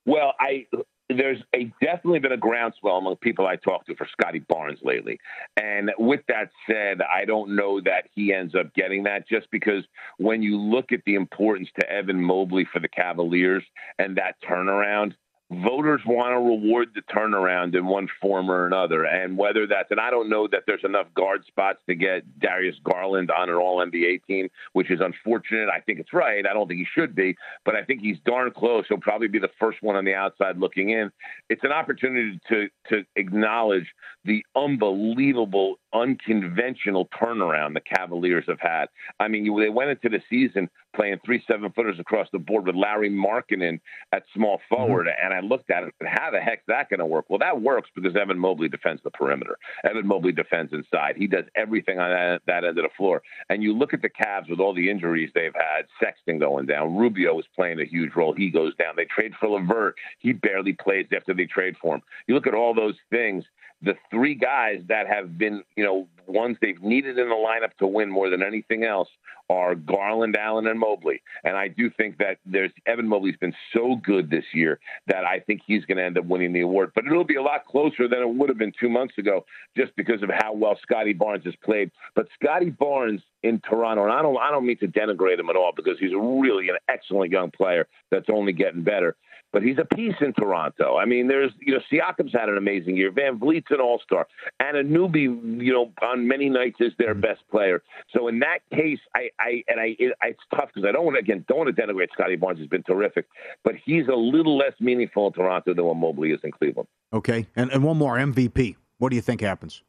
Well, 0.06 0.32
I 0.40 0.66
there's 1.08 1.42
a 1.54 1.72
definitely 1.80 2.18
been 2.18 2.32
a 2.32 2.36
groundswell 2.36 2.96
among 2.98 3.16
people 3.16 3.46
I 3.46 3.56
talk 3.56 3.86
to 3.86 3.94
for 3.94 4.06
Scottie 4.12 4.40
Barnes 4.40 4.78
lately. 4.82 5.18
And 5.56 5.90
with 5.98 6.20
that 6.28 6.50
said, 6.68 7.00
I 7.00 7.24
don't 7.24 7.56
know 7.56 7.80
that 7.80 8.08
he 8.14 8.32
ends 8.32 8.54
up 8.54 8.74
getting 8.74 9.04
that 9.04 9.26
just 9.26 9.50
because 9.50 9.84
when 10.18 10.42
you 10.42 10.58
look 10.58 10.92
at 10.92 11.00
the 11.06 11.14
importance 11.14 11.68
to 11.80 11.90
Evan 11.90 12.22
Mobley 12.22 12.66
for 12.70 12.80
the 12.80 12.88
Cavaliers 12.88 13.64
and 13.98 14.16
that 14.18 14.36
turnaround, 14.46 15.14
voters 15.50 16.02
want 16.04 16.32
to 16.32 16.36
reward 16.36 16.90
the 16.94 17.00
turnaround 17.12 17.74
in 17.74 17.86
one 17.86 18.06
form 18.20 18.50
or 18.50 18.66
another. 18.66 19.04
And 19.04 19.38
whether 19.38 19.66
that's, 19.66 19.90
and 19.90 19.98
I 19.98 20.10
don't 20.10 20.28
know 20.28 20.46
that 20.48 20.64
there's 20.66 20.84
enough 20.84 21.06
guard 21.14 21.44
spots 21.46 21.78
to 21.88 21.94
get 21.94 22.38
Darius 22.38 22.76
Garland 22.84 23.30
on 23.30 23.48
an 23.48 23.54
all 23.54 23.78
NBA 23.78 24.24
team, 24.26 24.48
which 24.74 24.90
is 24.90 25.00
unfortunate. 25.00 25.68
I 25.70 25.80
think 25.80 26.00
it's 26.00 26.12
right. 26.12 26.44
I 26.46 26.52
don't 26.52 26.68
think 26.68 26.80
he 26.80 26.86
should 26.94 27.14
be, 27.14 27.34
but 27.64 27.74
I 27.74 27.82
think 27.82 28.02
he's 28.02 28.18
darn 28.26 28.50
close. 28.50 28.84
He'll 28.88 28.98
probably 28.98 29.28
be 29.28 29.38
the 29.38 29.50
first 29.58 29.82
one 29.82 29.96
on 29.96 30.04
the 30.04 30.14
outside 30.14 30.58
looking 30.58 30.90
in. 30.90 31.10
It's 31.48 31.64
an 31.64 31.72
opportunity 31.72 32.38
to, 32.48 32.68
to 32.90 33.04
acknowledge 33.16 33.86
the 34.24 34.44
unbelievable, 34.54 35.76
unconventional 35.92 37.08
turnaround 37.20 37.74
the 37.74 37.80
Cavaliers 37.80 38.44
have 38.48 38.60
had. 38.60 38.86
I 39.20 39.28
mean, 39.28 39.44
they 39.58 39.68
went 39.68 39.90
into 39.90 40.08
the 40.08 40.22
season 40.28 40.68
playing 40.94 41.18
three 41.24 41.42
seven 41.46 41.70
footers 41.72 41.98
across 41.98 42.28
the 42.32 42.38
board 42.38 42.66
with 42.66 42.74
Lauri 42.74 43.10
Markkanen 43.10 43.80
at 44.12 44.24
small 44.34 44.60
forward. 44.68 45.06
Mm-hmm. 45.06 45.24
And 45.24 45.34
I 45.34 45.40
looked 45.40 45.70
at 45.70 45.84
it 45.84 45.94
and 46.00 46.08
how 46.08 46.30
the 46.30 46.40
heck's 46.40 46.64
that 46.68 46.90
going 46.90 47.00
to 47.00 47.06
work? 47.06 47.26
Well, 47.28 47.38
that 47.38 47.60
works 47.60 47.90
because 47.94 48.16
Evan 48.16 48.38
Mobley 48.38 48.68
defends 48.68 49.02
the 49.02 49.10
perimeter. 49.10 49.58
Evan 49.84 50.06
Mobley 50.06 50.32
defends 50.32 50.72
inside. 50.72 51.16
He 51.16 51.26
does 51.26 51.44
everything 51.54 51.98
on 51.98 52.10
that, 52.10 52.40
that 52.46 52.64
end 52.64 52.78
of 52.78 52.84
the 52.84 52.90
floor. 52.96 53.22
And 53.48 53.62
you 53.62 53.76
look 53.76 53.94
at 53.94 54.02
the 54.02 54.10
Cavs 54.10 54.48
with 54.50 54.60
all 54.60 54.74
the 54.74 54.90
injuries 54.90 55.30
they've 55.34 55.54
had, 55.54 55.86
Sexton 56.02 56.38
going 56.38 56.66
down, 56.66 56.96
Rubio 56.96 57.38
is 57.38 57.46
playing 57.54 57.80
a 57.80 57.84
huge 57.84 58.14
role. 58.16 58.34
He 58.34 58.50
goes 58.50 58.74
down. 58.76 58.94
They 58.96 59.04
trade 59.04 59.32
for 59.38 59.48
LeVert. 59.48 59.94
He 60.18 60.32
barely 60.32 60.72
plays 60.72 61.06
after 61.14 61.34
they 61.34 61.46
trade 61.46 61.76
for 61.80 61.96
him. 61.96 62.02
You 62.26 62.34
look 62.34 62.46
at 62.46 62.54
all 62.54 62.74
those 62.74 62.96
things 63.10 63.44
the 63.82 63.94
three 64.10 64.34
guys 64.34 64.80
that 64.88 65.06
have 65.06 65.38
been, 65.38 65.62
you 65.76 65.84
know, 65.84 66.08
ones 66.26 66.56
they've 66.60 66.82
needed 66.82 67.18
in 67.18 67.28
the 67.28 67.34
lineup 67.34 67.72
to 67.78 67.86
win 67.86 68.10
more 68.10 68.28
than 68.28 68.42
anything 68.42 68.84
else 68.84 69.08
are 69.50 69.74
Garland, 69.74 70.36
Allen, 70.36 70.66
and 70.66 70.78
Mobley. 70.78 71.22
And 71.42 71.56
I 71.56 71.68
do 71.68 71.90
think 71.96 72.18
that 72.18 72.38
there's 72.44 72.70
Evan 72.86 73.08
Mobley's 73.08 73.36
been 73.36 73.54
so 73.74 73.96
good 74.04 74.28
this 74.28 74.44
year 74.52 74.78
that 75.06 75.24
I 75.24 75.40
think 75.40 75.62
he's 75.66 75.84
going 75.86 75.96
to 75.96 76.04
end 76.04 76.18
up 76.18 76.26
winning 76.26 76.52
the 76.52 76.60
award. 76.60 76.92
But 76.94 77.06
it'll 77.06 77.24
be 77.24 77.36
a 77.36 77.42
lot 77.42 77.64
closer 77.64 78.08
than 78.08 78.20
it 78.20 78.28
would 78.28 78.50
have 78.50 78.58
been 78.58 78.72
two 78.78 78.90
months 78.90 79.16
ago, 79.16 79.46
just 79.76 79.96
because 79.96 80.22
of 80.22 80.28
how 80.30 80.52
well 80.52 80.78
Scottie 80.82 81.14
Barnes 81.14 81.44
has 81.44 81.54
played. 81.64 81.90
But 82.14 82.28
Scottie 82.34 82.70
Barnes 82.70 83.22
in 83.42 83.60
Toronto, 83.60 84.04
and 84.04 84.12
I 84.12 84.20
don't, 84.20 84.36
I 84.36 84.50
don't 84.50 84.66
mean 84.66 84.78
to 84.78 84.88
denigrate 84.88 85.38
him 85.38 85.48
at 85.48 85.56
all 85.56 85.72
because 85.74 85.98
he's 85.98 86.12
really 86.14 86.68
an 86.68 86.76
excellent 86.88 87.32
young 87.32 87.50
player 87.50 87.86
that's 88.10 88.26
only 88.30 88.52
getting 88.52 88.82
better 88.82 89.16
but 89.52 89.62
he's 89.62 89.78
a 89.78 89.94
piece 89.94 90.14
in 90.20 90.32
Toronto. 90.32 90.96
I 90.96 91.04
mean, 91.04 91.28
there's 91.28 91.52
you 91.60 91.74
know 91.74 91.80
Siakam's 91.90 92.32
had 92.32 92.48
an 92.48 92.56
amazing 92.56 92.96
year. 92.96 93.10
VanVleet's 93.10 93.70
an 93.70 93.80
All 93.80 94.00
Star, 94.04 94.26
and 94.60 94.76
Anunoby, 94.76 95.62
you 95.62 95.72
know, 95.72 95.92
on 96.02 96.26
many 96.26 96.48
nights 96.48 96.76
is 96.80 96.92
their 96.98 97.12
mm-hmm. 97.12 97.22
best 97.22 97.40
player. 97.50 97.82
So 98.14 98.28
in 98.28 98.40
that 98.40 98.58
case, 98.72 99.00
I, 99.14 99.30
I 99.38 99.64
and 99.68 99.80
I, 99.80 99.96
it, 99.98 100.12
it's 100.22 100.40
tough 100.54 100.70
because 100.74 100.86
I 100.88 100.92
don't 100.92 101.04
want 101.04 101.16
to 101.16 101.20
again 101.20 101.44
don't 101.48 101.58
want 101.58 101.74
to 101.74 101.82
denigrate 101.82 102.08
Scottie 102.12 102.36
Barnes. 102.36 102.58
has 102.58 102.68
been 102.68 102.82
terrific, 102.82 103.26
but 103.64 103.74
he's 103.84 104.08
a 104.08 104.16
little 104.16 104.56
less 104.56 104.74
meaningful 104.80 105.28
in 105.28 105.32
Toronto 105.32 105.74
than 105.74 105.84
what 105.84 105.96
Mobley 105.96 106.30
is 106.30 106.40
in 106.44 106.50
Cleveland. 106.50 106.88
Okay, 107.12 107.46
and 107.56 107.70
and 107.70 107.82
one 107.82 107.96
more 107.96 108.16
MVP. 108.16 108.76
What 108.98 109.10
do 109.10 109.16
you 109.16 109.22
think 109.22 109.40
happens? 109.40 109.82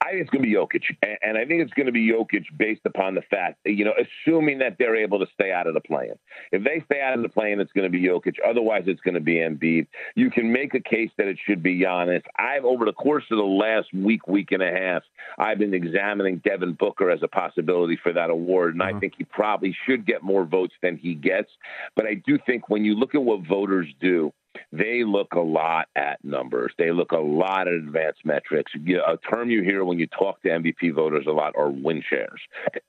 I 0.00 0.10
think 0.10 0.22
it's 0.22 0.30
going 0.30 0.42
to 0.42 0.48
be 0.48 0.54
Jokic, 0.54 1.18
and 1.22 1.36
I 1.36 1.44
think 1.44 1.62
it's 1.62 1.72
going 1.72 1.86
to 1.86 1.92
be 1.92 2.10
Jokic 2.10 2.44
based 2.56 2.82
upon 2.84 3.14
the 3.14 3.22
fact, 3.22 3.58
you 3.64 3.84
know, 3.84 3.92
assuming 3.98 4.58
that 4.58 4.76
they're 4.78 4.96
able 4.96 5.18
to 5.18 5.26
stay 5.34 5.52
out 5.52 5.66
of 5.66 5.74
the 5.74 5.80
play-in. 5.80 6.14
If 6.52 6.64
they 6.64 6.82
stay 6.86 7.00
out 7.00 7.14
of 7.14 7.22
the 7.22 7.28
play-in, 7.28 7.60
it's 7.60 7.72
going 7.72 7.90
to 7.90 7.90
be 7.90 8.04
Jokic. 8.04 8.36
Otherwise, 8.46 8.84
it's 8.86 9.00
going 9.00 9.14
to 9.14 9.20
be 9.20 9.36
Embiid. 9.36 9.86
You 10.14 10.30
can 10.30 10.52
make 10.52 10.74
a 10.74 10.80
case 10.80 11.10
that 11.18 11.26
it 11.26 11.38
should 11.44 11.62
be 11.62 11.80
Giannis. 11.80 12.22
I've 12.36 12.64
over 12.64 12.84
the 12.84 12.92
course 12.92 13.24
of 13.30 13.38
the 13.38 13.44
last 13.44 13.92
week, 13.92 14.26
week 14.28 14.52
and 14.52 14.62
a 14.62 14.70
half, 14.70 15.02
I've 15.38 15.58
been 15.58 15.74
examining 15.74 16.38
Devin 16.38 16.74
Booker 16.74 17.10
as 17.10 17.22
a 17.22 17.28
possibility 17.28 17.98
for 18.02 18.12
that 18.12 18.30
award, 18.30 18.74
and 18.74 18.82
uh-huh. 18.82 18.96
I 18.96 19.00
think 19.00 19.14
he 19.18 19.24
probably 19.24 19.76
should 19.86 20.06
get 20.06 20.22
more 20.22 20.44
votes 20.44 20.74
than 20.82 20.96
he 20.96 21.14
gets. 21.14 21.50
But 21.96 22.06
I 22.06 22.14
do 22.14 22.38
think 22.46 22.68
when 22.68 22.84
you 22.84 22.94
look 22.94 23.14
at 23.14 23.22
what 23.22 23.46
voters 23.46 23.88
do 24.00 24.32
they 24.72 25.04
look 25.04 25.32
a 25.32 25.40
lot 25.40 25.88
at 25.96 26.22
numbers. 26.24 26.72
They 26.78 26.90
look 26.90 27.12
a 27.12 27.18
lot 27.18 27.68
at 27.68 27.74
advanced 27.74 28.24
metrics. 28.24 28.72
A 28.74 29.16
term 29.16 29.50
you 29.50 29.62
hear 29.62 29.84
when 29.84 29.98
you 29.98 30.06
talk 30.06 30.42
to 30.42 30.48
MVP 30.48 30.94
voters 30.94 31.26
a 31.26 31.32
lot 31.32 31.54
are 31.56 31.70
win 31.70 32.02
shares. 32.08 32.40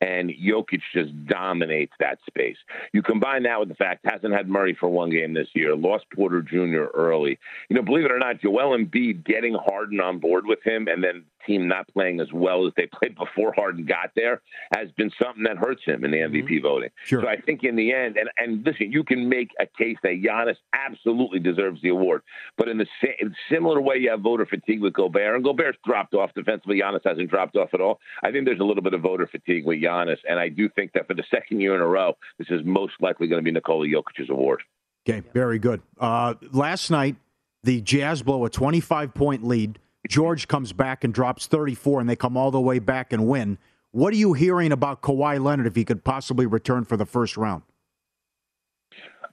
And 0.01 0.29
Jokic 0.29 0.81
just 0.93 1.11
dominates 1.27 1.93
that 1.99 2.19
space. 2.27 2.57
You 2.93 3.01
combine 3.01 3.43
that 3.43 3.59
with 3.59 3.69
the 3.69 3.75
fact 3.75 4.05
hasn't 4.05 4.33
had 4.33 4.49
Murray 4.49 4.75
for 4.79 4.89
one 4.89 5.09
game 5.09 5.33
this 5.33 5.49
year, 5.53 5.75
lost 5.75 6.05
Porter 6.15 6.41
Jr. 6.41 6.85
early. 6.93 7.39
You 7.69 7.75
know, 7.75 7.81
believe 7.81 8.05
it 8.05 8.11
or 8.11 8.19
not, 8.19 8.41
Joel 8.41 8.77
Embiid 8.77 9.25
getting 9.25 9.55
Harden 9.55 9.99
on 9.99 10.19
board 10.19 10.45
with 10.45 10.59
him 10.63 10.87
and 10.87 11.03
then 11.03 11.23
team 11.45 11.67
not 11.67 11.87
playing 11.89 12.19
as 12.19 12.31
well 12.33 12.65
as 12.65 12.73
they 12.75 12.87
played 12.87 13.15
before 13.15 13.53
Harden 13.53 13.85
got 13.85 14.11
there 14.15 14.41
has 14.73 14.91
been 14.91 15.11
something 15.21 15.43
that 15.43 15.57
hurts 15.57 15.83
him 15.85 16.03
in 16.03 16.11
the 16.11 16.17
MVP 16.17 16.49
mm-hmm. 16.49 16.61
voting. 16.63 16.89
Sure. 17.05 17.21
So 17.21 17.27
I 17.27 17.39
think 17.39 17.63
in 17.63 17.75
the 17.75 17.93
end, 17.93 18.17
and, 18.17 18.29
and 18.37 18.65
listen, 18.65 18.91
you 18.91 19.03
can 19.03 19.27
make 19.29 19.49
a 19.59 19.65
case 19.65 19.97
that 20.03 20.21
Giannis 20.21 20.57
absolutely 20.73 21.39
deserves 21.39 21.81
the 21.81 21.89
award. 21.89 22.21
But 22.57 22.67
in 22.67 22.77
the 22.77 22.87
in 23.19 23.35
similar 23.51 23.81
way, 23.81 23.97
you 23.97 24.09
have 24.11 24.21
voter 24.21 24.45
fatigue 24.45 24.81
with 24.81 24.93
Gobert, 24.93 25.35
and 25.35 25.43
Gobert's 25.43 25.77
dropped 25.85 26.13
off 26.13 26.33
defensively. 26.33 26.79
Giannis 26.79 27.01
hasn't 27.05 27.29
dropped 27.29 27.55
off 27.55 27.73
at 27.73 27.81
all. 27.81 27.99
I 28.23 28.31
think 28.31 28.45
there's 28.45 28.59
a 28.59 28.63
little 28.63 28.83
bit 28.83 28.93
of 28.93 29.01
voter 29.01 29.27
fatigue 29.27 29.65
with 29.65 29.81
Giannis, 29.81 30.19
and 30.27 30.39
I 30.39 30.49
do 30.49 30.69
think 30.69 30.93
that 30.93 31.07
for 31.07 31.13
the 31.13 31.23
second 31.31 31.61
year 31.61 31.75
in 31.75 31.81
a 31.81 31.87
row, 31.87 32.15
this 32.37 32.47
is 32.49 32.61
most 32.63 32.93
likely 32.99 33.27
going 33.27 33.39
to 33.39 33.43
be 33.43 33.51
Nikola 33.51 33.87
Jokic's 33.87 34.29
award. 34.29 34.61
Okay, 35.07 35.27
very 35.33 35.59
good. 35.59 35.81
Uh, 35.99 36.35
last 36.51 36.91
night, 36.91 37.15
the 37.63 37.81
Jazz 37.81 38.21
blow 38.21 38.45
a 38.45 38.49
25 38.49 39.13
point 39.13 39.43
lead. 39.43 39.79
George 40.07 40.47
comes 40.47 40.73
back 40.73 41.03
and 41.03 41.13
drops 41.13 41.47
34, 41.47 42.01
and 42.01 42.09
they 42.09 42.15
come 42.15 42.37
all 42.37 42.51
the 42.51 42.61
way 42.61 42.79
back 42.79 43.11
and 43.11 43.27
win. 43.27 43.57
What 43.91 44.13
are 44.13 44.17
you 44.17 44.33
hearing 44.33 44.71
about 44.71 45.01
Kawhi 45.01 45.43
Leonard 45.43 45.67
if 45.67 45.75
he 45.75 45.83
could 45.83 46.03
possibly 46.03 46.45
return 46.45 46.85
for 46.85 46.95
the 46.95 47.05
first 47.05 47.37
round? 47.37 47.63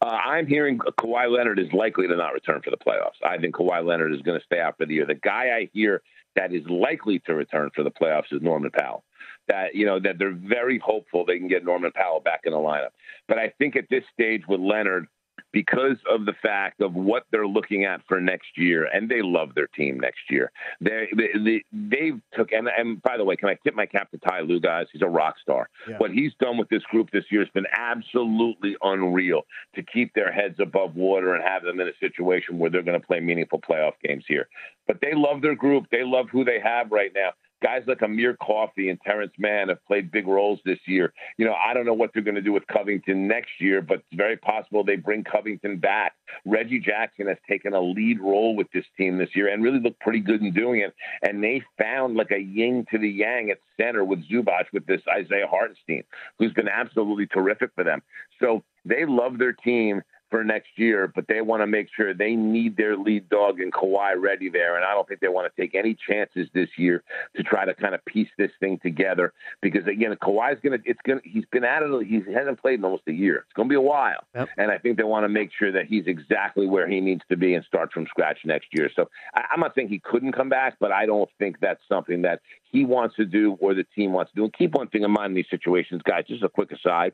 Uh, 0.02 0.06
I'm 0.06 0.46
hearing 0.46 0.78
Kawhi 0.78 1.30
Leonard 1.30 1.58
is 1.58 1.72
likely 1.72 2.06
to 2.06 2.16
not 2.16 2.32
return 2.32 2.60
for 2.62 2.70
the 2.70 2.76
playoffs. 2.76 3.24
I 3.24 3.38
think 3.38 3.54
Kawhi 3.54 3.84
Leonard 3.84 4.12
is 4.12 4.20
going 4.22 4.38
to 4.38 4.44
stay 4.44 4.60
out 4.60 4.76
for 4.76 4.86
the 4.86 4.94
year. 4.94 5.06
The 5.06 5.14
guy 5.14 5.56
I 5.56 5.70
hear 5.72 6.02
that 6.34 6.52
is 6.52 6.62
likely 6.68 7.20
to 7.20 7.34
return 7.34 7.70
for 7.74 7.82
the 7.82 7.90
playoffs 7.90 8.32
is 8.32 8.42
Norman 8.42 8.70
Powell. 8.70 9.04
that 9.48 9.74
you 9.74 9.86
know 9.86 9.98
that 10.00 10.18
they're 10.18 10.34
very 10.34 10.78
hopeful 10.78 11.24
they 11.24 11.38
can 11.38 11.48
get 11.48 11.64
Norman 11.64 11.92
Powell 11.92 12.20
back 12.20 12.40
in 12.44 12.52
the 12.52 12.58
lineup. 12.58 12.90
But 13.28 13.38
I 13.38 13.52
think 13.58 13.76
at 13.76 13.88
this 13.88 14.04
stage 14.12 14.42
with 14.46 14.60
Leonard, 14.60 15.06
because 15.52 15.96
of 16.10 16.26
the 16.26 16.34
fact 16.42 16.80
of 16.80 16.94
what 16.94 17.24
they're 17.30 17.46
looking 17.46 17.84
at 17.84 18.00
for 18.08 18.20
next 18.20 18.56
year, 18.56 18.88
and 18.92 19.08
they 19.08 19.22
love 19.22 19.54
their 19.54 19.68
team 19.68 19.98
next 19.98 20.30
year. 20.30 20.50
They 20.80 21.08
they, 21.16 21.62
they 21.72 22.06
have 22.06 22.20
took 22.34 22.52
and, 22.52 22.68
and 22.76 23.02
by 23.02 23.16
the 23.16 23.24
way, 23.24 23.36
can 23.36 23.48
I 23.48 23.56
tip 23.64 23.74
my 23.74 23.86
cap 23.86 24.10
to 24.10 24.18
Ty 24.18 24.40
Lue, 24.40 24.60
guys? 24.60 24.86
He's 24.92 25.02
a 25.02 25.08
rock 25.08 25.36
star. 25.40 25.68
Yeah. 25.88 25.98
What 25.98 26.10
he's 26.10 26.32
done 26.40 26.58
with 26.58 26.68
this 26.68 26.82
group 26.84 27.10
this 27.10 27.24
year 27.30 27.40
has 27.40 27.50
been 27.50 27.66
absolutely 27.76 28.76
unreal 28.82 29.42
to 29.74 29.82
keep 29.82 30.12
their 30.14 30.32
heads 30.32 30.56
above 30.60 30.94
water 30.94 31.34
and 31.34 31.44
have 31.44 31.62
them 31.62 31.80
in 31.80 31.88
a 31.88 31.96
situation 32.00 32.58
where 32.58 32.70
they're 32.70 32.82
going 32.82 33.00
to 33.00 33.06
play 33.06 33.20
meaningful 33.20 33.60
playoff 33.60 33.92
games 34.02 34.24
here. 34.26 34.48
But 34.86 35.00
they 35.00 35.14
love 35.14 35.42
their 35.42 35.54
group. 35.54 35.86
They 35.90 36.04
love 36.04 36.26
who 36.30 36.44
they 36.44 36.60
have 36.60 36.92
right 36.92 37.10
now 37.14 37.32
guys 37.66 37.82
like 37.88 38.00
Amir 38.00 38.36
Coffey 38.40 38.90
and 38.90 39.00
Terrence 39.00 39.32
Mann 39.38 39.70
have 39.70 39.84
played 39.86 40.12
big 40.12 40.28
roles 40.28 40.60
this 40.64 40.78
year. 40.86 41.12
You 41.36 41.46
know, 41.46 41.54
I 41.54 41.74
don't 41.74 41.84
know 41.84 41.94
what 41.94 42.12
they're 42.14 42.22
going 42.22 42.36
to 42.36 42.40
do 42.40 42.52
with 42.52 42.64
Covington 42.68 43.26
next 43.26 43.50
year, 43.58 43.82
but 43.82 43.96
it's 43.96 44.16
very 44.16 44.36
possible 44.36 44.84
they 44.84 44.94
bring 44.94 45.24
Covington 45.24 45.78
back. 45.78 46.12
Reggie 46.44 46.78
Jackson 46.78 47.26
has 47.26 47.38
taken 47.50 47.74
a 47.74 47.80
lead 47.80 48.20
role 48.20 48.54
with 48.54 48.68
this 48.72 48.84
team 48.96 49.18
this 49.18 49.30
year 49.34 49.52
and 49.52 49.64
really 49.64 49.80
looked 49.80 49.98
pretty 49.98 50.20
good 50.20 50.42
in 50.42 50.52
doing 50.52 50.80
it. 50.80 50.94
And 51.22 51.42
they 51.42 51.60
found 51.76 52.14
like 52.14 52.30
a 52.30 52.38
yin 52.38 52.86
to 52.92 52.98
the 52.98 53.10
yang 53.10 53.50
at 53.50 53.58
center 53.76 54.04
with 54.04 54.22
Zubac 54.30 54.66
with 54.72 54.86
this 54.86 55.02
Isaiah 55.12 55.48
Hartenstein, 55.48 56.04
who's 56.38 56.52
been 56.52 56.68
absolutely 56.68 57.26
terrific 57.26 57.70
for 57.74 57.82
them. 57.82 58.00
So 58.40 58.62
they 58.84 59.06
love 59.06 59.38
their 59.38 59.52
team 59.52 60.02
for 60.30 60.42
next 60.44 60.70
year, 60.76 61.10
but 61.14 61.26
they 61.28 61.40
want 61.40 61.62
to 61.62 61.66
make 61.66 61.88
sure 61.94 62.12
they 62.12 62.34
need 62.34 62.76
their 62.76 62.96
lead 62.96 63.28
dog 63.28 63.60
in 63.60 63.70
Kawhi 63.70 64.20
ready 64.20 64.48
there. 64.48 64.76
And 64.76 64.84
I 64.84 64.92
don't 64.92 65.06
think 65.06 65.20
they 65.20 65.28
want 65.28 65.52
to 65.52 65.60
take 65.60 65.74
any 65.74 65.94
chances 65.94 66.48
this 66.52 66.68
year 66.76 67.02
to 67.36 67.42
try 67.42 67.64
to 67.64 67.74
kind 67.74 67.94
of 67.94 68.04
piece 68.04 68.28
this 68.38 68.50
thing 68.60 68.78
together 68.78 69.32
because 69.60 69.86
again, 69.86 70.14
Kawhi's 70.22 70.60
gonna 70.62 70.78
it's 70.84 71.00
gonna 71.06 71.20
he's 71.24 71.44
been 71.52 71.64
at 71.64 71.82
it 71.82 72.06
he 72.06 72.22
hasn't 72.32 72.60
played 72.60 72.78
in 72.78 72.84
almost 72.84 73.04
a 73.06 73.12
year. 73.12 73.36
It's 73.36 73.52
gonna 73.54 73.68
be 73.68 73.74
a 73.74 73.80
while. 73.80 74.24
Yep. 74.34 74.48
And 74.56 74.70
I 74.70 74.78
think 74.78 74.96
they 74.96 75.04
want 75.04 75.24
to 75.24 75.28
make 75.28 75.50
sure 75.56 75.72
that 75.72 75.86
he's 75.86 76.06
exactly 76.06 76.66
where 76.66 76.88
he 76.88 77.00
needs 77.00 77.22
to 77.28 77.36
be 77.36 77.54
and 77.54 77.64
start 77.64 77.92
from 77.92 78.06
scratch 78.06 78.38
next 78.44 78.68
year. 78.72 78.90
So 78.94 79.08
I, 79.34 79.44
I'm 79.52 79.60
not 79.60 79.74
saying 79.74 79.88
he 79.88 79.98
couldn't 79.98 80.32
come 80.32 80.48
back, 80.48 80.76
but 80.80 80.92
I 80.92 81.06
don't 81.06 81.30
think 81.38 81.60
that's 81.60 81.80
something 81.88 82.22
that 82.22 82.40
he 82.70 82.84
wants 82.84 83.16
to 83.16 83.24
do 83.24 83.56
or 83.60 83.74
the 83.74 83.84
team 83.94 84.12
wants 84.12 84.32
to 84.32 84.36
do. 84.36 84.44
And 84.44 84.52
keep 84.52 84.74
one 84.74 84.88
thing 84.88 85.02
in 85.02 85.10
mind 85.10 85.30
in 85.30 85.34
these 85.34 85.50
situations, 85.50 86.02
guys, 86.02 86.24
just 86.26 86.42
a 86.42 86.48
quick 86.48 86.70
aside. 86.72 87.12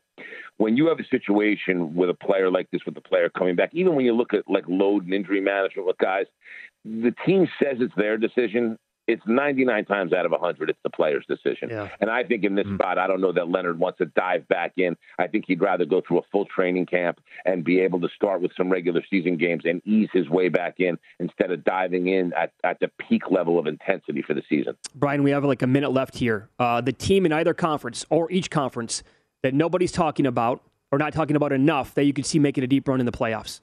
When 0.57 0.77
you 0.77 0.87
have 0.89 0.99
a 0.99 1.05
situation 1.05 1.95
with 1.95 2.11
a 2.11 2.15
player 2.15 2.51
like 2.51 2.69
this 2.71 2.83
with 2.85 2.95
the 2.95 3.01
player 3.01 3.29
coming 3.29 3.57
back, 3.57 3.71
even 3.73 3.95
when 3.95 4.05
you 4.05 4.15
look 4.15 4.35
at 4.35 4.45
like 4.49 4.65
load 4.69 5.05
and 5.05 5.15
injury 5.15 5.41
management 5.41 5.87
with 5.87 5.99
guys, 5.99 6.27
the 6.85 7.15
team 7.25 7.49
says 7.63 7.79
it's 7.81 7.95
their 7.97 8.17
decision. 8.17 8.79
It's 9.09 9.23
99 9.27 9.85
times 9.87 10.13
out 10.13 10.25
of 10.25 10.33
100, 10.33 10.71
it's 10.71 10.79
the 10.85 10.91
player's 10.91 11.25
decision. 11.27 11.71
Yeah. 11.71 11.89
And 12.01 12.09
I 12.09 12.23
think 12.23 12.45
in 12.45 12.55
this 12.55 12.67
spot, 12.75 12.99
I 12.99 13.07
don't 13.07 13.21
know 13.21 13.33
that 13.33 13.49
Leonard 13.49 13.79
wants 13.79 13.99
to 13.99 14.07
dive 14.07 14.47
back 14.49 14.75
in. 14.77 14.97
I 15.19 15.27
think 15.27 15.45
he'd 15.49 15.61
rather 15.61 15.85
go 15.85 16.03
through 16.07 16.19
a 16.19 16.23
full 16.31 16.47
training 16.47 16.87
camp 16.87 17.21
and 17.45 17.65
be 17.65 17.81
able 17.81 18.01
to 18.01 18.09
start 18.15 18.41
with 18.41 18.53
some 18.57 18.71
regular 18.71 19.03
season 19.11 19.37
games 19.37 19.63
and 19.65 19.83
ease 19.85 20.09
his 20.13 20.29
way 20.29 20.49
back 20.49 20.77
in 20.79 20.99
instead 21.19 21.51
of 21.51 21.65
diving 21.65 22.09
in 22.09 22.33
at, 22.35 22.53
at 22.63 22.79
the 22.81 22.91
peak 23.09 23.31
level 23.31 23.59
of 23.59 23.67
intensity 23.67 24.23
for 24.23 24.35
the 24.35 24.43
season. 24.49 24.77
Brian, 24.95 25.23
we 25.23 25.33
have 25.33 25.45
like 25.45 25.63
a 25.63 25.67
minute 25.67 25.91
left 25.91 26.17
here. 26.17 26.49
Uh, 26.59 26.81
the 26.81 26.93
team 26.93 27.27
in 27.27 27.33
either 27.33 27.55
conference 27.55 28.07
or 28.09 28.31
each 28.31 28.51
conference 28.51 29.03
that 29.43 29.53
nobody's 29.53 29.93
talking 29.93 30.27
about 30.27 30.63
or 30.93 30.99
not 30.99 31.13
talking 31.13 31.35
about 31.35 31.53
enough 31.53 31.95
that 31.95 32.05
you 32.05 32.13
could 32.13 32.27
see 32.27 32.39
making 32.39 32.63
a 32.63 32.67
deep 32.67 32.87
run 32.87 33.01
in 33.01 33.07
the 33.07 33.13
playoffs. 33.13 33.61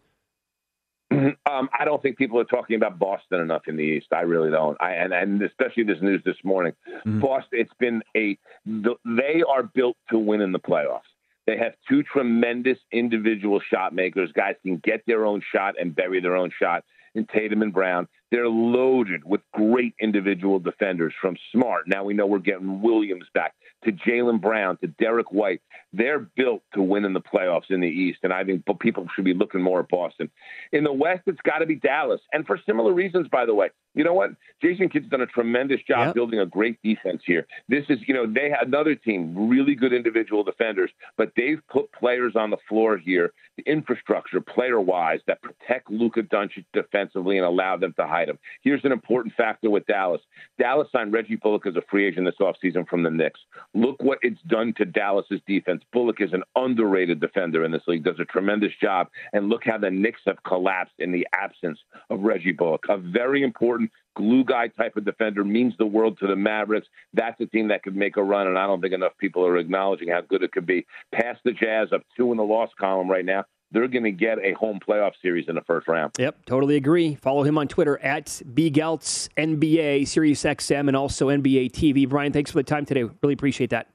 Um, 1.12 1.70
I 1.78 1.86
don't 1.86 2.02
think 2.02 2.18
people 2.18 2.40
are 2.40 2.46
talking 2.46 2.76
about 2.76 3.00
Boston 3.00 3.40
enough 3.40 3.64
in 3.68 3.76
the 3.76 3.84
East. 3.84 4.08
I 4.12 4.22
really 4.22 4.52
don't. 4.52 4.78
I 4.80 4.92
and, 4.92 5.14
and 5.14 5.42
especially 5.42 5.84
this 5.84 5.98
news 6.02 6.22
this 6.24 6.36
morning. 6.44 6.74
Boston. 7.06 7.60
It's 7.60 7.74
been 7.80 8.02
a. 8.16 8.38
The, 8.66 8.96
they 9.06 9.44
are 9.48 9.64
built 9.64 9.98
to 10.12 10.20
win 10.20 10.42
in 10.42 10.52
the 10.52 10.60
playoffs. 10.60 11.02
They 11.48 11.58
have 11.58 11.74
two 11.88 12.04
tremendous 12.04 12.78
individual 12.92 13.60
shot 13.60 13.94
makers. 13.94 14.32
Guys 14.36 14.56
can 14.64 14.78
get 14.78 15.02
their 15.08 15.26
own 15.26 15.42
shot 15.52 15.74
and 15.80 15.96
bury 15.96 16.22
their 16.22 16.36
own 16.36 16.52
shot. 16.58 16.84
In 17.16 17.26
Tatum 17.26 17.64
and 17.64 17.74
Brown, 17.74 18.08
they're 18.30 18.48
loaded 18.48 19.26
with 19.26 19.42
great 19.52 19.96
individual 20.00 20.60
defenders 20.60 21.12
from 21.20 21.36
Smart. 21.52 21.88
Now 21.88 22.04
we 22.04 22.14
know 22.14 22.28
we're 22.28 22.38
getting 22.38 22.84
Williams 22.84 23.26
back 23.34 23.56
to 23.84 23.92
Jaylen 23.92 24.42
Brown 24.42 24.78
to 24.78 24.88
Derrick 24.88 25.32
White. 25.32 25.62
They're 25.94 26.20
built 26.20 26.62
to 26.74 26.82
win 26.82 27.06
in 27.06 27.14
the 27.14 27.22
playoffs 27.22 27.70
in 27.70 27.80
the 27.80 27.88
East, 27.88 28.20
and 28.24 28.34
I 28.34 28.44
think 28.44 28.66
people 28.80 29.08
should 29.16 29.26
be 29.26 29.34
looking 29.34 29.62
more 29.62 29.80
at 29.80 29.90
Boston. 29.90 30.30
In 30.72 30.84
the 30.84 30.94
West, 30.94 31.24
it's 31.26 31.42
got 31.42 31.60
to 31.60 31.66
be 31.66 31.76
Dallas, 31.76 32.22
and 32.34 32.46
for 32.46 32.60
similar 32.66 32.94
reasons, 32.94 33.28
by 33.28 33.46
the 33.46 33.54
way. 33.54 33.70
You 33.96 34.04
know 34.04 34.14
what? 34.14 34.32
Jason 34.62 34.88
Kidd's 34.90 35.10
done 35.10 35.22
a 35.22 35.26
tremendous 35.26 35.82
job 35.88 36.08
Yep. 36.08 36.16
building 36.16 36.40
a 36.40 36.46
great 36.46 36.82
defense 36.84 37.24
here. 37.26 37.48
This 37.68 37.86
is, 37.90 38.00
you 38.08 38.14
know, 38.14 38.26
they 38.28 38.50
have 38.50 38.68
another 38.68 38.94
team, 38.96 39.34
really 39.50 39.74
good 39.74 39.94
individual 39.94 40.44
defenders, 40.44 40.92
but 41.18 41.32
they've 41.36 41.62
put 41.70 41.92
players 41.92 42.36
on 42.36 42.50
the 42.50 42.58
floor 42.68 42.98
here, 42.98 43.34
the 43.58 43.64
infrastructure, 43.64 44.42
player 44.42 44.80
wise, 44.80 45.22
that 45.28 45.42
protect 45.42 45.90
Luka 45.90 46.22
Doncic 46.24 46.66
defensively 46.74 47.38
and 47.38 47.46
allow 47.46 47.78
them 47.78 47.94
to 47.94 48.06
hide 48.06 48.30
him. 48.30 48.38
Here's 48.62 48.84
an 48.86 48.92
important 48.92 49.34
factor 49.36 49.70
with 49.70 49.86
Dallas. 49.88 50.22
Dallas 50.60 50.88
signed 50.92 51.12
Reggie 51.14 51.36
Bullock 51.36 51.66
as 51.66 51.76
a 51.76 51.82
free 51.90 52.06
agent 52.06 52.26
this 52.26 52.36
offseason 52.40 52.88
from 52.88 53.04
the 53.04 53.10
Knicks. 53.10 53.40
Look 53.74 54.02
what 54.04 54.20
it's 54.22 54.42
done 54.48 54.74
to 54.78 54.86
Dallas's 54.86 55.42
defense. 55.48 55.84
Bullock 55.94 56.22
is 56.22 56.34
an 56.34 56.44
underrated 56.56 57.20
defender 57.20 57.64
in 57.66 57.72
this 57.72 57.84
league, 57.88 58.04
does 58.04 58.20
a 58.20 58.26
tremendous 58.26 58.74
job. 58.82 59.08
And 59.34 59.50
look 59.50 59.64
how 59.66 59.78
the 59.78 59.90
Knicks 59.92 60.22
have 60.26 60.44
collapsed 60.44 60.96
in 61.00 61.12
the 61.12 61.26
absence 61.34 61.80
of 62.10 62.22
Reggie 62.22 62.52
Bullock. 62.52 62.84
A 62.90 62.98
very 62.98 63.42
important 63.42 63.79
glue 64.16 64.44
guy 64.44 64.68
type 64.68 64.98
of 64.98 65.06
defender 65.06 65.44
means 65.44 65.74
the 65.78 65.86
world 65.86 66.18
to 66.20 66.28
the 66.28 66.36
Mavericks. 66.36 66.88
That's 67.14 67.40
a 67.40 67.46
team 67.46 67.70
that 67.70 67.84
could 67.84 67.96
make 67.96 68.18
a 68.18 68.24
run, 68.24 68.48
and 68.48 68.58
I 68.58 68.68
don't 68.68 68.82
think 68.82 68.94
enough 68.94 69.14
people 69.18 69.46
are 69.46 69.58
acknowledging 69.58 70.10
how 70.10 70.22
good 70.22 70.44
it 70.44 70.52
could 70.52 70.66
be. 70.66 70.86
Past 71.14 71.40
the 71.46 71.52
Jazz, 71.52 71.90
up 71.94 72.02
two 72.18 72.32
in 72.32 72.38
the 72.38 72.44
loss 72.44 72.70
column 72.80 73.10
right 73.10 73.26
now. 73.26 73.46
They're 73.72 73.88
going 73.88 74.04
to 74.04 74.12
get 74.12 74.40
a 74.40 74.54
home 74.54 74.80
playoff 74.80 75.12
series 75.22 75.46
in 75.48 75.54
the 75.54 75.62
first 75.62 75.88
round. 75.88 76.14
Yep, 76.18 76.46
totally 76.46 76.76
agree. 76.76 77.16
Follow 77.16 77.44
him 77.44 77.58
on 77.58 77.68
Twitter 77.68 78.00
at 78.00 78.26
BGelts 78.26 79.30
NBA, 79.38 80.08
Sirius 80.08 80.44
XM, 80.44 80.88
and 80.88 80.98
also 80.98 81.28
NBA 81.28 81.72
TV. 81.72 82.10
Brian, 82.10 82.34
thanks 82.34 82.50
for 82.50 82.58
the 82.58 82.64
time 82.64 82.86
today. 82.86 83.04
Really 83.22 83.34
appreciate 83.34 83.70
that. 83.70 83.88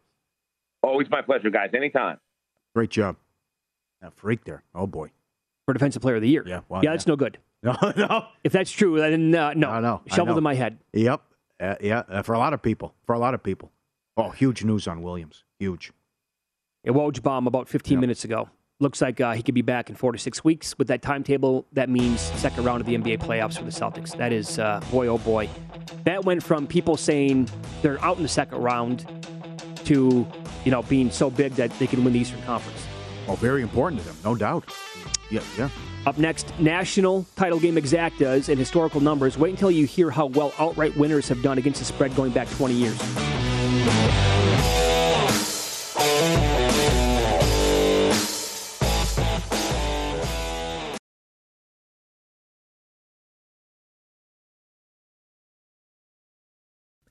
Always 0.82 1.10
my 1.10 1.22
pleasure, 1.22 1.50
guys. 1.50 1.70
Anytime. 1.74 2.18
Great 2.74 2.90
job. 2.90 3.16
That 4.00 4.14
freak 4.14 4.44
there. 4.44 4.62
Oh, 4.74 4.86
boy. 4.86 5.10
For 5.66 5.72
Defensive 5.72 6.02
Player 6.02 6.16
of 6.16 6.22
the 6.22 6.28
Year. 6.28 6.44
Yeah, 6.46 6.60
well, 6.68 6.84
yeah, 6.84 6.90
that's 6.90 7.06
no 7.06 7.16
good. 7.16 7.38
No, 7.82 7.92
no. 7.96 8.26
If 8.42 8.52
that's 8.52 8.70
true, 8.70 8.98
then 8.98 9.34
uh, 9.34 9.54
no. 9.54 9.80
Know. 9.80 10.02
I 10.10 10.14
Shoveled 10.14 10.36
in 10.36 10.44
my 10.44 10.54
head. 10.54 10.78
Yep. 10.92 11.22
Uh, 11.58 11.74
yeah, 11.80 12.02
uh, 12.08 12.22
for 12.22 12.34
a 12.34 12.38
lot 12.38 12.52
of 12.52 12.60
people. 12.60 12.94
For 13.06 13.14
a 13.14 13.18
lot 13.18 13.32
of 13.32 13.42
people. 13.42 13.72
Oh, 14.18 14.30
huge 14.30 14.64
news 14.64 14.86
on 14.86 15.02
Williams. 15.02 15.44
Huge. 15.58 15.92
A 16.86 16.92
Woj 16.92 17.22
bomb 17.22 17.46
about 17.46 17.68
15 17.68 17.98
minutes 17.98 18.24
ago. 18.24 18.50
Looks 18.80 19.00
like 19.00 19.20
uh, 19.20 19.32
he 19.32 19.42
could 19.42 19.54
be 19.54 19.62
back 19.62 19.88
in 19.88 19.96
four 19.96 20.12
to 20.12 20.18
six 20.18 20.44
weeks. 20.44 20.76
With 20.76 20.88
that 20.88 21.00
timetable, 21.00 21.64
that 21.72 21.88
means 21.88 22.20
second 22.20 22.64
round 22.64 22.80
of 22.80 22.86
the 22.86 22.96
NBA 22.96 23.20
playoffs 23.20 23.56
for 23.56 23.64
the 23.64 23.70
Celtics. 23.70 24.14
That 24.16 24.32
is, 24.32 24.58
uh, 24.58 24.80
boy, 24.90 25.06
oh 25.06 25.18
boy. 25.18 25.48
That 26.04 26.24
went 26.24 26.42
from 26.42 26.66
people 26.66 26.96
saying 26.96 27.48
they're 27.80 28.02
out 28.04 28.18
in 28.18 28.22
the 28.22 28.28
second 28.28 28.58
round 28.58 29.06
to, 29.84 30.26
you 30.64 30.70
know, 30.70 30.82
being 30.82 31.10
so 31.10 31.30
big 31.30 31.52
that 31.54 31.70
they 31.78 31.86
can 31.86 32.04
win 32.04 32.12
the 32.12 32.20
Eastern 32.20 32.42
Conference. 32.42 32.84
Oh, 33.26 33.36
very 33.36 33.62
important 33.62 34.02
to 34.02 34.08
them, 34.08 34.16
no 34.22 34.34
doubt. 34.34 34.64
Yeah, 35.30 35.40
yeah. 35.56 35.70
Up 36.06 36.18
next, 36.18 36.52
national 36.58 37.24
title 37.34 37.58
game 37.58 37.76
exactas 37.76 38.48
and 38.48 38.58
historical 38.58 39.00
numbers. 39.00 39.38
Wait 39.38 39.50
until 39.50 39.70
you 39.70 39.86
hear 39.86 40.10
how 40.10 40.26
well 40.26 40.52
outright 40.58 40.96
winners 40.96 41.28
have 41.28 41.42
done 41.42 41.58
against 41.58 41.78
the 41.78 41.84
spread 41.86 42.14
going 42.14 42.32
back 42.32 42.48
20 42.50 42.74
years. 42.74 43.00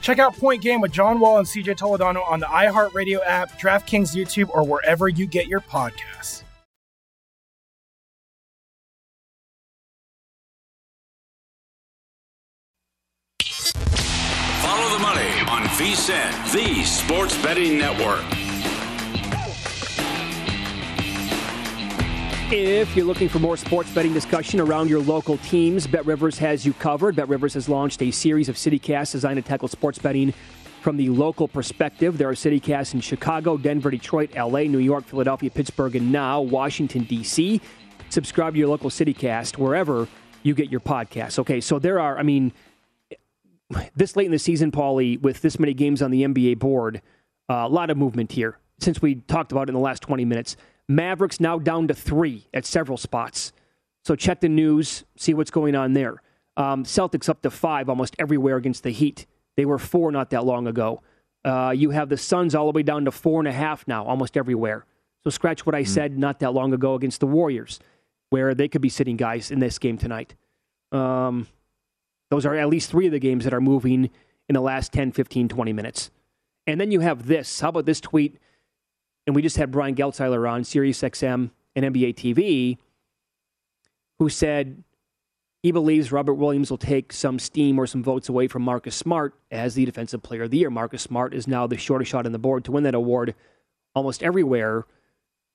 Check 0.00 0.18
out 0.18 0.36
Point 0.36 0.62
Game 0.62 0.80
with 0.80 0.92
John 0.92 1.20
Wall 1.20 1.38
and 1.38 1.46
CJ 1.46 1.76
Toledano 1.76 2.28
on 2.28 2.40
the 2.40 2.46
iHeartRadio 2.46 3.20
app, 3.24 3.58
DraftKings 3.60 4.14
YouTube, 4.14 4.48
or 4.50 4.64
wherever 4.64 5.08
you 5.08 5.26
get 5.26 5.46
your 5.46 5.60
podcasts. 5.60 6.42
Follow 14.62 14.96
the 14.96 15.02
money 15.02 15.30
on 15.48 15.62
VSIN, 15.76 16.52
the 16.52 16.84
sports 16.84 17.40
betting 17.42 17.78
network. 17.78 18.24
If 22.52 22.96
you're 22.96 23.06
looking 23.06 23.28
for 23.28 23.38
more 23.38 23.56
sports 23.56 23.94
betting 23.94 24.12
discussion 24.12 24.58
around 24.58 24.90
your 24.90 24.98
local 24.98 25.36
teams, 25.36 25.86
Bet 25.86 26.04
Rivers 26.04 26.36
has 26.38 26.66
you 26.66 26.72
covered. 26.72 27.14
Bet 27.14 27.28
Rivers 27.28 27.54
has 27.54 27.68
launched 27.68 28.02
a 28.02 28.10
series 28.10 28.48
of 28.48 28.56
CityCasts 28.56 29.12
designed 29.12 29.36
to 29.36 29.42
tackle 29.42 29.68
sports 29.68 30.00
betting 30.00 30.34
from 30.80 30.96
the 30.96 31.10
local 31.10 31.46
perspective. 31.46 32.18
There 32.18 32.28
are 32.28 32.34
CityCasts 32.34 32.94
in 32.94 33.02
Chicago, 33.02 33.56
Denver, 33.56 33.88
Detroit, 33.88 34.34
LA, 34.34 34.62
New 34.62 34.78
York, 34.78 35.04
Philadelphia, 35.04 35.48
Pittsburgh, 35.48 35.94
and 35.94 36.10
now 36.10 36.40
Washington, 36.40 37.04
D.C. 37.04 37.60
Subscribe 38.08 38.54
to 38.54 38.58
your 38.58 38.68
local 38.68 38.90
CityCast 38.90 39.56
wherever 39.56 40.08
you 40.42 40.52
get 40.52 40.72
your 40.72 40.80
podcasts. 40.80 41.38
Okay, 41.38 41.60
so 41.60 41.78
there 41.78 42.00
are, 42.00 42.18
I 42.18 42.24
mean, 42.24 42.52
this 43.94 44.16
late 44.16 44.26
in 44.26 44.32
the 44.32 44.40
season, 44.40 44.72
Paulie, 44.72 45.20
with 45.20 45.40
this 45.40 45.60
many 45.60 45.72
games 45.72 46.02
on 46.02 46.10
the 46.10 46.24
NBA 46.24 46.58
board, 46.58 47.00
uh, 47.48 47.62
a 47.64 47.68
lot 47.68 47.90
of 47.90 47.96
movement 47.96 48.32
here 48.32 48.58
since 48.80 49.00
we 49.00 49.16
talked 49.16 49.52
about 49.52 49.62
it 49.62 49.68
in 49.68 49.74
the 49.74 49.80
last 49.80 50.02
20 50.02 50.24
minutes. 50.24 50.56
Mavericks 50.90 51.38
now 51.38 51.58
down 51.58 51.86
to 51.88 51.94
three 51.94 52.48
at 52.52 52.66
several 52.66 52.98
spots. 52.98 53.52
So 54.04 54.16
check 54.16 54.40
the 54.40 54.48
news, 54.48 55.04
see 55.16 55.34
what's 55.34 55.50
going 55.50 55.76
on 55.76 55.92
there. 55.92 56.20
Um, 56.56 56.84
Celtics 56.84 57.28
up 57.28 57.42
to 57.42 57.50
five 57.50 57.88
almost 57.88 58.16
everywhere 58.18 58.56
against 58.56 58.82
the 58.82 58.90
Heat. 58.90 59.26
They 59.56 59.64
were 59.64 59.78
four 59.78 60.10
not 60.10 60.30
that 60.30 60.44
long 60.44 60.66
ago. 60.66 61.02
Uh, 61.44 61.72
you 61.74 61.90
have 61.90 62.08
the 62.08 62.16
Suns 62.16 62.54
all 62.54 62.66
the 62.66 62.76
way 62.76 62.82
down 62.82 63.04
to 63.04 63.12
four 63.12 63.40
and 63.40 63.46
a 63.46 63.52
half 63.52 63.86
now, 63.86 64.04
almost 64.04 64.36
everywhere. 64.36 64.84
So 65.22 65.30
scratch 65.30 65.64
what 65.64 65.74
I 65.74 65.84
said 65.84 66.18
not 66.18 66.40
that 66.40 66.52
long 66.52 66.72
ago 66.72 66.94
against 66.94 67.20
the 67.20 67.26
Warriors, 67.26 67.78
where 68.30 68.54
they 68.54 68.68
could 68.68 68.82
be 68.82 68.88
sitting 68.88 69.16
guys 69.16 69.50
in 69.50 69.60
this 69.60 69.78
game 69.78 69.96
tonight. 69.96 70.34
Um, 70.90 71.46
those 72.30 72.44
are 72.44 72.54
at 72.56 72.68
least 72.68 72.90
three 72.90 73.06
of 73.06 73.12
the 73.12 73.20
games 73.20 73.44
that 73.44 73.54
are 73.54 73.60
moving 73.60 74.10
in 74.48 74.54
the 74.54 74.60
last 74.60 74.92
10, 74.92 75.12
15, 75.12 75.48
20 75.48 75.72
minutes. 75.72 76.10
And 76.66 76.80
then 76.80 76.90
you 76.90 77.00
have 77.00 77.26
this. 77.26 77.60
How 77.60 77.68
about 77.68 77.86
this 77.86 78.00
tweet? 78.00 78.38
And 79.26 79.36
we 79.36 79.42
just 79.42 79.56
had 79.56 79.70
Brian 79.70 79.94
Geltzeiler 79.94 80.50
on 80.50 80.64
Sirius 80.64 81.00
XM 81.02 81.50
and 81.76 81.84
NBA 81.84 82.14
TV, 82.14 82.78
who 84.18 84.28
said 84.28 84.82
he 85.62 85.72
believes 85.72 86.10
Robert 86.10 86.34
Williams 86.34 86.70
will 86.70 86.78
take 86.78 87.12
some 87.12 87.38
steam 87.38 87.78
or 87.78 87.86
some 87.86 88.02
votes 88.02 88.28
away 88.28 88.48
from 88.48 88.62
Marcus 88.62 88.96
Smart 88.96 89.34
as 89.50 89.74
the 89.74 89.84
Defensive 89.84 90.22
Player 90.22 90.44
of 90.44 90.50
the 90.50 90.58
Year. 90.58 90.70
Marcus 90.70 91.02
Smart 91.02 91.34
is 91.34 91.46
now 91.46 91.66
the 91.66 91.76
shortest 91.76 92.10
shot 92.10 92.24
on 92.26 92.32
the 92.32 92.38
board 92.38 92.64
to 92.64 92.72
win 92.72 92.84
that 92.84 92.94
award 92.94 93.34
almost 93.94 94.22
everywhere. 94.22 94.86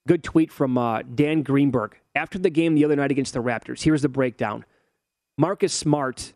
Good 0.08 0.24
tweet 0.24 0.52
from 0.52 0.78
uh, 0.78 1.02
Dan 1.02 1.42
Greenberg. 1.42 1.98
After 2.14 2.38
the 2.38 2.52
game 2.52 2.76
the 2.76 2.86
other 2.86 2.96
night 2.96 3.10
against 3.10 3.34
the 3.34 3.42
Raptors, 3.42 3.82
here's 3.82 4.04
the 4.04 4.10
breakdown. 4.10 4.64
Marcus 5.38 5.74
Smart 5.74 6.34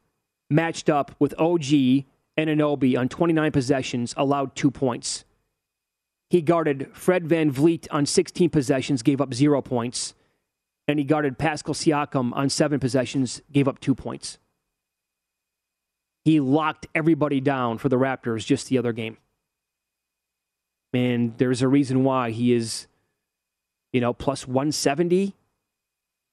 matched 0.49 0.89
up 0.89 1.15
with 1.19 1.39
OG 1.39 2.05
Anunoby 2.37 2.97
on 2.97 3.07
29 3.07 3.51
possessions, 3.51 4.13
allowed 4.17 4.55
two 4.55 4.71
points. 4.71 5.25
He 6.29 6.41
guarded 6.41 6.89
Fred 6.93 7.25
VanVleet 7.25 7.87
on 7.91 8.05
16 8.05 8.49
possessions, 8.49 9.01
gave 9.01 9.19
up 9.19 9.33
zero 9.33 9.61
points. 9.61 10.13
And 10.87 10.99
he 10.99 11.05
guarded 11.05 11.37
Pascal 11.37 11.73
Siakam 11.73 12.33
on 12.33 12.49
seven 12.49 12.79
possessions, 12.79 13.41
gave 13.51 13.67
up 13.67 13.79
two 13.79 13.95
points. 13.95 14.37
He 16.25 16.39
locked 16.39 16.87
everybody 16.93 17.39
down 17.39 17.77
for 17.77 17.89
the 17.89 17.95
Raptors 17.95 18.45
just 18.45 18.67
the 18.67 18.77
other 18.77 18.93
game. 18.93 19.17
And 20.93 21.37
there's 21.37 21.61
a 21.61 21.67
reason 21.67 22.03
why 22.03 22.31
he 22.31 22.53
is, 22.53 22.87
you 23.93 24.01
know, 24.01 24.13
plus 24.13 24.47
170, 24.47 25.35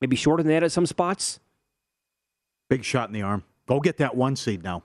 maybe 0.01 0.17
shorter 0.17 0.43
than 0.43 0.53
that 0.53 0.63
at 0.63 0.73
some 0.73 0.87
spots. 0.87 1.41
Big 2.69 2.85
shot 2.85 3.09
in 3.09 3.15
the 3.15 3.23
arm. 3.23 3.45
Go 3.67 3.81
get 3.81 3.99
that 3.99 4.17
one 4.17 4.37
seed 4.37 4.63
now. 4.63 4.83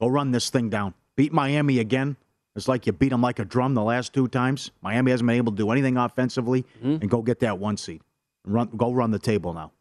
Go 0.00 0.08
run 0.08 0.30
this 0.30 0.50
thing 0.50 0.68
down. 0.68 0.94
Beat 1.16 1.32
Miami 1.32 1.78
again. 1.78 2.16
It's 2.56 2.68
like 2.68 2.86
you 2.86 2.92
beat 2.92 3.08
them 3.08 3.20
like 3.20 3.38
a 3.40 3.44
drum 3.44 3.74
the 3.74 3.82
last 3.82 4.12
two 4.12 4.28
times. 4.28 4.70
Miami 4.80 5.10
hasn't 5.10 5.26
been 5.26 5.36
able 5.36 5.52
to 5.52 5.58
do 5.58 5.70
anything 5.70 5.96
offensively, 5.96 6.64
and 6.82 7.10
go 7.10 7.20
get 7.22 7.40
that 7.40 7.58
one 7.58 7.76
seed. 7.76 8.00
Run, 8.46 8.68
go 8.76 8.92
run 8.92 9.10
the 9.10 9.18
table 9.18 9.52
now, 9.54 9.72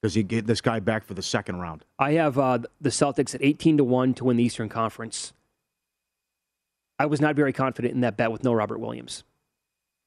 because 0.00 0.16
you 0.16 0.22
get 0.22 0.46
this 0.46 0.60
guy 0.60 0.80
back 0.80 1.04
for 1.04 1.14
the 1.14 1.22
second 1.22 1.60
round. 1.60 1.84
I 1.98 2.12
have 2.12 2.38
uh, 2.38 2.58
the 2.80 2.90
Celtics 2.90 3.34
at 3.34 3.42
18 3.42 3.76
to 3.76 3.84
1 3.84 4.14
to 4.14 4.24
win 4.24 4.36
the 4.36 4.42
Eastern 4.42 4.68
Conference. 4.68 5.32
I 6.98 7.06
was 7.06 7.20
not 7.20 7.36
very 7.36 7.52
confident 7.52 7.94
in 7.94 8.00
that 8.00 8.16
bet 8.16 8.32
with 8.32 8.42
no 8.42 8.52
Robert 8.52 8.78
Williams. 8.78 9.22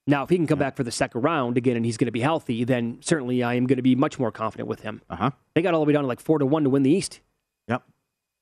Now, 0.07 0.23
if 0.23 0.29
he 0.29 0.35
can 0.35 0.47
come 0.47 0.59
back 0.59 0.75
for 0.75 0.83
the 0.83 0.91
second 0.91 1.21
round 1.21 1.57
again 1.57 1.77
and 1.77 1.85
he's 1.85 1.95
going 1.95 2.07
to 2.07 2.11
be 2.11 2.21
healthy, 2.21 2.63
then 2.63 2.97
certainly 3.01 3.43
I 3.43 3.53
am 3.53 3.67
going 3.67 3.77
to 3.77 3.83
be 3.83 3.95
much 3.95 4.19
more 4.19 4.31
confident 4.31 4.67
with 4.67 4.81
him. 4.81 5.01
Uh 5.09 5.15
huh. 5.15 5.31
They 5.53 5.61
got 5.61 5.73
all 5.73 5.81
the 5.81 5.85
way 5.85 5.93
down 5.93 6.03
to 6.03 6.07
like 6.07 6.19
4 6.19 6.39
to 6.39 6.45
1 6.45 6.63
to 6.63 6.69
win 6.69 6.83
the 6.83 6.89
East. 6.89 7.21
Yep. 7.67 7.83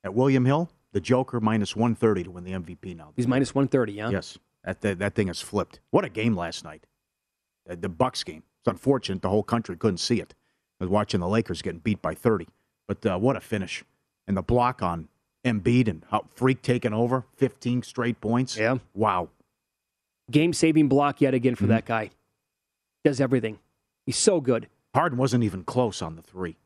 At 0.03 0.13
William 0.15 0.45
Hill, 0.45 0.71
the 0.93 0.99
Joker 1.01 1.39
minus 1.39 1.75
one 1.75 1.95
thirty 1.95 2.23
to 2.23 2.31
win 2.31 2.43
the 2.43 2.51
MVP 2.51 2.95
now. 2.95 3.11
He's 3.15 3.27
minus 3.27 3.53
130, 3.53 3.93
yeah? 3.93 4.09
Yes. 4.09 4.37
That, 4.63 4.81
that 4.81 4.99
that 4.99 5.15
thing 5.15 5.27
has 5.27 5.41
flipped. 5.41 5.79
What 5.91 6.03
a 6.05 6.09
game 6.09 6.35
last 6.35 6.63
night. 6.63 6.85
The, 7.65 7.75
the 7.75 7.89
Bucks 7.89 8.23
game. 8.23 8.43
It's 8.61 8.67
unfortunate 8.67 9.21
the 9.21 9.29
whole 9.29 9.43
country 9.43 9.75
couldn't 9.77 9.99
see 9.99 10.19
it. 10.19 10.33
I 10.79 10.83
was 10.85 10.89
watching 10.89 11.19
the 11.19 11.27
Lakers 11.27 11.61
getting 11.61 11.79
beat 11.79 12.01
by 12.01 12.13
30. 12.13 12.47
But 12.87 13.05
uh, 13.05 13.17
what 13.17 13.35
a 13.35 13.41
finish. 13.41 13.83
And 14.27 14.35
the 14.35 14.41
block 14.41 14.81
on 14.81 15.07
Embiid 15.45 15.87
and 15.87 16.03
how 16.09 16.25
Freak 16.35 16.61
taking 16.61 16.93
over, 16.93 17.25
15 17.37 17.83
straight 17.83 18.19
points. 18.19 18.57
Yeah. 18.57 18.77
Wow. 18.93 19.29
Game 20.29 20.53
saving 20.53 20.87
block 20.89 21.21
yet 21.21 21.33
again 21.33 21.55
for 21.55 21.67
that 21.67 21.85
guy. 21.85 22.09
Does 23.03 23.21
everything. 23.21 23.59
He's 24.05 24.17
so 24.17 24.41
good. 24.41 24.67
Harden 24.93 25.17
wasn't 25.17 25.43
even 25.43 25.63
close 25.63 26.01
on 26.01 26.15
the 26.15 26.21
three. 26.21 26.57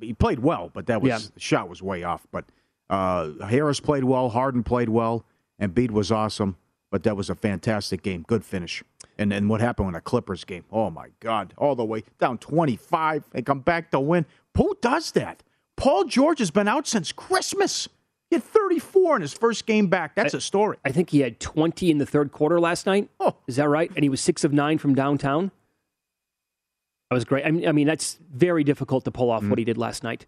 He 0.00 0.12
played 0.12 0.40
well, 0.40 0.70
but 0.72 0.86
that 0.86 1.00
was 1.00 1.08
Yeah. 1.08 1.18
the 1.34 1.40
shot 1.40 1.68
was 1.68 1.80
way 1.82 2.02
off. 2.02 2.26
But 2.32 2.44
Uh, 2.90 3.46
Harris 3.46 3.80
played 3.80 4.04
well, 4.04 4.28
Harden 4.28 4.62
played 4.64 4.90
well, 4.90 5.24
and 5.58 5.74
Embiid 5.74 5.92
was 5.92 6.12
awesome. 6.12 6.56
But 6.90 7.04
that 7.04 7.16
was 7.16 7.30
a 7.30 7.36
fantastic 7.36 8.02
game. 8.02 8.24
Good 8.26 8.44
finish. 8.44 8.82
And 9.16 9.30
then 9.30 9.46
what 9.46 9.60
happened 9.60 9.86
in 9.86 9.92
the 9.92 10.00
Clippers 10.00 10.44
game? 10.44 10.64
Oh 10.72 10.90
my 10.90 11.10
God! 11.20 11.54
All 11.56 11.76
the 11.76 11.84
way 11.84 12.02
down 12.18 12.36
25 12.38 13.24
and 13.32 13.46
come 13.46 13.60
back 13.60 13.92
to 13.92 14.00
win. 14.00 14.26
Who 14.56 14.76
does 14.82 15.12
that? 15.12 15.44
Paul 15.76 16.04
George 16.04 16.40
has 16.40 16.50
been 16.50 16.66
out 16.66 16.88
since 16.88 17.12
Christmas. 17.12 17.88
He 18.28 18.36
had 18.36 18.42
34 18.42 19.16
in 19.16 19.22
his 19.22 19.32
first 19.32 19.66
game 19.66 19.86
back. 19.86 20.16
That's 20.16 20.34
I, 20.34 20.38
a 20.38 20.40
story. 20.40 20.78
I 20.84 20.90
think 20.90 21.10
he 21.10 21.20
had 21.20 21.38
20 21.38 21.90
in 21.90 21.98
the 21.98 22.06
third 22.06 22.32
quarter 22.32 22.60
last 22.60 22.86
night. 22.86 23.08
Oh, 23.20 23.36
is 23.46 23.56
that 23.56 23.68
right? 23.68 23.90
And 23.94 24.02
he 24.02 24.08
was 24.08 24.20
six 24.20 24.42
of 24.42 24.52
nine 24.52 24.78
from 24.78 24.94
downtown. 24.94 25.52
That 27.08 27.14
was 27.14 27.24
great. 27.24 27.46
I 27.46 27.50
mean, 27.50 27.68
I 27.68 27.72
mean 27.72 27.86
that's 27.86 28.18
very 28.32 28.64
difficult 28.64 29.04
to 29.04 29.10
pull 29.10 29.30
off 29.30 29.42
mm-hmm. 29.42 29.50
what 29.50 29.58
he 29.58 29.64
did 29.64 29.78
last 29.78 30.02
night. 30.02 30.26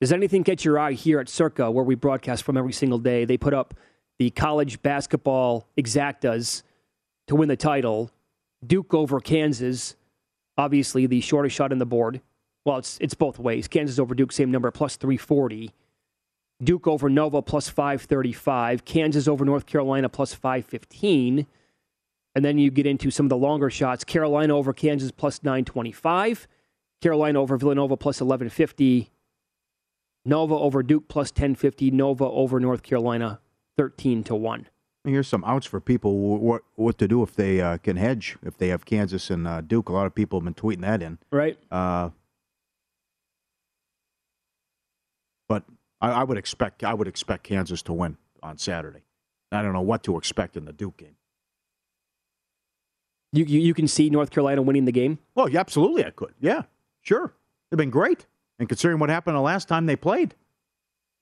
Does 0.00 0.12
anything 0.12 0.44
catch 0.44 0.64
your 0.64 0.78
eye 0.78 0.92
here 0.92 1.20
at 1.20 1.28
Circa, 1.28 1.70
where 1.70 1.84
we 1.84 1.94
broadcast 1.94 2.42
from 2.42 2.56
every 2.56 2.72
single 2.72 2.98
day? 2.98 3.24
They 3.24 3.38
put 3.38 3.54
up 3.54 3.74
the 4.18 4.30
college 4.30 4.82
basketball 4.82 5.66
exactas 5.78 6.62
to 7.28 7.34
win 7.34 7.48
the 7.48 7.56
title. 7.56 8.10
Duke 8.66 8.92
over 8.92 9.20
Kansas, 9.20 9.96
obviously 10.58 11.06
the 11.06 11.20
shortest 11.20 11.56
shot 11.56 11.72
in 11.72 11.78
the 11.78 11.86
board. 11.86 12.20
Well, 12.64 12.78
it's 12.78 12.98
it's 13.00 13.14
both 13.14 13.38
ways. 13.38 13.68
Kansas 13.68 13.98
over 13.98 14.14
Duke, 14.14 14.32
same 14.32 14.50
number, 14.50 14.70
plus 14.70 14.96
340. 14.96 15.70
Duke 16.62 16.86
over 16.86 17.08
Nova, 17.08 17.40
plus 17.40 17.68
535. 17.68 18.84
Kansas 18.84 19.28
over 19.28 19.44
North 19.44 19.66
Carolina, 19.66 20.08
plus 20.08 20.34
515. 20.34 21.46
And 22.34 22.44
then 22.44 22.58
you 22.58 22.70
get 22.70 22.86
into 22.86 23.10
some 23.10 23.26
of 23.26 23.30
the 23.30 23.36
longer 23.36 23.70
shots. 23.70 24.04
Carolina 24.04 24.54
over 24.54 24.72
Kansas, 24.72 25.10
plus 25.10 25.42
925. 25.42 26.48
Carolina 27.00 27.40
over 27.40 27.56
Villanova, 27.56 27.96
plus 27.96 28.16
1150. 28.16 29.10
Nova 30.26 30.54
over 30.54 30.82
Duke, 30.82 31.08
plus 31.08 31.30
1050. 31.30 31.92
Nova 31.92 32.24
over 32.24 32.58
North 32.60 32.82
Carolina, 32.82 33.40
13 33.78 34.24
to 34.24 34.34
1. 34.34 34.66
Here's 35.04 35.28
some 35.28 35.44
outs 35.44 35.66
for 35.66 35.80
people 35.80 36.18
what 36.18 36.62
what 36.74 36.98
to 36.98 37.06
do 37.06 37.22
if 37.22 37.36
they 37.36 37.60
uh, 37.60 37.78
can 37.78 37.96
hedge 37.96 38.36
if 38.42 38.58
they 38.58 38.68
have 38.68 38.84
Kansas 38.84 39.30
and 39.30 39.46
uh, 39.46 39.60
Duke. 39.60 39.88
A 39.88 39.92
lot 39.92 40.06
of 40.06 40.16
people 40.16 40.40
have 40.40 40.44
been 40.44 40.54
tweeting 40.54 40.80
that 40.80 41.00
in. 41.00 41.18
Right. 41.30 41.56
Uh, 41.70 42.10
but 45.48 45.62
I, 46.00 46.10
I, 46.10 46.24
would 46.24 46.36
expect 46.36 46.82
I 46.82 46.92
would 46.92 47.06
expect 47.06 47.44
Kansas 47.44 47.82
to 47.82 47.92
win 47.92 48.16
on 48.42 48.58
Saturday. 48.58 49.04
I 49.52 49.62
don't 49.62 49.72
know 49.72 49.80
what 49.80 50.02
to 50.04 50.18
expect 50.18 50.56
in 50.56 50.64
the 50.64 50.72
Duke 50.72 50.96
game. 50.96 51.14
You 53.32 53.44
you, 53.44 53.60
you 53.60 53.74
can 53.74 53.86
see 53.86 54.10
North 54.10 54.30
Carolina 54.30 54.62
winning 54.62 54.86
the 54.86 54.92
game. 54.92 55.20
Well, 55.36 55.48
yeah, 55.48 55.60
absolutely, 55.60 56.04
I 56.04 56.10
could. 56.10 56.34
Yeah, 56.40 56.62
sure. 57.02 57.32
They've 57.70 57.78
been 57.78 57.90
great, 57.90 58.26
and 58.58 58.68
considering 58.68 58.98
what 58.98 59.10
happened 59.10 59.36
the 59.36 59.40
last 59.40 59.68
time 59.68 59.86
they 59.86 59.96
played. 59.96 60.34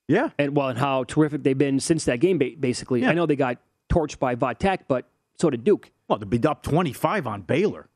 Yeah. 0.08 0.30
And 0.38 0.54
well, 0.56 0.68
and 0.68 0.78
how 0.78 1.04
terrific 1.04 1.42
they've 1.42 1.56
been 1.56 1.80
since 1.80 2.04
that 2.04 2.20
game, 2.20 2.38
basically. 2.38 3.02
Yeah. 3.02 3.10
I 3.10 3.14
know 3.14 3.26
they 3.26 3.36
got 3.36 3.58
torched 3.88 4.18
by 4.18 4.36
Vatech, 4.36 4.80
but 4.88 5.08
so 5.38 5.50
did 5.50 5.64
Duke. 5.64 5.90
Well, 6.08 6.18
to 6.18 6.26
be 6.26 6.46
up 6.46 6.62
25 6.62 7.26
on 7.26 7.42
Baylor 7.42 7.88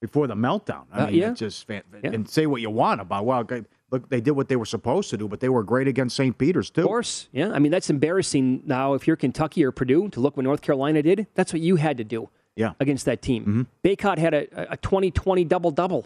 before 0.00 0.26
the 0.26 0.34
meltdown. 0.34 0.84
I 0.92 1.00
uh, 1.00 1.06
mean, 1.06 1.16
yeah. 1.16 1.32
just 1.32 1.66
fan- 1.66 1.82
yeah. 2.02 2.10
and 2.12 2.28
say 2.28 2.46
what 2.46 2.62
you 2.62 2.70
want 2.70 3.00
about 3.00 3.26
well, 3.26 3.46
look, 3.90 4.08
they 4.08 4.20
did 4.20 4.32
what 4.32 4.48
they 4.48 4.56
were 4.56 4.64
supposed 4.64 5.10
to 5.10 5.16
do, 5.16 5.28
but 5.28 5.40
they 5.40 5.48
were 5.48 5.62
great 5.62 5.88
against 5.88 6.16
St. 6.16 6.36
Peter's 6.36 6.70
too. 6.70 6.82
Of 6.82 6.86
course, 6.86 7.28
yeah. 7.32 7.52
I 7.52 7.58
mean, 7.58 7.70
that's 7.70 7.90
embarrassing 7.90 8.62
now. 8.64 8.94
If 8.94 9.06
you're 9.06 9.16
Kentucky 9.16 9.64
or 9.64 9.72
Purdue, 9.72 10.08
to 10.10 10.20
look 10.20 10.36
what 10.36 10.44
North 10.44 10.62
Carolina 10.62 11.02
did, 11.02 11.26
that's 11.34 11.52
what 11.52 11.60
you 11.60 11.76
had 11.76 11.98
to 11.98 12.04
do. 12.04 12.30
Yeah. 12.56 12.72
against 12.78 13.06
that 13.06 13.22
team. 13.22 13.42
Mm-hmm. 13.42 13.62
Bacot 13.88 14.18
had 14.18 14.34
a, 14.34 14.72
a 14.72 14.76
20-20 14.76 15.48
double 15.48 15.70
double, 15.70 16.04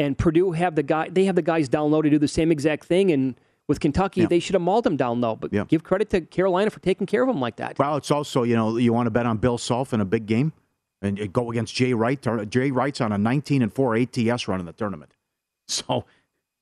and 0.00 0.16
Purdue 0.16 0.52
have 0.52 0.74
the 0.74 0.82
guy. 0.82 1.08
They 1.10 1.26
have 1.26 1.36
the 1.36 1.42
guys 1.42 1.68
down 1.68 1.90
low 1.90 2.00
to 2.00 2.08
do 2.08 2.18
the 2.18 2.26
same 2.26 2.50
exact 2.50 2.84
thing, 2.84 3.12
and 3.12 3.38
with 3.68 3.80
Kentucky, 3.80 4.22
yeah. 4.22 4.28
they 4.28 4.40
should 4.40 4.54
have 4.54 4.62
mauled 4.62 4.84
them 4.84 4.96
down 4.96 5.20
low. 5.20 5.36
But 5.36 5.52
yeah. 5.52 5.64
give 5.68 5.84
credit 5.84 6.08
to 6.10 6.22
Carolina 6.22 6.70
for 6.70 6.80
taking 6.80 7.06
care 7.06 7.22
of 7.22 7.28
them 7.28 7.38
like 7.38 7.56
that. 7.56 7.78
Well, 7.78 7.96
it's 7.96 8.10
also 8.10 8.42
you 8.42 8.56
know 8.56 8.78
you 8.78 8.94
want 8.94 9.06
to 9.06 9.10
bet 9.10 9.26
on 9.26 9.36
Bill 9.36 9.58
Self 9.58 9.92
in 9.92 10.00
a 10.00 10.06
big 10.06 10.24
game 10.24 10.54
and 11.02 11.30
go 11.32 11.50
against 11.50 11.74
Jay 11.74 11.92
Wright. 11.92 12.18
Jay 12.48 12.70
Wright's 12.70 13.00
on 13.02 13.12
a 13.12 13.18
19 13.18 13.62
and 13.62 13.72
four 13.72 13.94
ATS 13.94 14.48
run 14.48 14.58
in 14.58 14.66
the 14.66 14.72
tournament, 14.72 15.12
so. 15.68 16.06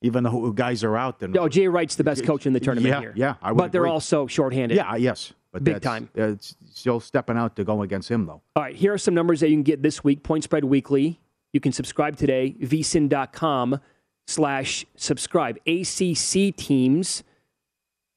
Even 0.01 0.23
though 0.23 0.53
guys 0.53 0.85
are 0.85 0.97
out, 0.97 1.19
then 1.19 1.33
no, 1.33 1.49
Jay 1.49 1.67
Wright's 1.67 1.97
the 1.97 2.05
best 2.05 2.25
coach 2.25 2.47
in 2.47 2.53
the 2.53 2.61
tournament 2.61 2.95
yeah, 2.95 3.01
here. 3.01 3.13
Yeah, 3.17 3.35
I 3.43 3.53
but 3.53 3.65
agree. 3.65 3.71
they're 3.73 3.89
also 3.89 4.29
shorthanded. 4.29 4.77
Yeah, 4.77 4.95
yes, 4.95 5.33
but 5.51 5.65
big 5.65 5.83
time. 5.83 6.09
It's 6.15 6.55
still 6.73 7.01
stepping 7.01 7.37
out 7.37 7.57
to 7.57 7.65
go 7.65 7.83
against 7.83 8.09
him, 8.09 8.25
though. 8.25 8.41
All 8.55 8.63
right, 8.63 8.77
here 8.77 8.93
are 8.93 8.99
some 8.99 9.15
numbers 9.15 9.41
that 9.41 9.49
you 9.49 9.57
can 9.57 9.65
get 9.65 9.83
this 9.83 10.05
week. 10.05 10.23
Point 10.23 10.45
spread 10.45 10.63
weekly. 10.63 11.19
You 11.53 11.61
can 11.61 11.73
subscribe 11.73 12.17
today. 12.17 12.55
vsin.com 12.61 13.81
slash 14.27 14.85
subscribe. 14.97 15.59
ACC 15.67 16.55
teams 16.55 17.25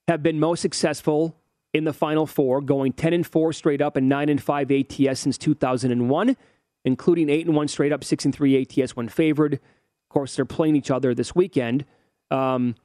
have 0.07 0.21
been 0.21 0.39
most 0.39 0.61
successful 0.61 1.37
in 1.73 1.85
the 1.85 1.93
Final 1.93 2.27
Four, 2.27 2.61
going 2.61 2.91
10 2.91 3.13
and 3.13 3.25
4 3.25 3.53
straight 3.53 3.81
up 3.81 3.95
and 3.95 4.09
9 4.09 4.29
and 4.29 4.41
5 4.41 4.71
ATS 4.71 5.21
since 5.21 5.37
2001, 5.37 6.35
including 6.83 7.29
8 7.29 7.45
and 7.45 7.55
1 7.55 7.67
straight 7.69 7.93
up, 7.93 8.03
6 8.03 8.25
and 8.25 8.35
3 8.35 8.61
ATS 8.61 8.95
when 8.95 9.07
favored. 9.07 9.53
Of 9.53 10.09
course, 10.09 10.35
they're 10.35 10.45
playing 10.45 10.75
each 10.75 10.91
other 10.91 11.15
this 11.15 11.33
weekend. 11.33 11.85
Um, 12.29 12.75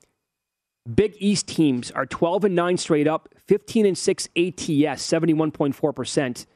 Big 0.94 1.16
East 1.18 1.48
teams 1.48 1.90
are 1.90 2.06
12 2.06 2.44
and 2.44 2.54
9 2.54 2.76
straight 2.76 3.08
up, 3.08 3.28
15 3.48 3.86
and 3.86 3.98
6 3.98 4.26
ATS, 4.36 5.02
71.4% 5.02 6.46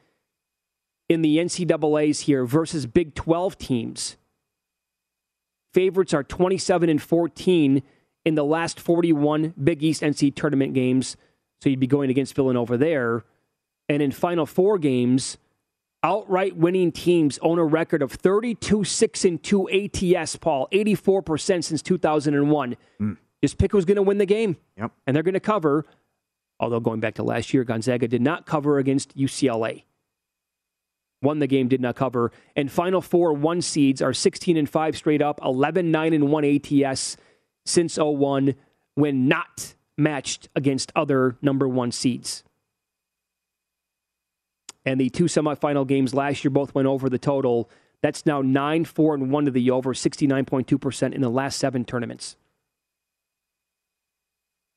in 1.11 1.21
the 1.21 1.39
NCAAs 1.39 2.21
here 2.21 2.45
versus 2.45 2.85
Big 2.85 3.13
12 3.15 3.57
teams. 3.57 4.15
Favorites 5.73 6.13
are 6.13 6.23
27 6.23 6.89
and 6.89 7.01
14 7.01 7.83
in 8.23 8.35
the 8.35 8.45
last 8.45 8.79
41 8.79 9.53
Big 9.61 9.83
East 9.83 10.03
NC 10.03 10.33
tournament 10.33 10.73
games. 10.73 11.17
So 11.59 11.69
you'd 11.69 11.81
be 11.81 11.87
going 11.87 12.09
against 12.09 12.33
Villanova 12.33 12.77
there. 12.77 13.25
And 13.89 14.01
in 14.01 14.11
Final 14.11 14.45
Four 14.45 14.77
games, 14.77 15.37
outright 16.01 16.55
winning 16.55 16.93
teams 16.93 17.37
own 17.41 17.59
a 17.59 17.65
record 17.65 18.01
of 18.01 18.13
32 18.13 18.85
6 18.85 19.25
and 19.25 19.43
2 19.43 19.69
ATS, 19.69 20.37
Paul, 20.37 20.69
84% 20.71 21.65
since 21.65 21.81
2001. 21.81 22.77
Mm. 23.01 23.17
Just 23.43 23.57
pick 23.57 23.73
who's 23.73 23.83
going 23.83 23.97
to 23.97 24.01
win 24.01 24.17
the 24.17 24.25
game. 24.25 24.55
Yep. 24.77 24.91
And 25.05 25.13
they're 25.13 25.23
going 25.23 25.33
to 25.33 25.41
cover. 25.41 25.85
Although 26.57 26.79
going 26.79 27.01
back 27.01 27.15
to 27.15 27.23
last 27.23 27.53
year, 27.53 27.65
Gonzaga 27.65 28.07
did 28.07 28.21
not 28.21 28.45
cover 28.45 28.77
against 28.77 29.17
UCLA. 29.17 29.83
Won 31.21 31.39
the 31.39 31.47
game, 31.47 31.67
did 31.67 31.81
not 31.81 31.95
cover. 31.95 32.31
And 32.55 32.71
Final 32.71 33.01
Four 33.01 33.33
one 33.33 33.61
seeds 33.61 34.01
are 34.01 34.13
16 34.13 34.57
and 34.57 34.69
5 34.69 34.97
straight 34.97 35.21
up, 35.21 35.39
11 35.43 35.91
9 35.91 36.13
and 36.13 36.31
1 36.31 36.45
ATS 36.45 37.17
since 37.65 37.97
01 37.97 38.55
when 38.95 39.27
not 39.27 39.75
matched 39.97 40.49
against 40.55 40.91
other 40.95 41.37
number 41.41 41.67
one 41.67 41.91
seeds. 41.91 42.43
And 44.83 44.99
the 44.99 45.09
two 45.09 45.25
semifinal 45.25 45.85
games 45.85 46.13
last 46.13 46.43
year 46.43 46.49
both 46.49 46.73
went 46.73 46.87
over 46.87 47.07
the 47.07 47.19
total. 47.19 47.69
That's 48.01 48.25
now 48.25 48.41
9 48.41 48.85
4 48.85 49.13
and 49.13 49.31
1 49.31 49.45
to 49.45 49.51
the 49.51 49.69
over, 49.69 49.93
69.2% 49.93 51.13
in 51.13 51.21
the 51.21 51.29
last 51.29 51.59
seven 51.59 51.85
tournaments. 51.85 52.35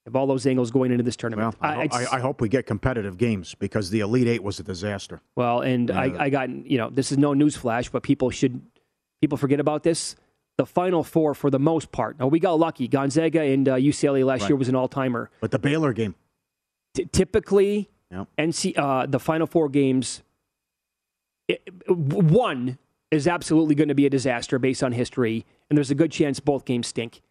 Of 0.07 0.17
all 0.17 0.27
those 0.27 0.47
angles 0.47 0.71
going 0.71 0.93
into 0.93 1.03
this 1.03 1.17
tournament. 1.17 1.57
Well, 1.63 1.71
I, 1.71 1.89
I, 1.91 2.17
I, 2.17 2.21
hope 2.21 2.43
we 2.43 2.51
get 2.51 2.67
competitive 2.67 3.17
games 3.17 3.55
because 3.55 3.89
the 3.89 4.01
Elite 4.01 4.29
Eight 4.29 4.43
was 4.43 4.61
a 4.61 4.63
disaster. 4.63 5.23
Well, 5.35 5.63
and 5.63 5.91
I, 5.91 6.25
I 6.25 6.29
got, 6.29 6.51
you 6.51 6.77
know, 6.77 6.91
this 6.91 7.11
is 7.11 7.17
no 7.17 7.33
news 7.33 7.57
flash, 7.57 7.89
but 7.89 8.03
people 8.03 8.29
should, 8.29 8.61
people 9.23 9.39
forget 9.39 9.61
about 9.61 9.83
this 9.83 10.15
the 10.57 10.67
Final 10.67 11.03
Four 11.03 11.35
for 11.35 11.51
the 11.51 11.59
most 11.59 11.93
part. 11.93 12.19
Now 12.19 12.29
we 12.29 12.39
got 12.39 12.59
lucky. 12.59 12.89
Gonzaga 12.89 13.41
and 13.43 13.69
uh, 13.69 13.75
UCLA 13.77 14.25
last 14.25 14.43
right. 14.43 14.51
year 14.51 14.57
was 14.57 14.69
an 14.69 14.75
all 14.75 14.89
timer. 14.89 15.31
But 15.41 15.51
the 15.51 15.59
Baylor 15.59 15.93
game, 15.93 16.15
T- 16.95 17.07
typically, 17.07 17.91
yep. 18.11 18.29
NC 18.39 18.79
uh, 18.79 19.07
the 19.07 19.19
Final 19.19 19.47
Four 19.47 19.69
games, 19.69 20.23
it, 21.49 21.63
one 21.89 22.79
is 23.11 23.27
absolutely 23.27 23.75
going 23.75 23.89
to 23.89 23.95
be 23.95 24.07
a 24.07 24.11
disaster 24.11 24.59
based 24.59 24.83
on 24.83 24.93
history, 24.93 25.45
and 25.69 25.77
there's 25.77 25.91
a 25.91 25.95
good 25.95 26.13
chance 26.13 26.41
both 26.41 26.65
games 26.65 26.87
stink. 26.87 27.23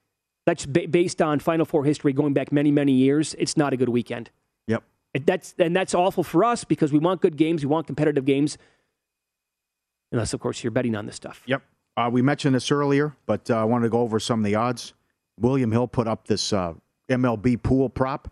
That's 0.45 0.65
ba- 0.65 0.87
based 0.89 1.21
on 1.21 1.39
Final 1.39 1.65
Four 1.65 1.85
history 1.85 2.13
going 2.13 2.33
back 2.33 2.51
many 2.51 2.71
many 2.71 2.91
years. 2.91 3.35
It's 3.37 3.57
not 3.57 3.73
a 3.73 3.77
good 3.77 3.89
weekend. 3.89 4.29
Yep. 4.67 4.83
That's 5.25 5.55
and 5.57 5.75
that's 5.75 5.93
awful 5.93 6.23
for 6.23 6.43
us 6.43 6.63
because 6.63 6.91
we 6.91 6.99
want 6.99 7.21
good 7.21 7.37
games, 7.37 7.63
we 7.63 7.69
want 7.69 7.87
competitive 7.87 8.25
games. 8.25 8.57
Unless, 10.11 10.33
of 10.33 10.39
course, 10.39 10.63
you're 10.63 10.71
betting 10.71 10.95
on 10.95 11.07
this 11.07 11.15
stuff. 11.15 11.41
Yep. 11.47 11.63
Uh, 11.97 12.09
we 12.11 12.21
mentioned 12.21 12.55
this 12.55 12.71
earlier, 12.71 13.15
but 13.25 13.49
uh, 13.49 13.55
I 13.55 13.63
wanted 13.63 13.85
to 13.85 13.89
go 13.89 14.01
over 14.01 14.19
some 14.19 14.39
of 14.39 14.45
the 14.45 14.55
odds. 14.55 14.93
William 15.39 15.71
Hill 15.71 15.87
put 15.87 16.07
up 16.07 16.27
this 16.27 16.53
uh, 16.53 16.73
MLB 17.09 17.61
pool 17.61 17.89
prop, 17.89 18.29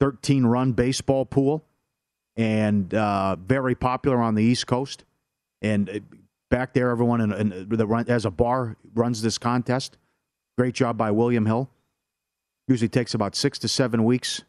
13 0.00 0.44
run 0.44 0.72
baseball 0.72 1.24
pool, 1.24 1.64
and 2.36 2.92
uh, 2.94 3.36
very 3.36 3.74
popular 3.74 4.18
on 4.18 4.34
the 4.34 4.42
East 4.42 4.66
Coast. 4.66 5.04
And 5.62 5.88
uh, 5.88 6.00
back 6.50 6.74
there, 6.74 6.90
everyone 6.90 7.20
in, 7.20 7.32
in 7.32 7.68
the 7.68 7.86
run, 7.86 8.04
as 8.08 8.24
a 8.24 8.30
bar 8.30 8.76
runs 8.94 9.22
this 9.22 9.38
contest. 9.38 9.98
Great 10.56 10.74
job 10.74 10.96
by 10.96 11.10
William 11.10 11.46
Hill. 11.46 11.68
Usually 12.66 12.88
takes 12.88 13.14
about 13.14 13.34
six 13.34 13.58
to 13.60 13.68
seven 13.68 14.04
weeks. 14.04 14.42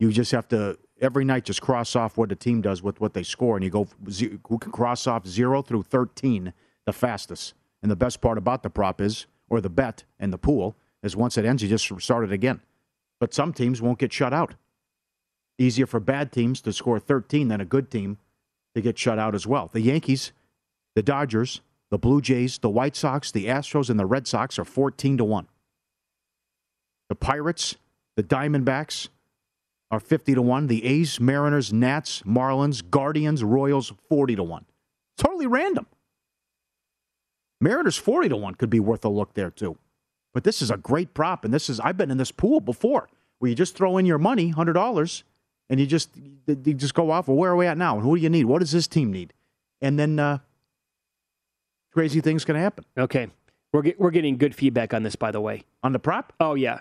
You 0.00 0.10
just 0.10 0.32
have 0.32 0.48
to 0.48 0.78
every 1.00 1.24
night 1.24 1.44
just 1.44 1.60
cross 1.60 1.94
off 1.94 2.16
what 2.16 2.28
the 2.28 2.34
team 2.34 2.60
does 2.60 2.82
with 2.82 3.00
what 3.00 3.14
they 3.14 3.22
score, 3.22 3.56
and 3.56 3.64
you 3.64 3.70
go 3.70 3.86
who 4.48 4.58
can 4.58 4.72
cross 4.72 5.06
off 5.06 5.26
zero 5.26 5.62
through 5.62 5.82
13 5.82 6.52
the 6.86 6.92
fastest. 6.92 7.54
And 7.82 7.90
the 7.90 7.96
best 7.96 8.20
part 8.20 8.38
about 8.38 8.62
the 8.62 8.70
prop 8.70 9.00
is, 9.00 9.26
or 9.48 9.60
the 9.60 9.68
bet 9.68 10.04
and 10.18 10.32
the 10.32 10.38
pool, 10.38 10.74
is 11.02 11.14
once 11.14 11.36
it 11.36 11.44
ends, 11.44 11.62
you 11.62 11.68
just 11.68 11.92
start 12.02 12.24
it 12.24 12.32
again. 12.32 12.60
But 13.20 13.34
some 13.34 13.52
teams 13.52 13.82
won't 13.82 13.98
get 13.98 14.12
shut 14.12 14.32
out. 14.32 14.54
Easier 15.58 15.86
for 15.86 16.00
bad 16.00 16.32
teams 16.32 16.60
to 16.62 16.72
score 16.72 16.98
13 16.98 17.48
than 17.48 17.60
a 17.60 17.64
good 17.64 17.90
team 17.90 18.18
to 18.74 18.80
get 18.80 18.98
shut 18.98 19.18
out 19.18 19.34
as 19.34 19.46
well. 19.46 19.68
The 19.72 19.80
Yankees, 19.80 20.32
the 20.94 21.02
Dodgers, 21.02 21.60
the 21.90 21.98
Blue 21.98 22.20
Jays, 22.20 22.58
the 22.58 22.68
White 22.68 22.96
Sox, 22.96 23.30
the 23.30 23.46
Astros, 23.46 23.90
and 23.90 23.98
the 23.98 24.06
Red 24.06 24.26
Sox 24.26 24.58
are 24.58 24.64
14 24.64 25.18
to 25.18 25.24
1. 25.24 25.48
The 27.08 27.14
Pirates, 27.14 27.76
the 28.16 28.22
Diamondbacks 28.22 29.08
are 29.90 30.00
50 30.00 30.34
to 30.34 30.42
1. 30.42 30.66
The 30.66 30.84
A's, 30.84 31.18
Mariners, 31.18 31.72
Nats, 31.72 32.22
Marlins, 32.22 32.82
Guardians, 32.88 33.42
Royals, 33.42 33.92
40 34.08 34.36
to 34.36 34.42
1. 34.42 34.66
Totally 35.16 35.46
random. 35.46 35.86
Mariners 37.60 37.96
40 37.96 38.28
to 38.28 38.36
1 38.36 38.54
could 38.56 38.70
be 38.70 38.80
worth 38.80 39.04
a 39.04 39.08
look 39.08 39.34
there 39.34 39.50
too. 39.50 39.78
But 40.34 40.44
this 40.44 40.62
is 40.62 40.70
a 40.70 40.76
great 40.76 41.14
prop, 41.14 41.44
and 41.44 41.52
this 41.52 41.68
is 41.68 41.80
I've 41.80 41.96
been 41.96 42.10
in 42.10 42.18
this 42.18 42.30
pool 42.30 42.60
before 42.60 43.08
where 43.38 43.48
you 43.48 43.54
just 43.54 43.76
throw 43.76 43.98
in 43.98 44.06
your 44.06 44.18
money, 44.18 44.50
hundred 44.50 44.74
dollars, 44.74 45.24
and 45.70 45.80
you 45.80 45.86
just 45.86 46.10
you 46.46 46.74
just 46.74 46.94
go 46.94 47.10
off. 47.10 47.28
Well, 47.28 47.36
where 47.36 47.52
are 47.52 47.56
we 47.56 47.66
at 47.66 47.78
now? 47.78 47.94
And 47.94 48.04
who 48.04 48.16
do 48.16 48.22
you 48.22 48.28
need? 48.28 48.44
What 48.44 48.60
does 48.60 48.72
this 48.72 48.86
team 48.86 49.10
need? 49.10 49.32
And 49.80 49.98
then 49.98 50.18
uh, 50.18 50.38
crazy 51.92 52.20
things 52.20 52.44
can 52.44 52.56
happen. 52.56 52.84
Okay, 52.96 53.28
we're 53.72 53.82
get, 53.82 54.00
we're 54.00 54.10
getting 54.10 54.36
good 54.36 54.54
feedback 54.54 54.94
on 54.94 55.02
this, 55.02 55.16
by 55.16 55.30
the 55.30 55.40
way. 55.40 55.64
On 55.82 55.92
the 55.92 55.98
prop? 55.98 56.32
Oh 56.40 56.54
yeah, 56.54 56.80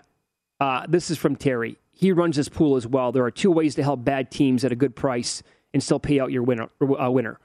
uh, 0.59 0.85
this 0.87 1.09
is 1.09 1.17
from 1.17 1.35
Terry. 1.35 1.77
He 1.91 2.11
runs 2.11 2.35
this 2.35 2.49
pool 2.49 2.75
as 2.75 2.85
well. 2.85 3.11
There 3.11 3.23
are 3.23 3.31
two 3.31 3.51
ways 3.51 3.75
to 3.75 3.83
help 3.83 4.03
bad 4.03 4.29
teams 4.31 4.63
at 4.63 4.71
a 4.71 4.75
good 4.75 4.95
price 4.95 5.41
and 5.73 5.81
still 5.81 5.99
pay 5.99 6.19
out 6.19 6.31
your 6.31 6.43
winner. 6.43 6.69
Uh, 6.81 7.11
winner. 7.11 7.39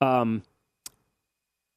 Um, 0.00 0.42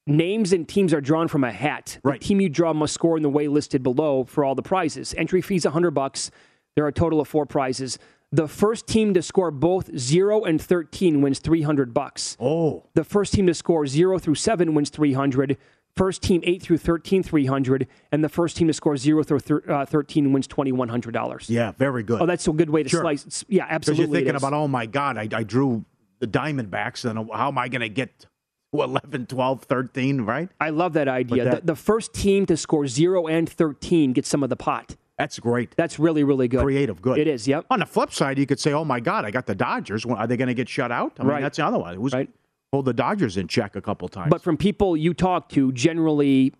Names 0.07 0.53
and 0.53 0.67
teams 0.67 0.93
are 0.93 1.01
drawn 1.01 1.27
from 1.27 1.43
a 1.43 1.51
hat. 1.51 1.97
Right. 2.03 2.19
The 2.19 2.27
team 2.27 2.39
you 2.39 2.49
draw 2.49 2.73
must 2.73 2.93
score 2.93 3.17
in 3.17 3.23
the 3.23 3.29
way 3.29 3.47
listed 3.47 3.81
below 3.81 4.23
for 4.23 4.43
all 4.43 4.53
the 4.53 4.61
prizes. 4.61 5.15
Entry 5.17 5.41
fees 5.41 5.65
100 5.65 5.91
bucks. 5.91 6.29
There 6.75 6.85
are 6.85 6.89
a 6.89 6.93
total 6.93 7.19
of 7.19 7.27
four 7.27 7.47
prizes. 7.47 7.97
The 8.35 8.49
first 8.49 8.85
team 8.85 9.13
to 9.13 9.21
score 9.21 9.49
both 9.49 9.97
0 9.97 10.43
and 10.43 10.61
13 10.61 11.21
wins 11.21 11.39
300 11.39 11.93
bucks. 11.93 12.35
Oh. 12.37 12.83
The 12.93 13.05
first 13.05 13.33
team 13.33 13.47
to 13.47 13.53
score 13.53 13.87
0 13.87 14.19
through 14.19 14.35
7 14.35 14.73
wins 14.73 14.89
300. 14.89 15.57
First 15.95 16.21
team 16.21 16.41
8 16.43 16.61
through 16.61 16.79
13 16.79 17.23
300 17.23 17.87
and 18.11 18.21
the 18.25 18.27
first 18.27 18.57
team 18.57 18.67
to 18.67 18.73
score 18.73 18.97
0 18.97 19.23
through 19.23 19.39
thir- 19.39 19.63
uh, 19.71 19.85
13 19.85 20.33
wins 20.33 20.49
$2100. 20.49 21.49
Yeah, 21.49 21.71
very 21.77 22.03
good. 22.03 22.21
Oh, 22.21 22.25
that's 22.25 22.45
a 22.45 22.51
good 22.51 22.69
way 22.69 22.83
to 22.83 22.89
Sure. 22.89 22.99
slice. 23.01 23.21
It's- 23.21 23.45
Yeah, 23.47 23.67
absolutely. 23.69 23.69
Because 23.69 23.71
absolutely. 23.71 24.19
you're 24.19 24.25
thinking 24.33 24.35
about, 24.35 24.53
oh 24.53 24.67
my 24.67 24.85
God, 24.85 25.17
I, 25.17 25.29
I 25.31 25.43
drew 25.43 25.85
the 26.19 26.27
Diamondbacks, 26.27 27.09
and 27.09 27.29
how 27.33 27.47
am 27.47 27.57
I 27.57 27.69
going 27.69 27.81
to 27.81 27.89
get 27.89 28.19
to 28.19 28.27
11, 28.81 29.27
12, 29.27 29.63
13, 29.63 30.21
right? 30.21 30.49
I 30.59 30.71
love 30.71 30.91
that 30.93 31.07
idea. 31.07 31.45
That- 31.45 31.61
the, 31.61 31.67
the 31.67 31.75
first 31.77 32.13
team 32.13 32.45
to 32.47 32.57
score 32.57 32.85
0 32.87 33.27
and 33.27 33.47
13 33.47 34.11
gets 34.11 34.27
some 34.27 34.43
of 34.43 34.49
the 34.49 34.57
pot. 34.57 34.97
That's 35.17 35.39
great. 35.39 35.73
That's 35.77 35.97
really, 35.97 36.23
really 36.23 36.47
good. 36.47 36.61
Creative, 36.61 37.01
good. 37.01 37.17
It 37.17 37.27
is, 37.27 37.47
yep. 37.47 37.65
On 37.69 37.79
the 37.79 37.85
flip 37.85 38.11
side, 38.11 38.37
you 38.37 38.45
could 38.45 38.59
say, 38.59 38.73
oh 38.73 38.83
my 38.83 38.99
God, 38.99 39.23
I 39.25 39.31
got 39.31 39.45
the 39.45 39.55
Dodgers. 39.55 40.05
Are 40.05 40.27
they 40.27 40.35
going 40.37 40.49
to 40.49 40.53
get 40.53 40.67
shut 40.67 40.91
out? 40.91 41.13
I 41.19 41.23
mean, 41.23 41.29
Right. 41.31 41.41
that's 41.41 41.57
the 41.57 41.65
other 41.65 41.77
one. 41.79 41.95
Who's 41.95 42.13
hold 42.73 42.85
the 42.85 42.93
Dodgers 42.93 43.37
in 43.37 43.47
check 43.47 43.75
a 43.77 43.81
couple 43.81 44.09
times? 44.09 44.29
But 44.29 44.41
from 44.41 44.57
people 44.57 44.97
you 44.97 45.13
talk 45.13 45.47
to, 45.49 45.71
generally 45.71 46.53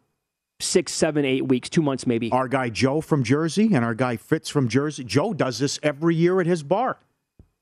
six, 0.62 0.94
seven, 0.94 1.26
eight 1.26 1.48
weeks, 1.50 1.70
two 1.70 1.82
months 1.82 2.08
maybe. 2.08 2.32
our 2.32 2.48
guy 2.48 2.70
Joe 2.70 3.02
from 3.02 3.24
Jersey 3.24 3.74
and 3.74 3.84
our 3.84 3.94
guy 3.94 4.16
Fitz 4.16 4.48
from 4.50 4.70
Jersey. 4.70 5.04
Joe 5.04 5.34
does 5.34 5.60
this 5.60 5.78
every 5.84 6.16
year 6.16 6.40
at 6.40 6.48
his 6.48 6.64
bar, 6.64 6.98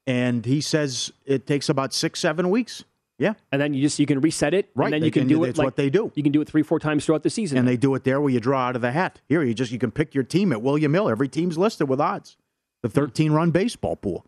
and 0.05 0.45
he 0.45 0.61
says 0.61 1.11
it 1.25 1.47
takes 1.47 1.69
about 1.69 1.91
six, 1.93 2.19
seven 2.19 2.51
weeks. 2.51 2.83
Yeah, 3.19 3.33
and 3.51 3.61
then 3.61 3.73
you 3.75 3.81
just 3.81 3.99
you 3.99 4.05
can 4.07 4.21
reset 4.21 4.53
it, 4.55 4.69
Right, 4.75 4.85
And 4.85 4.93
then 4.93 5.01
they 5.01 5.05
you 5.05 5.11
can, 5.11 5.21
can- 5.21 5.27
do 5.29 5.43
it. 5.43 5.49
it's 5.49 5.59
like, 5.59 5.65
what 5.65 5.75
they 5.75 5.89
do. 5.89 6.11
You 6.15 6.23
can 6.23 6.31
do 6.31 6.41
it 6.41 6.47
three, 6.49 6.63
four 6.63 6.79
times 6.79 7.05
throughout 7.05 7.21
the 7.23 7.29
season. 7.29 7.57
and 7.59 7.67
they 7.67 7.77
do 7.77 7.93
it 7.95 8.03
there 8.03 8.19
where 8.19 8.31
you 8.31 8.39
draw 8.39 8.61
out 8.67 8.75
of 8.75 8.81
the 8.81 8.91
hat. 8.91 9.21
Here, 9.29 9.43
you 9.43 9.53
just 9.53 9.71
you 9.71 9.77
can 9.79 9.91
pick 9.91 10.15
your 10.15 10.23
team 10.23 10.51
at 10.51 10.61
William 10.63 10.93
Hill. 10.93 11.07
Every 11.09 11.27
team's 11.29 11.57
listed 11.57 11.87
with 11.87 12.01
odds. 12.01 12.37
The 12.81 12.89
Hmm. 12.89 12.93
thirteen-run 12.95 13.51
baseball 13.51 13.95
pool. 13.95 14.25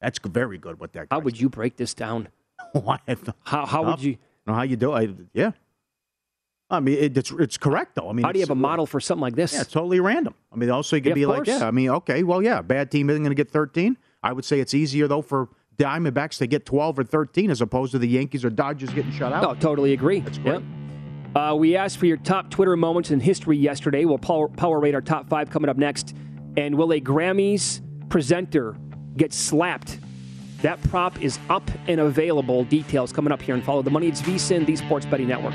That's 0.00 0.18
very 0.18 0.58
good. 0.58 0.80
What 0.80 0.92
that? 0.94 1.08
How 1.10 1.20
would 1.20 1.38
you 1.40 1.48
break 1.48 1.76
this 1.76 1.92
down? 1.94 2.28
how 3.44 3.66
how 3.66 3.84
would 3.84 4.02
you? 4.02 4.16
Know 4.46 4.54
how 4.54 4.62
you 4.62 4.76
do? 4.76 4.94
it? 4.96 5.10
yeah. 5.34 5.52
I 6.70 6.80
mean, 6.80 6.96
it, 6.98 7.16
it's 7.18 7.30
it's 7.32 7.58
correct 7.58 7.94
though. 7.96 8.08
I 8.08 8.12
mean, 8.14 8.24
How 8.24 8.32
do 8.32 8.38
you 8.38 8.42
have 8.42 8.50
a 8.50 8.54
model 8.54 8.86
for 8.86 8.98
something 8.98 9.20
like 9.20 9.36
this? 9.36 9.52
Yeah, 9.52 9.60
it's 9.60 9.70
totally 9.72 10.00
random. 10.00 10.34
I 10.50 10.56
mean, 10.56 10.70
also 10.70 10.96
you 10.96 11.02
could 11.02 11.10
Yeah, 11.10 11.14
be 11.14 11.26
like, 11.26 11.46
yeah, 11.46 11.66
I 11.68 11.70
mean, 11.70 11.90
okay, 11.90 12.22
well, 12.22 12.42
yeah, 12.42 12.62
bad 12.62 12.90
team 12.90 13.10
isn't 13.10 13.22
going 13.22 13.30
to 13.30 13.34
get 13.36 13.50
13. 13.50 13.96
I 14.22 14.32
would 14.32 14.44
say 14.46 14.58
it's 14.58 14.72
easier 14.72 15.06
though 15.06 15.20
for 15.22 15.50
Diamondbacks 15.78 16.38
to 16.38 16.46
get 16.46 16.66
12 16.66 16.98
or 16.98 17.04
13 17.04 17.50
as 17.50 17.60
opposed 17.60 17.92
to 17.92 17.98
the 17.98 18.08
Yankees 18.08 18.44
or 18.44 18.50
Dodgers 18.50 18.90
getting 18.90 19.12
shut 19.12 19.32
out. 19.32 19.44
Oh, 19.44 19.54
totally 19.54 19.92
agree. 19.92 20.20
That's 20.20 20.38
great. 20.38 20.62
Uh, 21.34 21.54
we 21.58 21.76
asked 21.76 21.96
for 21.96 22.06
your 22.06 22.18
top 22.18 22.50
Twitter 22.50 22.76
moments 22.76 23.10
in 23.10 23.18
history 23.18 23.56
yesterday. 23.56 24.04
We'll 24.04 24.18
power, 24.18 24.48
power 24.48 24.78
rate 24.78 24.94
our 24.94 25.00
top 25.00 25.28
five 25.28 25.50
coming 25.50 25.70
up 25.70 25.78
next. 25.78 26.14
And 26.56 26.76
will 26.76 26.92
a 26.92 27.00
Grammys 27.00 27.80
presenter 28.10 28.76
get 29.16 29.32
slapped? 29.32 29.98
That 30.60 30.80
prop 30.84 31.20
is 31.22 31.38
up 31.48 31.68
and 31.88 32.00
available. 32.00 32.64
Details 32.64 33.12
coming 33.12 33.32
up 33.32 33.40
here 33.42 33.54
and 33.54 33.64
follow 33.64 33.82
the 33.82 33.90
money. 33.90 34.08
It's 34.08 34.22
VSIN, 34.22 34.66
the 34.66 34.76
Sports 34.76 35.06
Betting 35.06 35.28
Network. 35.28 35.54